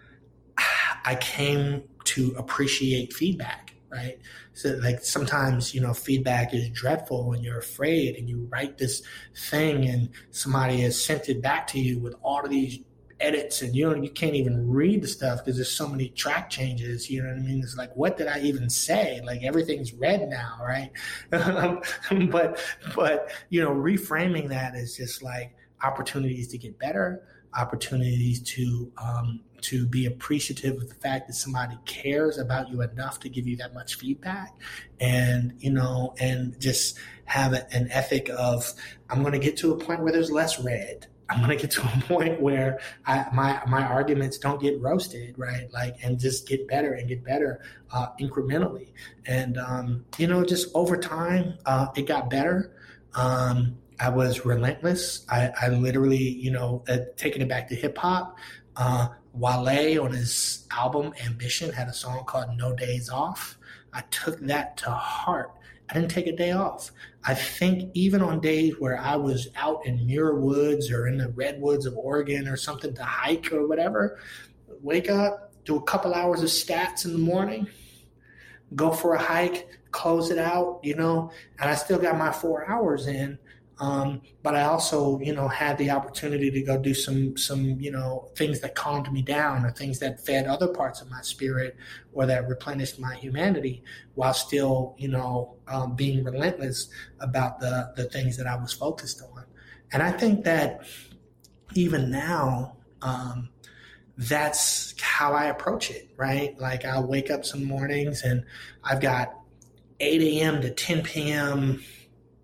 I 1.06 1.16
came 1.16 1.84
to 2.06 2.34
appreciate 2.38 3.14
feedback, 3.14 3.74
right? 3.90 4.20
So, 4.54 4.78
like, 4.82 5.04
sometimes, 5.04 5.74
you 5.74 5.82
know, 5.82 5.94
feedback 5.94 6.54
is 6.54 6.70
dreadful 6.70 7.34
and 7.34 7.44
you're 7.44 7.60
afraid 7.60 8.16
and 8.16 8.30
you 8.30 8.48
write 8.52 8.78
this 8.78 9.02
thing 9.50 9.88
and 9.88 10.10
somebody 10.32 10.82
has 10.82 11.02
sent 11.02 11.30
it 11.30 11.42
back 11.42 11.68
to 11.68 11.80
you 11.80 12.00
with 12.00 12.16
all 12.22 12.44
of 12.44 12.50
these 12.50 12.80
edits 13.22 13.62
and 13.62 13.76
you 13.76 13.88
know 13.88 13.96
you 13.96 14.10
can't 14.10 14.34
even 14.34 14.68
read 14.68 15.02
the 15.02 15.08
stuff 15.08 15.40
because 15.40 15.56
there's 15.56 15.72
so 15.72 15.88
many 15.88 16.10
track 16.10 16.50
changes 16.50 17.08
you 17.08 17.22
know 17.22 17.30
what 17.30 17.38
i 17.38 17.40
mean? 17.40 17.62
It's 17.64 17.78
like 17.78 17.96
what 17.96 18.18
did 18.18 18.28
i 18.28 18.40
even 18.40 18.68
say? 18.70 19.22
Like 19.24 19.44
everything's 19.44 19.94
red 19.94 20.28
now 20.28 20.58
right? 20.60 20.92
But 22.32 22.60
but 22.96 23.32
you 23.50 23.64
know 23.64 23.70
reframing 23.72 24.50
that 24.50 24.76
is 24.76 24.98
just 24.98 25.22
like 25.22 25.56
opportunities 25.84 26.48
to 26.50 26.58
get 26.58 26.78
better 26.80 27.24
opportunities 27.56 28.42
to 28.42 28.92
um, 28.98 29.42
to 29.62 29.86
be 29.86 30.06
appreciative 30.06 30.78
of 30.78 30.88
the 30.90 30.96
fact 30.96 31.28
that 31.28 31.34
somebody 31.34 31.78
cares 31.86 32.38
about 32.38 32.70
you 32.70 32.82
enough 32.82 33.20
to 33.20 33.30
give 33.30 33.48
you 33.48 33.56
that 33.58 33.74
much 33.74 33.96
feedback 33.96 34.54
and 35.00 35.54
you 35.60 35.72
know 35.72 36.14
and 36.20 36.60
just 36.60 36.98
have 37.26 37.54
an 37.54 37.88
ethic 37.92 38.30
of 38.38 38.74
i'm 39.10 39.22
going 39.22 39.34
to 39.34 39.40
get 39.40 39.58
to 39.58 39.72
a 39.72 39.78
point 39.78 40.02
where 40.02 40.12
there's 40.12 40.32
less 40.32 40.60
red 40.60 41.08
I'm 41.32 41.38
going 41.38 41.58
to 41.58 41.62
get 41.62 41.72
to 41.76 41.82
a 41.82 42.02
point 42.08 42.42
where 42.42 42.80
I, 43.06 43.26
my 43.34 43.62
my 43.66 43.84
arguments 43.84 44.38
don't 44.38 44.62
get 44.62 44.82
roasted, 44.82 45.40
right? 45.40 45.72
Like, 45.72 45.96
and 46.04 46.20
just 46.20 46.46
get 46.46 46.68
better 46.68 46.94
and 46.94 47.08
get 47.08 47.24
better 47.24 47.62
uh, 47.92 48.08
incrementally. 48.20 48.90
And 49.26 49.58
um, 49.58 50.06
you 50.18 50.28
know, 50.28 50.44
just 50.44 50.68
over 50.76 50.98
time, 50.98 51.58
uh, 51.66 51.88
it 51.96 52.06
got 52.06 52.30
better. 52.30 52.76
Um, 53.14 53.78
I 54.00 54.10
was 54.10 54.46
relentless. 54.46 55.26
I, 55.30 55.52
I 55.62 55.70
literally, 55.70 56.18
you 56.18 56.52
know, 56.52 56.84
uh, 56.90 56.98
taking 57.18 57.42
it 57.42 57.48
back 57.48 57.70
to 57.70 57.76
hip 57.76 57.98
hop. 57.98 58.38
Uh, 58.76 59.10
Wale 59.34 60.04
on 60.04 60.12
his 60.12 60.68
album 60.72 61.14
Ambition 61.26 61.72
had 61.72 61.88
a 61.88 61.94
song 61.94 62.24
called 62.26 62.58
No 62.58 62.76
Days 62.76 63.10
Off. 63.10 63.58
I 63.94 64.02
took 64.10 64.40
that 64.42 64.78
to 64.78 64.92
heart 64.92 65.52
I 65.92 65.94
didn't 65.94 66.12
take 66.12 66.28
a 66.28 66.36
day 66.36 66.52
off. 66.52 66.92
I 67.26 67.34
think 67.34 67.92
even 67.94 68.22
on 68.22 68.40
days 68.40 68.80
where 68.80 68.98
I 68.98 69.18
was 69.18 69.50
out 69.58 69.86
in 69.86 70.06
Muir 70.06 70.36
Woods 70.36 70.90
or 70.90 71.08
in 71.08 71.18
the 71.18 71.28
redwoods 71.30 71.86
of 71.86 71.98
Oregon 71.98 72.48
or 72.48 72.56
something 72.56 72.94
to 72.94 73.04
hike 73.04 73.52
or 73.52 73.68
whatever, 73.68 74.18
wake 74.82 75.10
up, 75.10 75.54
do 75.66 75.76
a 75.76 75.82
couple 75.82 76.14
hours 76.14 76.42
of 76.42 76.48
stats 76.48 77.04
in 77.04 77.12
the 77.12 77.20
morning, 77.20 77.68
go 78.74 78.92
for 78.92 79.16
a 79.16 79.20
hike, 79.22 79.68
close 79.92 80.32
it 80.32 80.38
out, 80.38 80.80
you 80.82 80.96
know, 80.96 81.30
and 81.60 81.70
I 81.70 81.76
still 81.76 82.00
got 82.00 82.18
my 82.18 82.32
four 82.32 82.70
hours 82.70 83.08
in. 83.08 83.38
Um, 83.80 84.22
but 84.44 84.56
I 84.56 84.64
also, 84.64 85.20
you 85.20 85.34
know, 85.34 85.48
had 85.48 85.78
the 85.80 85.90
opportunity 85.90 86.52
to 86.52 86.62
go 86.62 86.78
do 86.78 86.94
some, 86.94 87.36
some, 87.36 87.80
you 87.80 87.92
know, 87.92 88.30
things 88.36 88.60
that 88.60 88.76
calmed 88.76 89.12
me 89.12 89.24
down 89.24 89.66
or 89.66 89.72
things 89.72 89.98
that 90.00 90.24
fed 90.24 90.46
other 90.46 90.68
parts 90.68 91.02
of 91.02 91.10
my 91.10 91.22
spirit 91.22 91.76
or 92.14 92.28
that 92.28 92.48
replenished 92.48 93.00
my 93.00 93.16
humanity 93.16 93.84
while 94.14 94.36
still, 94.36 94.96
you 95.00 95.08
know, 95.08 95.56
um, 95.68 95.96
being 95.96 96.24
relentless 96.24 96.90
about 97.22 97.60
the, 97.60 97.92
the 97.96 98.04
things 98.06 98.38
that 98.38 98.46
I 98.46 98.56
was 98.56 98.72
focused 98.72 99.22
on. 99.22 99.46
And 99.92 100.04
I 100.04 100.12
think 100.12 100.44
that 100.44 100.86
even 101.74 102.12
now, 102.12 102.78
um, 103.02 103.50
that's 104.16 104.94
how 105.02 105.34
I 105.34 105.46
approach 105.46 105.90
it, 105.90 106.10
right? 106.18 106.58
Like 106.60 106.86
I'll 106.86 107.08
wake 107.08 107.32
up 107.32 107.46
some 107.46 107.64
mornings 107.64 108.22
and 108.22 108.46
I've 108.84 109.02
got 109.02 109.34
8 110.00 110.22
a.m. 110.22 110.62
to 110.62 110.70
10 110.70 111.02
p.m 111.02 111.82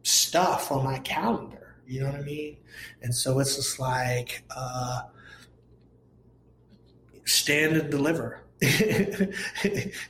stuff 0.08 0.72
on 0.72 0.86
my 0.86 1.00
calendar. 1.00 1.76
You 1.86 2.02
know 2.02 2.08
what 2.08 2.20
I 2.20 2.24
mean? 2.24 2.58
And 3.02 3.14
so 3.14 3.40
it's 3.40 3.56
just 3.56 3.80
like 3.80 4.44
uh, 4.56 5.02
stand 7.26 7.78
and 7.78 7.92
deliver. 7.92 8.44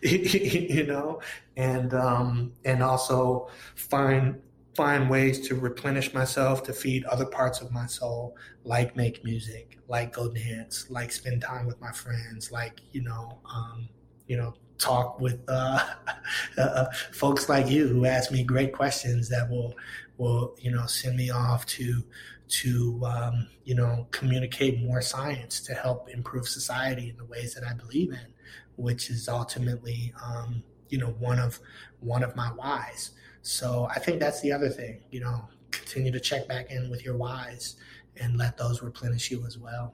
you 0.01 0.85
know, 0.87 1.19
and 1.57 1.93
um, 1.93 2.53
and 2.63 2.81
also 2.81 3.49
find 3.75 4.39
find 4.73 5.09
ways 5.09 5.45
to 5.49 5.55
replenish 5.55 6.13
myself 6.13 6.63
to 6.63 6.71
feed 6.71 7.03
other 7.05 7.25
parts 7.25 7.59
of 7.59 7.71
my 7.73 7.85
soul, 7.87 8.37
like 8.63 8.95
make 8.95 9.21
music, 9.25 9.79
like 9.89 10.13
go 10.13 10.31
dance, 10.31 10.89
like 10.89 11.11
spend 11.11 11.41
time 11.41 11.65
with 11.65 11.81
my 11.81 11.91
friends, 11.91 12.49
like 12.51 12.79
you 12.93 13.01
know, 13.01 13.37
um, 13.53 13.89
you 14.27 14.37
know, 14.37 14.53
talk 14.77 15.19
with 15.19 15.39
uh, 15.47 15.79
uh, 16.57 16.85
folks 17.11 17.49
like 17.49 17.67
you 17.67 17.87
who 17.87 18.05
ask 18.05 18.31
me 18.31 18.43
great 18.43 18.73
questions 18.73 19.29
that 19.29 19.49
will 19.49 19.75
will 20.17 20.55
you 20.59 20.71
know 20.71 20.85
send 20.85 21.15
me 21.15 21.29
off 21.29 21.65
to 21.65 22.03
to 22.47 23.01
um, 23.05 23.47
you 23.63 23.75
know 23.75 24.07
communicate 24.11 24.81
more 24.81 25.01
science 25.01 25.59
to 25.61 25.73
help 25.73 26.09
improve 26.09 26.47
society 26.47 27.09
in 27.09 27.17
the 27.17 27.25
ways 27.25 27.53
that 27.53 27.63
I 27.63 27.73
believe 27.73 28.11
in, 28.11 28.33
which 28.75 29.09
is 29.09 29.27
ultimately 29.27 30.13
um, 30.23 30.63
you 30.89 30.97
know 30.97 31.15
one 31.19 31.39
of 31.39 31.59
one 31.99 32.23
of 32.23 32.35
my 32.35 32.47
whys. 32.47 33.11
So 33.41 33.87
I 33.93 33.99
think 33.99 34.19
that's 34.19 34.41
the 34.41 34.51
other 34.51 34.69
thing. 34.69 35.01
You 35.11 35.21
know, 35.21 35.47
continue 35.71 36.11
to 36.11 36.19
check 36.19 36.47
back 36.47 36.71
in 36.71 36.89
with 36.89 37.03
your 37.03 37.15
whys 37.15 37.75
and 38.19 38.37
let 38.37 38.57
those 38.57 38.81
replenish 38.81 39.29
you 39.31 39.45
as 39.45 39.57
well. 39.57 39.93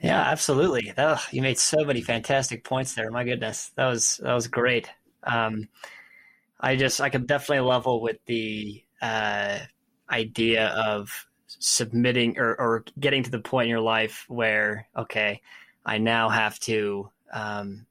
Yeah, 0.00 0.20
absolutely. 0.20 0.92
Oh, 0.98 1.18
you 1.30 1.40
made 1.42 1.58
so 1.58 1.84
many 1.84 2.02
fantastic 2.02 2.64
points 2.64 2.94
there. 2.94 3.10
My 3.10 3.24
goodness, 3.24 3.70
that 3.76 3.86
was 3.86 4.18
that 4.22 4.34
was 4.34 4.48
great. 4.48 4.90
Um, 5.22 5.68
I 6.60 6.76
just 6.76 7.00
I 7.00 7.10
could 7.10 7.26
definitely 7.26 7.66
level 7.68 8.00
with 8.02 8.18
the 8.26 8.84
uh, 9.02 9.60
idea 10.10 10.68
of 10.68 11.10
submitting 11.48 12.38
or, 12.38 12.54
or 12.60 12.84
getting 12.98 13.22
to 13.24 13.30
the 13.30 13.40
point 13.40 13.66
in 13.66 13.70
your 13.70 13.80
life 13.80 14.24
where 14.28 14.88
okay, 14.96 15.42
I 15.86 15.98
now 15.98 16.28
have 16.28 16.58
to 16.60 17.10
um, 17.32 17.86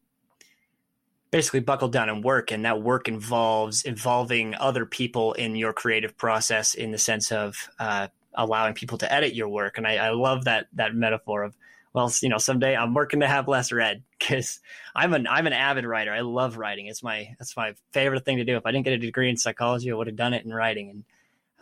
basically 1.31 1.59
buckle 1.61 1.87
down 1.87 2.09
and 2.09 2.23
work, 2.23 2.51
and 2.51 2.65
that 2.65 2.81
work 2.81 3.07
involves 3.07 3.83
involving 3.83 4.53
other 4.55 4.85
people 4.85 5.33
in 5.33 5.55
your 5.55 5.73
creative 5.73 6.17
process 6.17 6.73
in 6.75 6.91
the 6.91 6.97
sense 6.97 7.31
of 7.31 7.69
uh, 7.79 8.07
allowing 8.35 8.73
people 8.73 8.97
to 8.99 9.11
edit 9.11 9.33
your 9.33 9.49
work. 9.49 9.77
And 9.77 9.87
I, 9.87 9.95
I 9.97 10.09
love 10.11 10.45
that 10.45 10.67
that 10.73 10.93
metaphor 10.95 11.43
of 11.43 11.55
well, 11.93 12.11
you 12.21 12.29
know, 12.29 12.39
someday 12.39 12.75
I'm 12.75 12.93
working 12.93 13.19
to 13.19 13.27
have 13.27 13.47
less 13.47 13.71
red 13.71 14.03
because 14.17 14.59
I'm 14.95 15.13
an 15.13 15.27
I'm 15.27 15.45
an 15.45 15.53
avid 15.53 15.85
writer. 15.85 16.11
I 16.11 16.21
love 16.21 16.57
writing. 16.57 16.87
It's 16.87 17.03
my 17.03 17.35
that's 17.37 17.55
my 17.55 17.75
favorite 17.91 18.25
thing 18.25 18.37
to 18.37 18.43
do. 18.43 18.57
If 18.57 18.65
I 18.65 18.71
didn't 18.71 18.85
get 18.85 18.93
a 18.93 18.97
degree 18.97 19.29
in 19.29 19.37
psychology, 19.37 19.91
I 19.91 19.93
would 19.93 20.07
have 20.07 20.15
done 20.15 20.33
it 20.33 20.43
in 20.43 20.53
writing. 20.53 20.89
And 20.89 21.03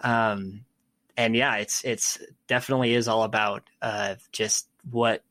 um, 0.04 0.66
and 1.18 1.36
yeah, 1.36 1.58
it's 1.58 1.84
it's 1.84 2.18
definitely 2.48 2.94
is 2.94 3.10
all 3.10 3.24
about 3.24 3.64
uh, 3.82 4.16
just 4.32 4.68
what 4.90 5.22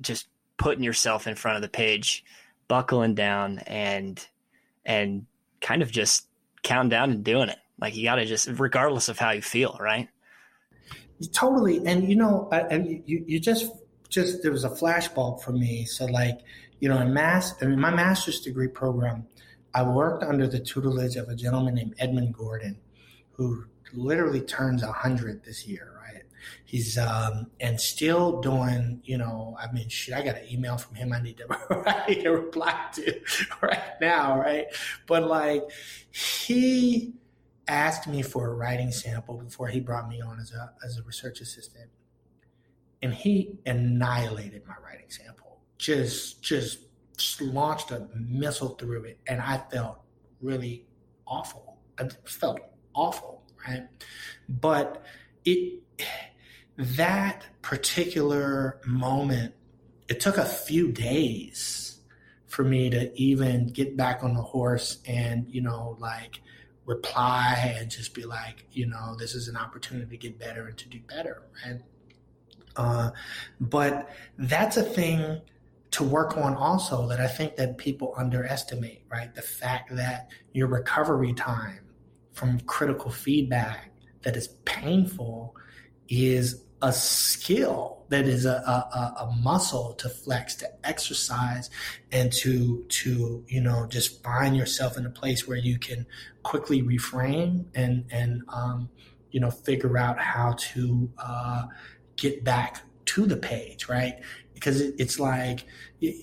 just 0.00 0.28
putting 0.56 0.84
yourself 0.84 1.26
in 1.26 1.34
front 1.34 1.56
of 1.56 1.62
the 1.62 1.68
page, 1.68 2.24
buckling 2.68 3.14
down, 3.16 3.58
and 3.66 4.24
and 4.86 5.26
kind 5.60 5.82
of 5.82 5.90
just 5.90 6.28
counting 6.62 6.90
down 6.90 7.10
and 7.10 7.24
doing 7.24 7.48
it. 7.48 7.58
Like 7.80 7.96
you 7.96 8.04
got 8.04 8.16
to 8.16 8.26
just, 8.26 8.46
regardless 8.46 9.08
of 9.08 9.18
how 9.18 9.30
you 9.30 9.42
feel, 9.42 9.76
right? 9.80 10.08
Totally. 11.32 11.84
And 11.86 12.08
you 12.08 12.14
know, 12.14 12.48
and 12.52 13.02
you 13.06 13.24
you 13.26 13.40
just 13.40 13.70
just 14.10 14.42
there 14.42 14.52
was 14.52 14.64
a 14.64 14.70
flashbulb 14.70 15.42
for 15.42 15.52
me. 15.52 15.86
So 15.86 16.04
like, 16.04 16.40
you 16.80 16.88
know, 16.88 16.98
in 16.98 17.14
mass, 17.14 17.54
I 17.62 17.66
mean, 17.66 17.80
my 17.80 17.94
master's 17.94 18.40
degree 18.40 18.68
program 18.68 19.26
I 19.74 19.82
worked 19.82 20.24
under 20.24 20.46
the 20.46 20.58
tutelage 20.58 21.16
of 21.16 21.28
a 21.28 21.34
gentleman 21.34 21.74
named 21.74 21.94
Edmund 21.98 22.34
Gordon, 22.34 22.78
who 23.32 23.64
literally 23.92 24.40
turns 24.40 24.82
100 24.82 25.44
this 25.44 25.66
year, 25.66 25.92
right? 25.96 26.22
He's, 26.64 26.98
um, 26.98 27.46
and 27.60 27.80
still 27.80 28.40
doing, 28.40 29.00
you 29.04 29.18
know, 29.18 29.56
I 29.60 29.70
mean, 29.72 29.88
shit, 29.88 30.14
I 30.14 30.22
got 30.22 30.36
an 30.36 30.48
email 30.50 30.76
from 30.76 30.96
him 30.96 31.12
I 31.12 31.20
need 31.20 31.38
to, 31.38 32.04
need 32.08 32.22
to 32.22 32.30
reply 32.30 32.88
to 32.94 33.20
right 33.62 34.00
now, 34.00 34.38
right? 34.40 34.66
But 35.06 35.28
like, 35.28 35.62
he 36.10 37.12
asked 37.68 38.08
me 38.08 38.22
for 38.22 38.48
a 38.48 38.54
writing 38.54 38.90
sample 38.90 39.38
before 39.38 39.68
he 39.68 39.78
brought 39.78 40.08
me 40.08 40.20
on 40.20 40.40
as 40.40 40.52
a, 40.52 40.72
as 40.84 40.98
a 40.98 41.02
research 41.02 41.40
assistant. 41.40 41.90
And 43.02 43.14
he 43.14 43.58
annihilated 43.66 44.66
my 44.66 44.74
writing 44.84 45.08
sample. 45.08 45.60
Just, 45.78 46.42
just, 46.42 46.78
launched 47.38 47.90
a 47.90 48.08
missile 48.14 48.70
through 48.70 49.04
it. 49.04 49.18
And 49.26 49.42
I 49.42 49.58
felt 49.70 50.00
really 50.40 50.86
awful. 51.26 51.76
I 51.98 52.08
felt 52.24 52.60
awful 52.94 53.40
right? 53.66 53.86
But 54.48 55.04
it 55.44 55.82
that 56.76 57.44
particular 57.62 58.80
moment, 58.86 59.54
it 60.08 60.20
took 60.20 60.38
a 60.38 60.44
few 60.44 60.92
days 60.92 62.00
for 62.46 62.64
me 62.64 62.90
to 62.90 63.12
even 63.20 63.66
get 63.68 63.96
back 63.96 64.24
on 64.24 64.34
the 64.34 64.42
horse 64.42 64.98
and, 65.06 65.46
you 65.48 65.60
know, 65.60 65.96
like 66.00 66.40
reply 66.86 67.76
and 67.78 67.90
just 67.90 68.14
be 68.14 68.24
like, 68.24 68.64
you 68.72 68.86
know, 68.86 69.14
this 69.18 69.34
is 69.34 69.46
an 69.46 69.56
opportunity 69.56 70.10
to 70.10 70.16
get 70.16 70.38
better 70.38 70.66
and 70.66 70.76
to 70.78 70.88
do 70.88 70.98
better, 71.06 71.42
right? 71.64 71.80
Uh, 72.76 73.10
but 73.60 74.10
that's 74.38 74.76
a 74.76 74.82
thing 74.82 75.40
to 75.92 76.04
work 76.04 76.36
on 76.36 76.54
also 76.54 77.08
that 77.08 77.20
I 77.20 77.26
think 77.26 77.56
that 77.56 77.78
people 77.78 78.14
underestimate, 78.16 79.02
right? 79.10 79.34
The 79.34 79.42
fact 79.42 79.94
that 79.96 80.30
your 80.52 80.68
recovery 80.68 81.34
time 81.34 81.80
from 82.32 82.60
critical 82.60 83.10
feedback 83.10 83.90
that 84.22 84.36
is 84.36 84.48
painful 84.64 85.56
is 86.08 86.62
a 86.82 86.92
skill 86.92 88.04
that 88.08 88.26
is 88.26 88.44
a, 88.44 88.50
a, 88.50 89.14
a, 89.20 89.36
muscle 89.40 89.92
to 89.94 90.08
flex 90.08 90.54
to 90.56 90.68
exercise 90.84 91.70
and 92.10 92.32
to 92.32 92.84
to 92.88 93.44
you 93.46 93.60
know 93.60 93.86
just 93.88 94.22
find 94.24 94.56
yourself 94.56 94.96
in 94.96 95.06
a 95.06 95.10
place 95.10 95.46
where 95.46 95.58
you 95.58 95.78
can 95.78 96.06
quickly 96.42 96.82
reframe 96.82 97.66
and 97.74 98.04
and 98.10 98.42
um, 98.48 98.88
you 99.30 99.40
know 99.40 99.50
figure 99.50 99.98
out 99.98 100.18
how 100.18 100.54
to 100.58 101.10
uh, 101.18 101.66
get 102.20 102.44
back 102.44 102.82
to 103.04 103.26
the 103.26 103.36
page 103.36 103.88
right 103.88 104.20
because 104.54 104.80
it, 104.80 104.94
it's 104.98 105.18
like 105.18 105.64
it, 106.00 106.14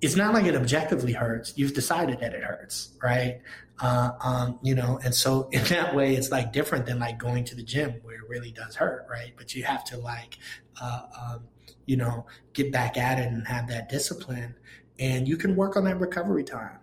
it's 0.00 0.16
not 0.16 0.34
like 0.34 0.44
it 0.44 0.54
objectively 0.54 1.12
hurts 1.12 1.54
you've 1.56 1.72
decided 1.72 2.20
that 2.20 2.34
it 2.34 2.42
hurts 2.42 2.90
right 3.02 3.40
uh, 3.80 4.12
um, 4.20 4.58
you 4.62 4.74
know, 4.74 5.00
and 5.04 5.14
so 5.14 5.48
in 5.52 5.64
that 5.64 5.94
way, 5.94 6.14
it's 6.14 6.30
like 6.30 6.52
different 6.52 6.86
than 6.86 6.98
like 6.98 7.18
going 7.18 7.44
to 7.44 7.54
the 7.54 7.62
gym 7.62 7.94
where 8.02 8.16
it 8.16 8.28
really 8.28 8.52
does 8.52 8.76
hurt, 8.76 9.06
right? 9.10 9.32
But 9.36 9.54
you 9.54 9.64
have 9.64 9.84
to 9.86 9.96
like, 9.96 10.38
uh, 10.80 11.02
um, 11.20 11.44
you 11.86 11.96
know, 11.96 12.26
get 12.52 12.72
back 12.72 12.96
at 12.96 13.18
it 13.18 13.26
and 13.26 13.46
have 13.46 13.68
that 13.68 13.88
discipline. 13.88 14.54
And 14.98 15.26
you 15.26 15.36
can 15.36 15.56
work 15.56 15.76
on 15.76 15.84
that 15.84 15.98
recovery 15.98 16.44
time. 16.44 16.78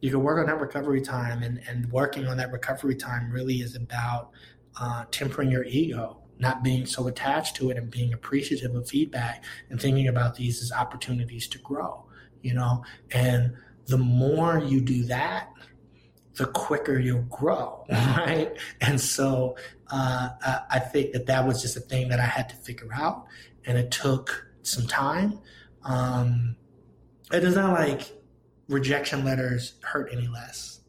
You 0.00 0.10
can 0.10 0.22
work 0.22 0.38
on 0.38 0.46
that 0.46 0.60
recovery 0.60 1.00
time, 1.00 1.42
and, 1.42 1.62
and 1.66 1.90
working 1.90 2.26
on 2.26 2.36
that 2.36 2.52
recovery 2.52 2.96
time 2.96 3.30
really 3.30 3.60
is 3.62 3.74
about 3.74 4.30
uh, 4.78 5.04
tempering 5.10 5.50
your 5.50 5.64
ego, 5.64 6.18
not 6.38 6.62
being 6.62 6.86
so 6.86 7.06
attached 7.06 7.56
to 7.56 7.70
it, 7.70 7.76
and 7.76 7.90
being 7.90 8.12
appreciative 8.12 8.74
of 8.74 8.88
feedback, 8.88 9.44
and 9.70 9.80
thinking 9.80 10.08
about 10.08 10.34
these 10.34 10.62
as 10.62 10.72
opportunities 10.72 11.46
to 11.48 11.58
grow. 11.58 12.04
You 12.42 12.54
know, 12.54 12.84
and 13.12 13.56
the 13.86 13.98
more 13.98 14.58
you 14.58 14.80
do 14.80 15.04
that, 15.04 15.50
the 16.36 16.46
quicker 16.46 16.98
you'll 16.98 17.22
grow, 17.22 17.84
right? 17.90 18.52
And 18.80 19.00
so 19.00 19.56
uh, 19.90 20.28
I 20.70 20.78
think 20.78 21.12
that 21.12 21.26
that 21.26 21.46
was 21.46 21.62
just 21.62 21.76
a 21.76 21.80
thing 21.80 22.08
that 22.08 22.20
I 22.20 22.26
had 22.26 22.48
to 22.50 22.56
figure 22.56 22.92
out, 22.92 23.26
and 23.64 23.78
it 23.78 23.90
took 23.90 24.46
some 24.62 24.86
time. 24.86 25.38
Um, 25.84 26.56
it 27.32 27.44
is 27.44 27.54
not 27.54 27.72
like 27.72 28.12
rejection 28.68 29.24
letters 29.24 29.74
hurt 29.82 30.10
any 30.12 30.28
less, 30.28 30.80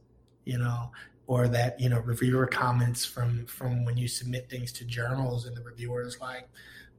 you 0.45 0.57
know, 0.57 0.91
or 1.27 1.47
that 1.47 1.79
you 1.79 1.89
know 1.89 1.99
reviewer 1.99 2.47
comments 2.47 3.05
from 3.05 3.45
from 3.45 3.85
when 3.85 3.97
you 3.97 4.07
submit 4.07 4.49
things 4.49 4.71
to 4.73 4.85
journals 4.85 5.45
and 5.45 5.55
the 5.55 5.61
reviewer 5.61 6.01
is 6.01 6.19
like, 6.19 6.47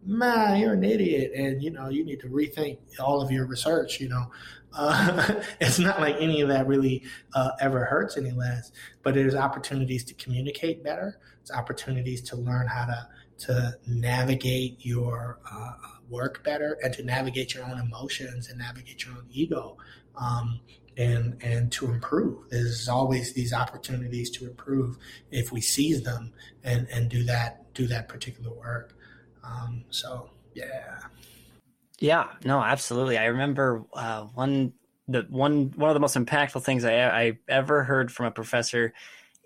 man, 0.05 0.59
you're 0.59 0.75
an 0.75 0.85
idiot, 0.85 1.33
and 1.35 1.63
you 1.63 1.71
know 1.71 1.89
you 1.89 2.05
need 2.05 2.21
to 2.21 2.29
rethink 2.29 2.79
all 2.99 3.21
of 3.21 3.31
your 3.31 3.47
research. 3.47 4.01
You 4.01 4.09
know, 4.09 4.31
uh, 4.73 5.41
it's 5.61 5.79
not 5.79 6.01
like 6.01 6.17
any 6.19 6.41
of 6.41 6.49
that 6.49 6.67
really 6.67 7.05
uh, 7.35 7.51
ever 7.61 7.85
hurts 7.85 8.17
any 8.17 8.33
less. 8.33 8.73
But 9.03 9.15
there's 9.15 9.35
opportunities 9.35 10.05
to 10.05 10.15
communicate 10.15 10.83
better. 10.83 11.19
It's 11.41 11.51
opportunities 11.51 12.21
to 12.23 12.37
learn 12.37 12.67
how 12.67 12.87
to 12.87 13.09
to 13.39 13.75
navigate 13.87 14.85
your 14.85 15.39
uh, 15.51 15.73
work 16.09 16.43
better 16.43 16.79
and 16.83 16.93
to 16.95 17.03
navigate 17.03 17.55
your 17.55 17.65
own 17.65 17.79
emotions 17.79 18.49
and 18.49 18.59
navigate 18.59 19.05
your 19.05 19.15
own 19.15 19.27
ego. 19.31 19.77
Um, 20.17 20.61
and 20.97 21.37
and 21.43 21.71
to 21.73 21.91
improve. 21.91 22.49
There's 22.51 22.89
always 22.89 23.35
these 23.35 23.53
opportunities 23.53 24.31
to 24.31 24.47
improve 24.47 24.97
if 25.31 25.53
we 25.53 25.61
seize 25.61 26.03
them 26.03 26.33
and 26.65 26.89
and 26.89 27.09
do 27.09 27.25
that 27.25 27.73
do 27.75 27.87
that 27.89 28.09
particular 28.09 28.53
work. 28.53 28.95
Um, 29.45 29.85
so 29.91 30.31
yeah. 30.55 30.99
Yeah, 31.99 32.29
no, 32.45 32.61
absolutely. 32.63 33.17
I 33.17 33.27
remember 33.27 33.85
uh, 33.95 34.25
one 34.25 34.73
the 35.09 35.27
one 35.29 35.73
one 35.77 35.91
of 35.91 35.95
the 35.95 36.01
most 36.01 36.17
impactful 36.17 36.63
things 36.63 36.85
I, 36.85 37.07
I 37.07 37.39
ever 37.49 37.85
heard 37.85 38.11
from 38.11 38.27
a 38.27 38.31
professor 38.31 38.93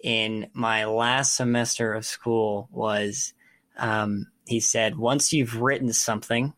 in 0.02 0.48
my 0.54 0.86
last 0.86 1.36
semester 1.36 1.92
of 1.92 2.06
school 2.06 2.68
was 2.72 3.34
um, 3.76 4.26
he 4.46 4.60
said 4.60 4.96
once 4.96 5.32
you've 5.32 5.60
written 5.60 5.92
something 5.92 6.54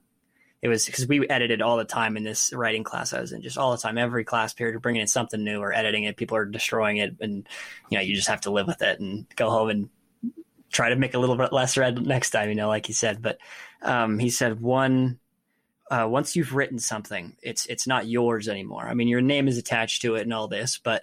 it 0.62 0.68
was 0.68 0.86
because 0.86 1.06
we 1.06 1.28
edited 1.28 1.60
all 1.60 1.76
the 1.76 1.84
time 1.84 2.16
in 2.16 2.22
this 2.22 2.52
writing 2.52 2.84
class 2.84 3.12
I 3.12 3.20
was 3.20 3.32
in, 3.32 3.42
just 3.42 3.58
all 3.58 3.72
the 3.72 3.82
time, 3.82 3.98
every 3.98 4.24
class 4.24 4.54
period, 4.54 4.80
bringing 4.80 5.02
in 5.02 5.08
something 5.08 5.42
new 5.42 5.60
or 5.60 5.72
editing 5.72 6.04
it. 6.04 6.16
People 6.16 6.36
are 6.36 6.44
destroying 6.44 6.98
it, 6.98 7.16
and 7.20 7.48
you 7.90 7.98
know 7.98 8.02
you 8.02 8.14
just 8.14 8.28
have 8.28 8.42
to 8.42 8.50
live 8.50 8.68
with 8.68 8.80
it 8.80 9.00
and 9.00 9.26
go 9.36 9.50
home 9.50 9.68
and 9.68 9.90
try 10.70 10.88
to 10.88 10.96
make 10.96 11.14
a 11.14 11.18
little 11.18 11.36
bit 11.36 11.52
less 11.52 11.76
red 11.76 12.06
next 12.06 12.30
time, 12.30 12.48
you 12.48 12.54
know, 12.54 12.68
like 12.68 12.86
he 12.86 12.92
said. 12.92 13.20
But 13.20 13.38
um, 13.82 14.18
he 14.18 14.30
said 14.30 14.60
one 14.60 15.18
uh, 15.92 16.06
once 16.08 16.34
you've 16.34 16.54
written 16.54 16.78
something, 16.78 17.36
it's 17.42 17.66
it's 17.66 17.86
not 17.86 18.06
yours 18.06 18.48
anymore. 18.48 18.86
I 18.86 18.94
mean, 18.94 19.08
your 19.08 19.20
name 19.20 19.46
is 19.46 19.58
attached 19.58 20.00
to 20.02 20.14
it 20.14 20.22
and 20.22 20.32
all 20.32 20.48
this, 20.48 20.78
but 20.78 21.02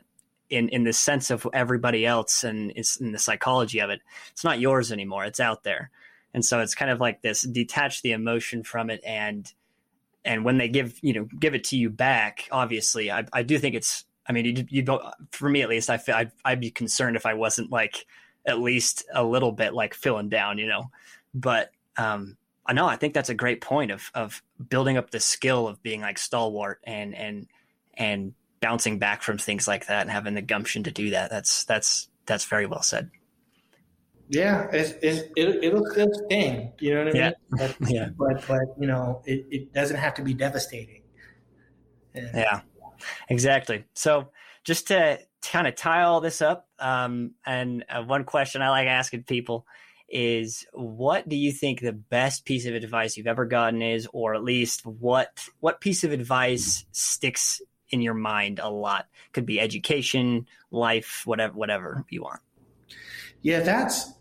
in 0.50 0.70
in 0.70 0.84
the 0.84 0.94
sense 0.94 1.30
of 1.30 1.48
everybody 1.54 2.08
else 2.08 2.44
and 2.44 2.74
it's 2.76 2.96
in 2.96 3.12
the 3.12 3.20
psychology 3.20 3.80
of 3.82 3.92
it, 3.92 4.02
it's 4.32 4.44
not 4.44 4.60
yours 4.60 4.92
anymore. 4.92 5.26
It's 5.26 5.40
out 5.40 5.64
there, 5.64 5.92
and 6.34 6.44
so 6.44 6.60
it's 6.60 6.76
kind 6.76 6.92
of 6.92 7.00
like 7.00 7.22
this: 7.22 7.42
detach 7.42 8.02
the 8.02 8.12
emotion 8.12 8.64
from 8.64 8.90
it, 8.90 9.02
and 9.06 9.52
and 10.26 10.46
when 10.46 10.58
they 10.58 10.68
give 10.68 10.98
you 11.02 11.14
know 11.14 11.28
give 11.40 11.56
it 11.56 11.66
to 11.66 11.78
you 11.78 11.90
back, 11.90 12.48
obviously, 12.52 13.12
I 13.12 13.26
I 13.34 13.44
do 13.44 13.58
think 13.58 13.76
it's. 13.76 14.06
I 14.28 14.32
mean, 14.32 14.46
you 14.46 14.66
you 14.70 14.82
don't. 14.84 15.04
For 15.32 15.50
me, 15.50 15.62
at 15.62 15.70
least, 15.70 15.90
I 15.90 15.98
feel 15.98 16.16
I'd, 16.16 16.32
I'd 16.46 16.60
be 16.60 16.72
concerned 16.72 17.16
if 17.16 17.26
I 17.26 17.34
wasn't 17.34 17.72
like 17.72 18.06
at 18.46 18.60
least 18.60 19.06
a 19.14 19.24
little 19.24 19.52
bit 19.52 19.74
like 19.74 19.94
filling 19.94 20.30
down, 20.30 20.58
you 20.58 20.68
know. 20.68 20.92
But 21.34 21.72
um, 21.98 22.38
I 22.66 22.74
know 22.74 22.86
I 22.86 22.96
think 22.96 23.14
that's 23.14 23.30
a 23.30 23.36
great 23.36 23.62
point 23.62 23.92
of 23.92 24.12
of 24.14 24.44
building 24.70 24.98
up 24.98 25.10
the 25.10 25.20
skill 25.20 25.68
of 25.68 25.82
being 25.82 26.02
like 26.02 26.20
stalwart 26.20 26.80
and 26.84 27.16
and 27.16 27.48
and 27.96 28.34
bouncing 28.60 29.00
back 29.00 29.22
from 29.22 29.38
things 29.38 29.68
like 29.68 29.88
that 29.88 30.02
and 30.02 30.12
having 30.12 30.36
the 30.36 30.42
gumption 30.42 30.84
to 30.84 30.92
do 30.92 31.10
that. 31.12 31.32
That's 31.32 31.66
that's 31.66 32.10
that's 32.26 32.46
very 32.46 32.68
well 32.68 32.84
said. 32.84 33.10
Yeah, 34.30 34.68
it's, 34.72 34.92
it's, 35.02 35.28
it, 35.36 35.64
it'll 35.64 35.86
still 35.88 36.12
sting. 36.26 36.72
You 36.80 36.94
know 36.94 37.06
what 37.06 37.16
I 37.16 37.18
yeah. 37.18 37.26
mean? 37.26 37.34
But, 37.50 37.76
yeah. 37.90 38.10
But 38.16 38.48
but 38.48 38.62
you 38.80 38.88
know, 38.88 39.22
it, 39.26 39.48
it 39.50 39.74
doesn't 39.74 39.98
have 39.98 40.14
to 40.16 40.22
be 40.22 40.36
devastating. 40.36 41.02
Yeah. 42.14 42.32
yeah. 42.36 42.62
Exactly. 43.30 43.86
So 43.96 44.30
just 44.64 44.90
to 44.90 45.20
kind 45.42 45.68
of 45.68 45.76
tie 45.76 46.04
all 46.04 46.22
this 46.22 46.42
up, 46.44 46.68
um, 46.78 47.32
and 47.46 47.84
uh, 47.90 48.04
one 48.04 48.24
question 48.24 48.62
I 48.62 48.70
like 48.70 48.88
asking 48.88 49.24
people 49.24 49.66
is 50.08 50.66
what 50.74 51.28
do 51.30 51.36
you 51.36 51.52
think 51.52 51.82
the 51.82 51.94
best 51.94 52.46
piece 52.46 52.66
of 52.66 52.74
advice 52.74 53.18
you've 53.18 53.28
ever 53.28 53.46
gotten 53.46 53.82
is, 53.82 54.08
or 54.14 54.36
at 54.36 54.44
least 54.44 54.86
what 54.86 55.44
what 55.60 55.82
piece 55.82 56.04
of 56.04 56.12
advice 56.12 56.86
sticks 56.92 57.62
in 57.90 58.02
your 58.02 58.14
mind 58.14 58.60
a 58.62 58.70
lot? 58.70 59.08
Could 59.32 59.48
be 59.48 59.60
education, 59.60 60.46
life, 60.70 61.24
whatever 61.26 61.54
whatever 61.54 62.06
you 62.10 62.22
want. 62.22 62.42
Yeah, 63.42 63.62
that's 63.62 64.12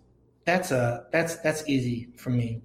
that's 0.48 0.70
a 0.70 1.04
that's 1.12 1.36
that's 1.36 1.68
easy 1.68 2.08
for 2.16 2.30
me, 2.30 2.62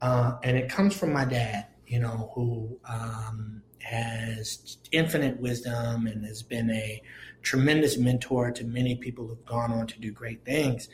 uh, 0.00 0.36
and 0.44 0.56
it 0.56 0.68
comes 0.68 0.96
from 0.96 1.12
my 1.12 1.24
dad. 1.24 1.66
You 1.86 1.98
know, 1.98 2.30
who 2.34 2.78
um, 2.88 3.62
has 3.80 4.78
infinite 4.92 5.40
wisdom 5.40 6.06
and 6.06 6.24
has 6.24 6.42
been 6.42 6.70
a 6.70 7.02
tremendous 7.42 7.98
mentor 7.98 8.52
to 8.52 8.64
many 8.64 8.94
people 8.94 9.26
who've 9.26 9.44
gone 9.44 9.72
on 9.72 9.86
to 9.88 10.00
do 10.00 10.12
great 10.12 10.44
things. 10.44 10.88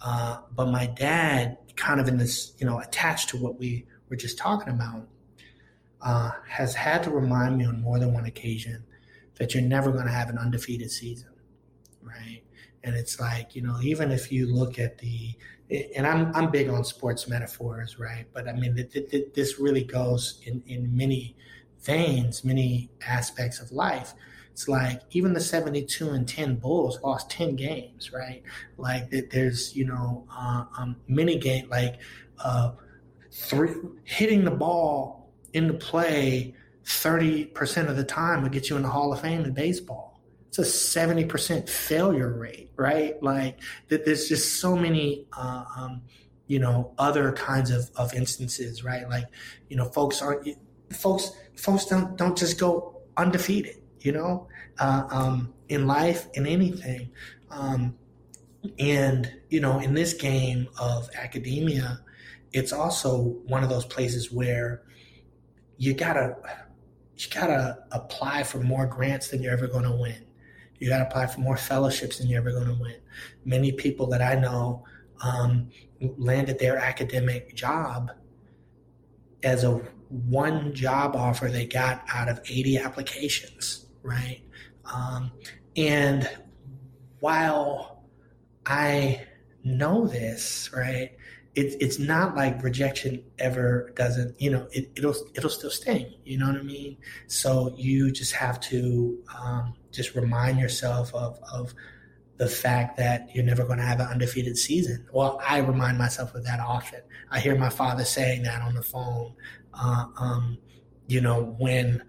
Uh, 0.00 0.38
but 0.54 0.68
my 0.68 0.86
dad, 0.86 1.58
kind 1.76 2.00
of 2.00 2.08
in 2.08 2.16
this, 2.16 2.54
you 2.58 2.66
know, 2.66 2.78
attached 2.78 3.28
to 3.28 3.36
what 3.36 3.58
we 3.58 3.84
were 4.08 4.16
just 4.16 4.38
talking 4.38 4.72
about, 4.72 5.06
uh, 6.00 6.30
has 6.48 6.74
had 6.74 7.02
to 7.02 7.10
remind 7.10 7.58
me 7.58 7.66
on 7.66 7.82
more 7.82 7.98
than 7.98 8.14
one 8.14 8.24
occasion 8.24 8.82
that 9.38 9.54
you're 9.54 9.62
never 9.62 9.92
going 9.92 10.06
to 10.06 10.12
have 10.12 10.30
an 10.30 10.38
undefeated 10.38 10.90
season, 10.90 11.28
right? 12.00 12.42
And 12.82 12.94
it's 12.94 13.20
like, 13.20 13.54
you 13.54 13.62
know, 13.62 13.78
even 13.82 14.10
if 14.10 14.32
you 14.32 14.46
look 14.46 14.78
at 14.78 14.98
the, 14.98 15.34
and 15.96 16.06
I'm, 16.06 16.34
I'm 16.34 16.50
big 16.50 16.68
on 16.68 16.84
sports 16.84 17.28
metaphors, 17.28 17.98
right? 17.98 18.26
But 18.32 18.48
I 18.48 18.52
mean, 18.52 18.74
th- 18.74 19.10
th- 19.10 19.32
this 19.34 19.58
really 19.58 19.84
goes 19.84 20.40
in, 20.44 20.62
in 20.66 20.96
many 20.96 21.36
veins, 21.82 22.44
many 22.44 22.90
aspects 23.06 23.60
of 23.60 23.70
life. 23.70 24.14
It's 24.52 24.68
like 24.68 25.02
even 25.12 25.32
the 25.32 25.40
72 25.40 26.10
and 26.10 26.26
10 26.26 26.56
Bulls 26.56 26.98
lost 27.02 27.30
10 27.30 27.56
games, 27.56 28.12
right? 28.12 28.42
Like 28.76 29.10
there's, 29.30 29.76
you 29.76 29.86
know, 29.86 30.26
uh, 30.34 30.64
um, 30.76 30.96
many 31.06 31.38
game, 31.38 31.68
like 31.68 32.00
uh, 32.42 32.72
three, 33.30 33.74
hitting 34.04 34.44
the 34.44 34.50
ball 34.50 35.30
into 35.52 35.74
play 35.74 36.54
30% 36.84 37.88
of 37.88 37.96
the 37.96 38.04
time 38.04 38.42
would 38.42 38.52
get 38.52 38.68
you 38.68 38.76
in 38.76 38.82
the 38.82 38.88
Hall 38.88 39.12
of 39.12 39.20
Fame 39.20 39.44
in 39.44 39.52
baseball. 39.52 40.09
It's 40.50 40.58
a 40.58 40.62
70% 40.62 41.68
failure 41.68 42.32
rate, 42.32 42.72
right? 42.74 43.22
Like 43.22 43.60
that 43.86 44.04
there's 44.04 44.28
just 44.28 44.60
so 44.60 44.74
many, 44.74 45.26
uh, 45.32 45.64
um, 45.76 46.02
you 46.48 46.58
know, 46.58 46.92
other 46.98 47.30
kinds 47.30 47.70
of, 47.70 47.88
of 47.94 48.12
instances, 48.14 48.82
right? 48.82 49.08
Like, 49.08 49.26
you 49.68 49.76
know, 49.76 49.84
folks 49.84 50.20
aren't, 50.20 50.48
folks, 50.92 51.30
folks 51.54 51.84
don't, 51.84 52.16
don't 52.16 52.36
just 52.36 52.58
go 52.58 53.00
undefeated, 53.16 53.76
you 54.00 54.10
know, 54.10 54.48
uh, 54.80 55.04
um, 55.10 55.54
in 55.68 55.86
life, 55.86 56.26
in 56.34 56.48
anything. 56.48 57.12
Um, 57.52 57.96
and, 58.80 59.32
you 59.50 59.60
know, 59.60 59.78
in 59.78 59.94
this 59.94 60.14
game 60.14 60.66
of 60.80 61.08
academia, 61.14 62.00
it's 62.52 62.72
also 62.72 63.18
one 63.46 63.62
of 63.62 63.68
those 63.68 63.84
places 63.84 64.32
where 64.32 64.82
you 65.76 65.94
gotta, 65.94 66.34
you 67.16 67.26
gotta 67.32 67.84
apply 67.92 68.42
for 68.42 68.58
more 68.58 68.86
grants 68.86 69.28
than 69.28 69.44
you're 69.44 69.52
ever 69.52 69.68
going 69.68 69.84
to 69.84 69.92
win. 69.92 70.26
You 70.80 70.88
gotta 70.88 71.06
apply 71.06 71.26
for 71.26 71.40
more 71.40 71.56
fellowships 71.56 72.18
than 72.18 72.28
you're 72.28 72.40
ever 72.40 72.50
going 72.50 72.66
to 72.66 72.82
win. 72.82 72.96
Many 73.44 73.70
people 73.72 74.06
that 74.08 74.22
I 74.22 74.34
know 74.34 74.84
um, 75.22 75.70
landed 76.00 76.58
their 76.58 76.78
academic 76.78 77.54
job 77.54 78.10
as 79.42 79.62
a 79.64 79.80
one 80.08 80.74
job 80.74 81.14
offer 81.14 81.48
they 81.48 81.66
got 81.66 82.04
out 82.12 82.28
of 82.28 82.40
80 82.48 82.78
applications, 82.78 83.86
right? 84.02 84.40
Um, 84.92 85.30
and 85.76 86.28
while 87.20 88.02
I 88.66 89.26
know 89.62 90.06
this, 90.06 90.70
right, 90.74 91.12
it's 91.54 91.74
it's 91.80 91.98
not 91.98 92.36
like 92.36 92.62
rejection 92.62 93.22
ever 93.38 93.92
doesn't 93.96 94.40
you 94.40 94.50
know 94.50 94.68
it, 94.72 94.90
it'll 94.94 95.14
it'll 95.34 95.50
still 95.50 95.70
sting 95.70 96.14
you 96.24 96.38
know 96.38 96.46
what 96.46 96.56
i 96.56 96.62
mean? 96.62 96.96
So 97.26 97.74
you 97.76 98.12
just 98.12 98.34
have 98.34 98.60
to 98.60 99.18
um, 99.36 99.74
just 99.90 100.14
remind 100.14 100.60
yourself 100.60 101.12
of 101.14 101.38
of 101.52 101.74
the 102.36 102.48
fact 102.48 102.96
that 102.96 103.34
you're 103.34 103.44
never 103.44 103.64
going 103.64 103.78
to 103.78 103.84
have 103.84 104.00
an 104.00 104.06
undefeated 104.06 104.56
season. 104.56 105.06
Well 105.12 105.40
i 105.46 105.58
remind 105.58 105.98
myself 105.98 106.34
of 106.34 106.44
that 106.44 106.60
often. 106.60 107.00
I 107.30 107.40
hear 107.40 107.56
my 107.56 107.70
father 107.70 108.04
saying 108.04 108.42
that 108.44 108.62
on 108.62 108.74
the 108.74 108.82
phone 108.82 109.34
uh, 109.74 110.06
um, 110.16 110.58
you 111.10 111.20
know 111.20 111.56
when 111.58 112.02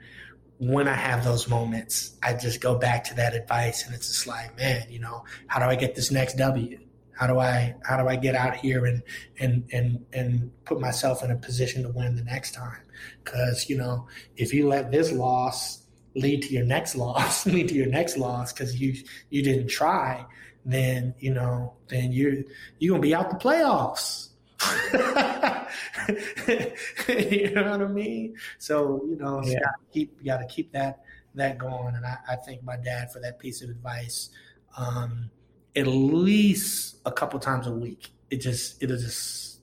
when 0.60 0.88
i 0.88 0.94
have 0.94 1.24
those 1.24 1.48
moments 1.48 2.16
i 2.22 2.34
just 2.34 2.62
go 2.62 2.76
back 2.76 3.04
to 3.04 3.16
that 3.16 3.34
advice 3.34 3.86
and 3.86 3.96
it's 3.96 4.08
just 4.08 4.28
like 4.28 4.56
man 4.58 4.86
you 4.90 5.00
know 5.00 5.24
how 5.48 5.60
do 5.60 5.66
i 5.66 5.76
get 5.76 5.96
this 5.96 6.12
next 6.12 6.36
w 6.36 6.78
how 7.22 7.28
do 7.28 7.38
I 7.38 7.76
how 7.84 7.98
do 7.98 8.10
I 8.10 8.16
get 8.16 8.34
out 8.34 8.56
here 8.56 8.88
and 8.88 9.04
and 9.40 9.70
and 9.72 10.04
and 10.12 10.52
put 10.66 10.82
myself 10.82 11.24
in 11.24 11.30
a 11.30 11.36
position 11.36 11.84
to 11.84 11.90
win 11.90 12.16
the 12.16 12.24
next 12.24 12.56
time? 12.56 12.82
Because 13.24 13.70
you 13.70 13.78
know, 13.78 14.08
if 14.38 14.56
you 14.56 14.68
let 14.68 14.92
this 14.92 15.12
loss 15.12 15.84
lead 16.16 16.42
to 16.42 16.52
your 16.52 16.66
next 16.66 16.96
loss, 16.96 17.46
lead 17.46 17.68
to 17.68 17.76
your 17.76 17.86
next 17.86 18.18
loss 18.18 18.52
because 18.52 18.82
you 18.82 18.96
you 19.30 19.44
didn't 19.44 19.68
try, 19.68 20.26
then 20.66 21.14
you 21.20 21.32
know, 21.32 21.76
then 21.90 22.12
you're 22.12 22.38
you're 22.80 22.94
gonna 22.94 23.04
be 23.04 23.14
out 23.14 23.30
the 23.30 23.36
playoffs. 23.36 24.30
you 27.08 27.52
know 27.52 27.70
what 27.70 27.82
I 27.84 27.88
mean? 27.88 28.36
So 28.58 29.00
you 29.08 29.16
know, 29.16 29.44
yeah. 29.44 29.52
you 29.52 29.60
gotta 29.60 29.94
keep 29.94 30.18
you 30.22 30.26
got 30.26 30.38
to 30.38 30.48
keep 30.48 30.72
that 30.72 31.04
that 31.36 31.60
going. 31.60 31.94
And 31.94 32.04
I, 32.04 32.18
I 32.28 32.36
thank 32.38 32.64
my 32.64 32.78
dad 32.78 33.14
for 33.14 33.20
that 33.20 33.38
piece 33.38 33.62
of 33.62 33.70
advice. 33.70 34.32
Um, 34.76 35.30
at 35.76 35.88
least 35.88 36.98
a 37.06 37.12
couple 37.12 37.40
times 37.40 37.68
a 37.68 37.72
week. 37.72 38.10
It 38.30 38.38
just 38.38 38.82
it'll 38.82 38.98
just 38.98 39.60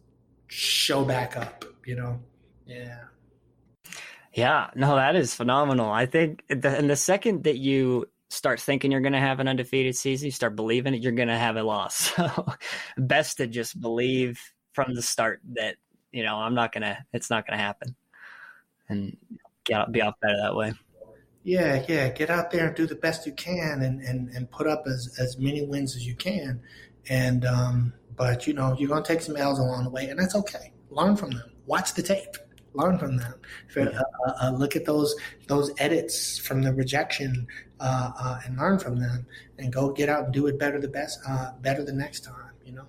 show 0.46 1.04
back 1.04 1.36
up, 1.36 1.64
you 1.86 1.96
know. 1.96 2.20
Yeah. 2.66 2.98
Yeah, 4.32 4.70
no, 4.74 4.96
that 4.96 5.16
is 5.16 5.34
phenomenal. 5.34 5.90
I 5.90 6.06
think 6.06 6.44
the, 6.48 6.76
and 6.76 6.88
the 6.88 6.96
second 6.96 7.44
that 7.44 7.56
you 7.56 8.06
start 8.28 8.60
thinking 8.60 8.92
you're 8.92 9.00
going 9.00 9.14
to 9.14 9.18
have 9.18 9.40
an 9.40 9.48
undefeated 9.48 9.96
season, 9.96 10.26
you 10.26 10.32
start 10.32 10.54
believing 10.54 10.94
it, 10.94 11.00
you're 11.00 11.12
going 11.12 11.28
to 11.28 11.38
have 11.38 11.56
a 11.56 11.62
loss. 11.62 12.12
So, 12.18 12.46
best 12.96 13.38
to 13.38 13.46
just 13.46 13.80
believe 13.80 14.38
from 14.74 14.94
the 14.94 15.02
start 15.02 15.40
that 15.54 15.76
you 16.12 16.22
know 16.22 16.36
I'm 16.36 16.54
not 16.54 16.72
gonna, 16.72 17.04
it's 17.12 17.30
not 17.30 17.46
going 17.46 17.58
to 17.58 17.64
happen, 17.64 17.96
and 18.88 19.16
get 19.64 19.90
be 19.90 20.02
off 20.02 20.14
better 20.20 20.36
that 20.42 20.54
way 20.54 20.72
yeah, 21.44 21.84
yeah, 21.88 22.08
get 22.08 22.30
out 22.30 22.50
there 22.50 22.66
and 22.68 22.76
do 22.76 22.86
the 22.86 22.94
best 22.94 23.26
you 23.26 23.32
can 23.32 23.82
and, 23.82 24.00
and, 24.02 24.28
and 24.30 24.50
put 24.50 24.66
up 24.66 24.84
as, 24.86 25.14
as 25.18 25.38
many 25.38 25.64
wins 25.64 25.96
as 25.96 26.06
you 26.06 26.14
can. 26.14 26.60
And, 27.08 27.44
um, 27.44 27.92
but 28.16 28.46
you 28.46 28.52
know, 28.52 28.76
you're 28.78 28.88
going 28.88 29.02
to 29.02 29.08
take 29.08 29.22
some 29.22 29.36
L's 29.36 29.58
along 29.58 29.84
the 29.84 29.90
way 29.90 30.08
and 30.08 30.18
that's 30.18 30.34
okay. 30.34 30.72
Learn 30.90 31.16
from 31.16 31.30
them. 31.30 31.50
Watch 31.66 31.94
the 31.94 32.02
tape. 32.02 32.36
Learn 32.74 32.98
from 32.98 33.16
them. 33.16 33.34
Uh, 33.76 33.80
uh, 33.80 34.32
uh, 34.42 34.50
look 34.50 34.76
at 34.76 34.84
those 34.84 35.16
those 35.48 35.72
edits 35.78 36.38
from 36.38 36.62
the 36.62 36.72
rejection 36.72 37.46
uh, 37.80 38.10
uh, 38.16 38.40
and 38.44 38.56
learn 38.58 38.78
from 38.78 39.00
them, 39.00 39.26
and 39.58 39.72
go 39.72 39.90
get 39.90 40.08
out 40.08 40.24
and 40.24 40.34
do 40.34 40.46
it 40.46 40.58
better 40.58 40.78
the 40.78 40.86
best, 40.86 41.18
uh, 41.26 41.52
better 41.60 41.82
the 41.82 41.92
next 41.92 42.20
time. 42.24 42.52
You 42.64 42.72
know. 42.72 42.84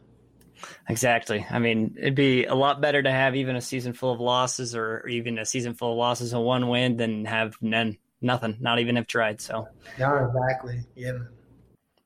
Exactly. 0.90 1.46
I 1.50 1.60
mean, 1.60 1.96
it'd 1.98 2.14
be 2.14 2.46
a 2.46 2.54
lot 2.54 2.82
better 2.82 3.02
to 3.02 3.10
have 3.10 3.36
even 3.36 3.56
a 3.56 3.62
season 3.62 3.94
full 3.94 4.12
of 4.12 4.20
losses, 4.20 4.76
or, 4.76 4.98
or 4.98 5.08
even 5.08 5.40
a 5.40 5.46
season 5.46 5.74
full 5.74 5.94
of 5.94 5.98
losses 5.98 6.34
and 6.34 6.44
one 6.44 6.68
win, 6.68 6.98
than 6.98 7.26
have 7.26 7.56
none 7.62 7.98
nothing, 8.22 8.58
not 8.60 8.80
even 8.80 8.98
if 8.98 9.08
tried. 9.08 9.42
So 9.42 9.68
yeah, 9.98 10.28
exactly. 10.28 10.82
Yeah. 10.96 11.20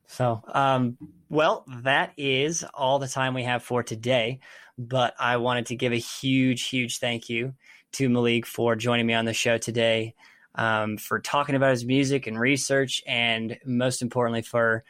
So, 0.08 0.44
um, 0.54 0.98
well, 1.30 1.66
that 1.68 2.14
is 2.18 2.64
all 2.74 3.00
the 3.00 3.08
time 3.08 3.34
we 3.34 3.44
have 3.44 3.64
for 3.64 3.82
today. 3.82 4.40
But 4.78 5.14
I 5.20 5.38
wanted 5.38 5.68
to 5.68 5.76
give 5.76 5.92
a 5.92 5.98
huge, 5.98 6.68
huge 6.68 7.00
thank 7.00 7.30
you 7.30 7.54
to 7.94 8.10
Malik 8.10 8.46
for 8.46 8.76
joining 8.76 9.06
me 9.06 9.14
on 9.14 9.26
the 9.26 9.34
show 9.34 9.58
today, 9.58 10.16
um, 10.56 10.98
for 10.98 11.20
talking 11.20 11.56
about 11.56 11.72
his 11.72 11.86
music 11.86 12.26
and 12.26 12.40
research, 12.40 13.04
and 13.06 13.58
most 13.66 14.02
importantly, 14.02 14.42
for 14.42 14.84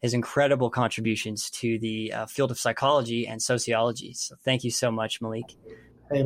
his 0.00 0.14
incredible 0.14 0.70
contributions 0.70 1.50
to 1.50 1.78
the 1.78 2.12
uh, 2.12 2.26
field 2.26 2.50
of 2.50 2.58
psychology 2.58 3.26
and 3.26 3.42
sociology. 3.42 4.14
So, 4.14 4.36
thank 4.42 4.64
you 4.64 4.70
so 4.70 4.90
much, 4.90 5.20
Malik. 5.20 5.54
I 6.12 6.24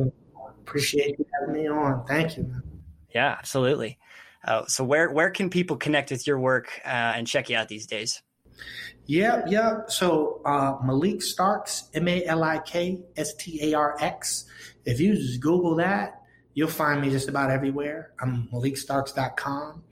appreciate 0.61 1.19
you 1.19 1.25
having 1.39 1.61
me 1.61 1.67
on. 1.69 2.05
Thank 2.05 2.37
you. 2.37 2.61
Yeah, 3.13 3.35
absolutely. 3.37 3.97
Uh, 4.43 4.65
so 4.65 4.83
where 4.83 5.11
where 5.11 5.29
can 5.29 5.49
people 5.49 5.77
connect 5.77 6.11
with 6.11 6.25
your 6.25 6.39
work 6.39 6.81
uh, 6.85 7.13
and 7.15 7.27
check 7.27 7.49
you 7.49 7.55
out 7.55 7.67
these 7.67 7.85
days? 7.85 8.21
Yeah, 9.05 9.43
yeah. 9.47 9.81
So 9.87 10.41
uh, 10.45 10.77
Malik 10.83 11.19
Starx, 11.19 11.89
M 11.93 12.07
A 12.07 12.25
L 12.25 12.43
I 12.43 12.59
K 12.59 13.01
S 13.17 13.33
T 13.35 13.59
A 13.71 13.73
R 13.77 13.97
X. 13.99 14.45
If 14.85 14.99
you 14.99 15.15
just 15.15 15.39
Google 15.41 15.75
that, 15.75 16.21
you'll 16.53 16.67
find 16.69 17.01
me 17.01 17.09
just 17.09 17.29
about 17.29 17.51
everywhere. 17.51 18.11
I'm 18.19 18.47
MalikStarx.com. 18.51 19.83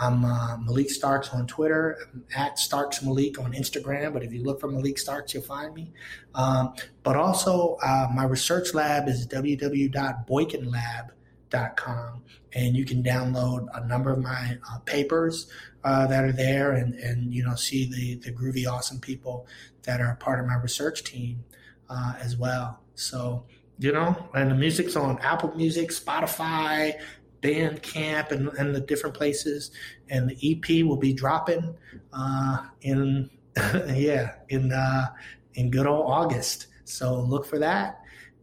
I'm 0.00 0.24
uh, 0.24 0.56
Malik 0.58 0.88
Starx 0.88 1.34
on 1.34 1.46
Twitter. 1.46 1.98
I'm 2.12 2.24
at 2.36 2.56
Starx 2.56 3.02
Malik 3.04 3.40
on 3.40 3.52
Instagram. 3.52 4.12
But 4.12 4.22
if 4.22 4.32
you 4.32 4.44
look 4.44 4.60
for 4.60 4.68
Malik 4.68 4.96
Starx, 4.96 5.34
you'll 5.34 5.42
find 5.42 5.74
me. 5.74 5.92
Um, 6.34 6.74
but 7.02 7.16
also, 7.16 7.76
uh, 7.82 8.06
my 8.14 8.24
research 8.24 8.74
lab 8.74 9.08
is 9.08 9.26
www.boykinlab.com 9.26 11.17
com, 11.50 12.22
and 12.52 12.76
you 12.76 12.84
can 12.84 13.02
download 13.02 13.66
a 13.74 13.86
number 13.86 14.10
of 14.10 14.18
my 14.18 14.58
uh, 14.70 14.78
papers 14.80 15.50
uh, 15.84 16.06
that 16.06 16.24
are 16.24 16.32
there, 16.32 16.72
and 16.72 16.94
and 16.94 17.32
you 17.32 17.44
know 17.44 17.54
see 17.54 17.88
the 17.88 18.16
the 18.16 18.32
groovy 18.32 18.66
awesome 18.66 19.00
people 19.00 19.46
that 19.82 20.00
are 20.00 20.14
part 20.16 20.40
of 20.40 20.46
my 20.46 20.56
research 20.56 21.04
team 21.04 21.44
uh, 21.88 22.14
as 22.20 22.36
well. 22.36 22.80
So 22.94 23.44
you 23.78 23.92
know, 23.92 24.28
and 24.34 24.50
the 24.50 24.54
music's 24.54 24.96
on 24.96 25.18
Apple 25.20 25.54
Music, 25.54 25.90
Spotify, 25.90 26.94
Bandcamp, 27.42 28.32
and 28.32 28.48
and 28.58 28.74
the 28.74 28.80
different 28.80 29.16
places, 29.16 29.70
and 30.08 30.28
the 30.28 30.36
EP 30.52 30.84
will 30.84 30.96
be 30.96 31.12
dropping 31.12 31.76
uh, 32.12 32.66
in 32.82 33.30
yeah 33.88 34.34
in 34.48 34.72
uh, 34.72 35.06
in 35.54 35.70
good 35.70 35.86
old 35.86 36.06
August. 36.10 36.66
So 36.84 37.20
look 37.20 37.46
for 37.46 37.58
that. 37.58 37.97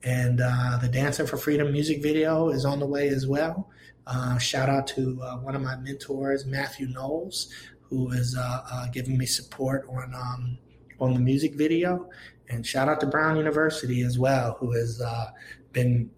And 0.06 0.40
uh, 0.40 0.78
the 0.80 0.88
Dancing 0.88 1.26
for 1.26 1.36
Freedom 1.36 1.72
music 1.72 2.02
video 2.02 2.50
is 2.50 2.64
on 2.64 2.80
the 2.80 2.86
way 2.86 3.08
as 3.08 3.26
well. 3.26 3.72
Uh, 4.06 4.38
shout 4.38 4.70
out 4.70 4.86
to 4.86 5.20
uh, 5.24 5.38
one 5.38 5.56
of 5.56 5.64
my 5.64 5.76
mentors, 5.78 6.46
Matthew 6.46 6.88
Knowles, 6.88 7.52
who 7.82 8.12
is 8.12 8.38
uh, 8.38 8.62
uh, 8.72 8.88
giving 8.94 9.18
me 9.18 9.26
support 9.26 9.88
on 9.90 10.14
um, 10.14 10.60
on 11.00 11.16
the 11.16 11.20
music 11.20 11.56
video. 11.56 12.08
And 12.50 12.66
shout 12.66 12.88
out 12.88 13.00
to 13.00 13.08
Brown 13.08 13.36
University 13.36 14.04
as 14.04 14.20
well, 14.20 14.56
who 14.60 14.74
has 14.74 15.02
uh, 15.02 15.32
been 15.72 16.12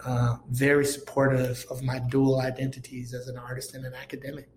very 0.49 0.85
supportive 0.85 1.65
of 1.71 1.81
my 1.81 1.99
dual 1.99 2.41
identities 2.41 3.13
as 3.13 3.29
an 3.29 3.37
artist 3.37 3.73
and 3.73 3.85
an 3.85 3.93
academic. 3.93 4.49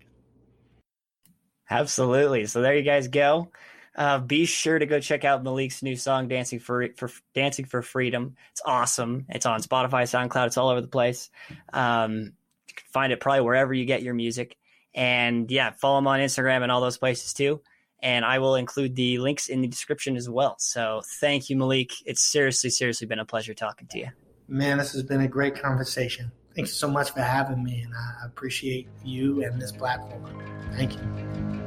Absolutely. 1.69 2.45
So 2.47 2.61
there 2.61 2.75
you 2.75 2.83
guys 2.83 3.07
go. 3.07 3.49
Uh, 3.95 4.19
be 4.19 4.45
sure 4.45 4.79
to 4.79 4.85
go 4.85 4.99
check 4.99 5.25
out 5.25 5.43
Malik's 5.43 5.83
new 5.83 5.95
song, 5.95 6.27
"Dancing 6.27 6.59
for 6.59 6.87
for 6.95 7.09
Dancing 7.33 7.65
for 7.65 7.81
Freedom." 7.81 8.35
It's 8.51 8.61
awesome. 8.65 9.25
It's 9.29 9.45
on 9.45 9.61
Spotify, 9.61 10.03
SoundCloud. 10.03 10.47
It's 10.47 10.57
all 10.57 10.69
over 10.69 10.81
the 10.81 10.87
place. 10.87 11.29
Um, 11.73 12.33
you 12.67 12.73
can 12.75 12.87
find 12.93 13.11
it 13.11 13.19
probably 13.19 13.41
wherever 13.41 13.73
you 13.73 13.85
get 13.85 14.01
your 14.01 14.13
music. 14.13 14.57
And 14.93 15.49
yeah, 15.51 15.71
follow 15.71 15.99
him 15.99 16.07
on 16.07 16.19
Instagram 16.19 16.63
and 16.63 16.71
all 16.71 16.81
those 16.81 16.97
places 16.97 17.33
too. 17.33 17.61
And 18.03 18.25
I 18.25 18.39
will 18.39 18.55
include 18.55 18.95
the 18.95 19.19
links 19.19 19.47
in 19.47 19.61
the 19.61 19.67
description 19.67 20.15
as 20.15 20.29
well. 20.29 20.55
So 20.57 21.01
thank 21.19 21.49
you, 21.49 21.55
Malik. 21.55 21.91
It's 22.05 22.21
seriously, 22.21 22.69
seriously 22.71 23.07
been 23.07 23.19
a 23.19 23.25
pleasure 23.25 23.53
talking 23.53 23.87
to 23.89 23.99
you. 23.99 24.07
Man, 24.47 24.79
this 24.79 24.93
has 24.93 25.03
been 25.03 25.21
a 25.21 25.27
great 25.27 25.61
conversation. 25.61 26.31
Thanks 26.55 26.73
so 26.73 26.89
much 26.89 27.11
for 27.11 27.21
having 27.21 27.63
me, 27.63 27.81
and 27.81 27.93
I 27.95 28.25
appreciate 28.25 28.89
you 29.05 29.43
and 29.43 29.61
this 29.61 29.71
platform. 29.71 30.43
Thank 30.75 30.95
you. 30.95 31.60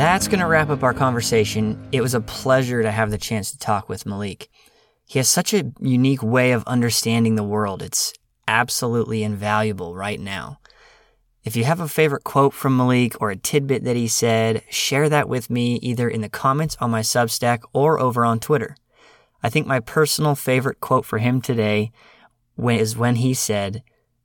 That's 0.00 0.28
going 0.28 0.40
to 0.40 0.46
wrap 0.46 0.70
up 0.70 0.82
our 0.82 0.94
conversation. 0.94 1.78
It 1.92 2.00
was 2.00 2.14
a 2.14 2.22
pleasure 2.22 2.82
to 2.82 2.90
have 2.90 3.10
the 3.10 3.18
chance 3.18 3.50
to 3.50 3.58
talk 3.58 3.90
with 3.90 4.06
Malik. 4.06 4.48
He 5.04 5.18
has 5.18 5.28
such 5.28 5.52
a 5.52 5.70
unique 5.78 6.22
way 6.22 6.52
of 6.52 6.64
understanding 6.64 7.34
the 7.34 7.42
world. 7.42 7.82
It's 7.82 8.14
absolutely 8.48 9.22
invaluable 9.22 9.94
right 9.94 10.18
now. 10.18 10.58
If 11.44 11.54
you 11.54 11.64
have 11.64 11.80
a 11.80 11.86
favorite 11.86 12.24
quote 12.24 12.54
from 12.54 12.78
Malik 12.78 13.20
or 13.20 13.30
a 13.30 13.36
tidbit 13.36 13.84
that 13.84 13.94
he 13.94 14.08
said, 14.08 14.62
share 14.70 15.10
that 15.10 15.28
with 15.28 15.50
me 15.50 15.74
either 15.82 16.08
in 16.08 16.22
the 16.22 16.30
comments 16.30 16.78
on 16.80 16.90
my 16.90 17.02
Substack 17.02 17.58
or 17.74 18.00
over 18.00 18.24
on 18.24 18.40
Twitter. 18.40 18.76
I 19.42 19.50
think 19.50 19.66
my 19.66 19.80
personal 19.80 20.34
favorite 20.34 20.80
quote 20.80 21.04
for 21.04 21.18
him 21.18 21.42
today 21.42 21.92
is 22.58 22.96
when 22.96 23.16
he 23.16 23.34
said, 23.34 23.82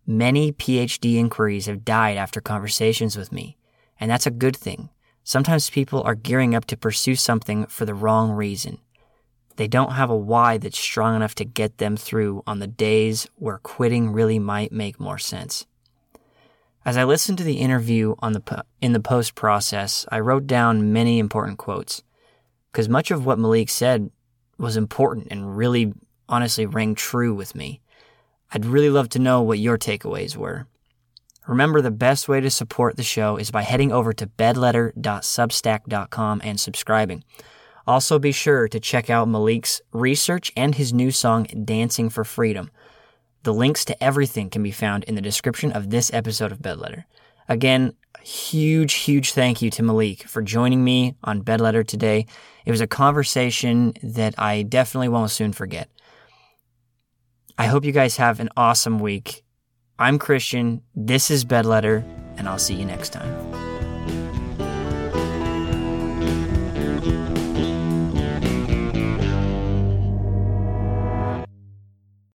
Many 0.08 0.54
PhD 0.54 1.16
inquiries 1.16 1.66
have 1.66 1.84
died 1.84 2.16
after 2.16 2.40
conversations 2.40 3.18
with 3.18 3.34
me, 3.34 3.58
and 4.00 4.10
that's 4.10 4.26
a 4.26 4.32
good 4.32 4.56
thing. 4.56 4.88
Sometimes 5.28 5.72
people 5.72 6.04
are 6.04 6.14
gearing 6.14 6.54
up 6.54 6.66
to 6.66 6.78
pursue 6.78 7.16
something 7.16 7.66
for 7.66 7.84
the 7.84 7.96
wrong 7.96 8.32
reason. 8.32 8.78
They 9.56 9.68
don't 9.68 9.94
have 9.94 10.12
a 10.12 10.16
why 10.16 10.60
that's 10.60 10.78
strong 10.78 11.16
enough 11.16 11.34
to 11.36 11.46
get 11.46 11.80
them 11.80 11.98
through 11.98 12.44
on 12.46 12.60
the 12.60 12.68
days 12.68 13.28
where 13.36 13.58
quitting 13.58 14.12
really 14.12 14.38
might 14.38 14.72
make 14.72 15.00
more 15.00 15.18
sense. 15.18 15.66
As 16.86 16.96
I 16.96 17.06
listened 17.06 17.40
to 17.40 17.44
the 17.44 17.58
interview 17.58 18.14
on 18.20 18.34
the 18.34 18.64
in 18.82 18.94
the 18.94 19.00
post 19.00 19.34
process, 19.34 20.06
I 20.12 20.20
wrote 20.20 20.46
down 20.46 20.94
many 20.94 21.18
important 21.18 21.58
quotes 21.58 22.04
because 22.72 22.88
much 22.88 23.10
of 23.10 23.26
what 23.26 23.40
Malik 23.40 23.70
said 23.70 24.12
was 24.60 24.78
important 24.78 25.30
and 25.32 25.58
really 25.58 25.92
honestly 26.30 26.68
rang 26.68 26.94
true 26.94 27.34
with 27.34 27.56
me. 27.56 27.82
I'd 28.52 28.66
really 28.66 28.92
love 28.92 29.10
to 29.10 29.20
know 29.20 29.42
what 29.42 29.58
your 29.58 29.80
takeaways 29.80 30.36
were. 30.36 30.68
Remember, 31.48 31.82
the 31.82 31.92
best 31.92 32.28
way 32.28 32.42
to 32.42 32.50
support 32.50 32.98
the 32.98 33.04
show 33.04 33.38
is 33.38 33.52
by 33.52 33.62
heading 33.62 33.92
over 33.92 34.14
to 34.14 34.26
bedletter.substack.com 34.26 36.42
and 36.44 36.60
subscribing. 36.60 37.24
Also, 37.88 38.18
be 38.18 38.32
sure 38.32 38.68
to 38.68 38.80
check 38.80 39.12
out 39.12 39.28
Malik's 39.28 39.80
research 39.92 40.52
and 40.58 40.74
his 40.74 40.92
new 40.92 41.12
song, 41.12 41.44
Dancing 41.64 42.10
for 42.10 42.24
Freedom. 42.24 42.72
The 43.44 43.54
links 43.54 43.86
to 43.86 44.04
everything 44.04 44.50
can 44.50 44.64
be 44.64 44.72
found 44.72 45.04
in 45.04 45.14
the 45.14 45.22
description 45.22 45.72
of 45.72 45.92
this 45.92 46.12
episode 46.12 46.52
of 46.52 46.64
Bedletter. 46.64 47.04
Again, 47.48 47.94
huge, 48.24 48.94
huge 48.94 49.34
thank 49.34 49.62
you 49.62 49.70
to 49.70 49.84
Malik 49.84 50.24
for 50.24 50.42
joining 50.42 50.84
me 50.84 51.16
on 51.24 51.44
Bedletter 51.44 51.86
today. 51.86 52.26
It 52.66 52.72
was 52.72 52.82
a 52.82 52.88
conversation 52.88 53.94
that 54.02 54.34
I 54.40 54.64
definitely 54.64 55.10
won't 55.10 55.30
soon 55.30 55.54
forget. 55.54 55.92
I 57.56 57.68
hope 57.68 57.86
you 57.86 57.92
guys 57.92 58.18
have 58.18 58.40
an 58.40 58.50
awesome 58.58 59.00
week. 59.00 59.45
I'm 59.98 60.20
Christian, 60.20 60.82
this 60.94 61.32
is 61.32 61.46
Bedletter, 61.46 62.04
and 62.36 62.50
I'll 62.50 62.60
see 62.60 62.74
you 62.74 62.84
next 62.84 63.14
time. 63.14 63.75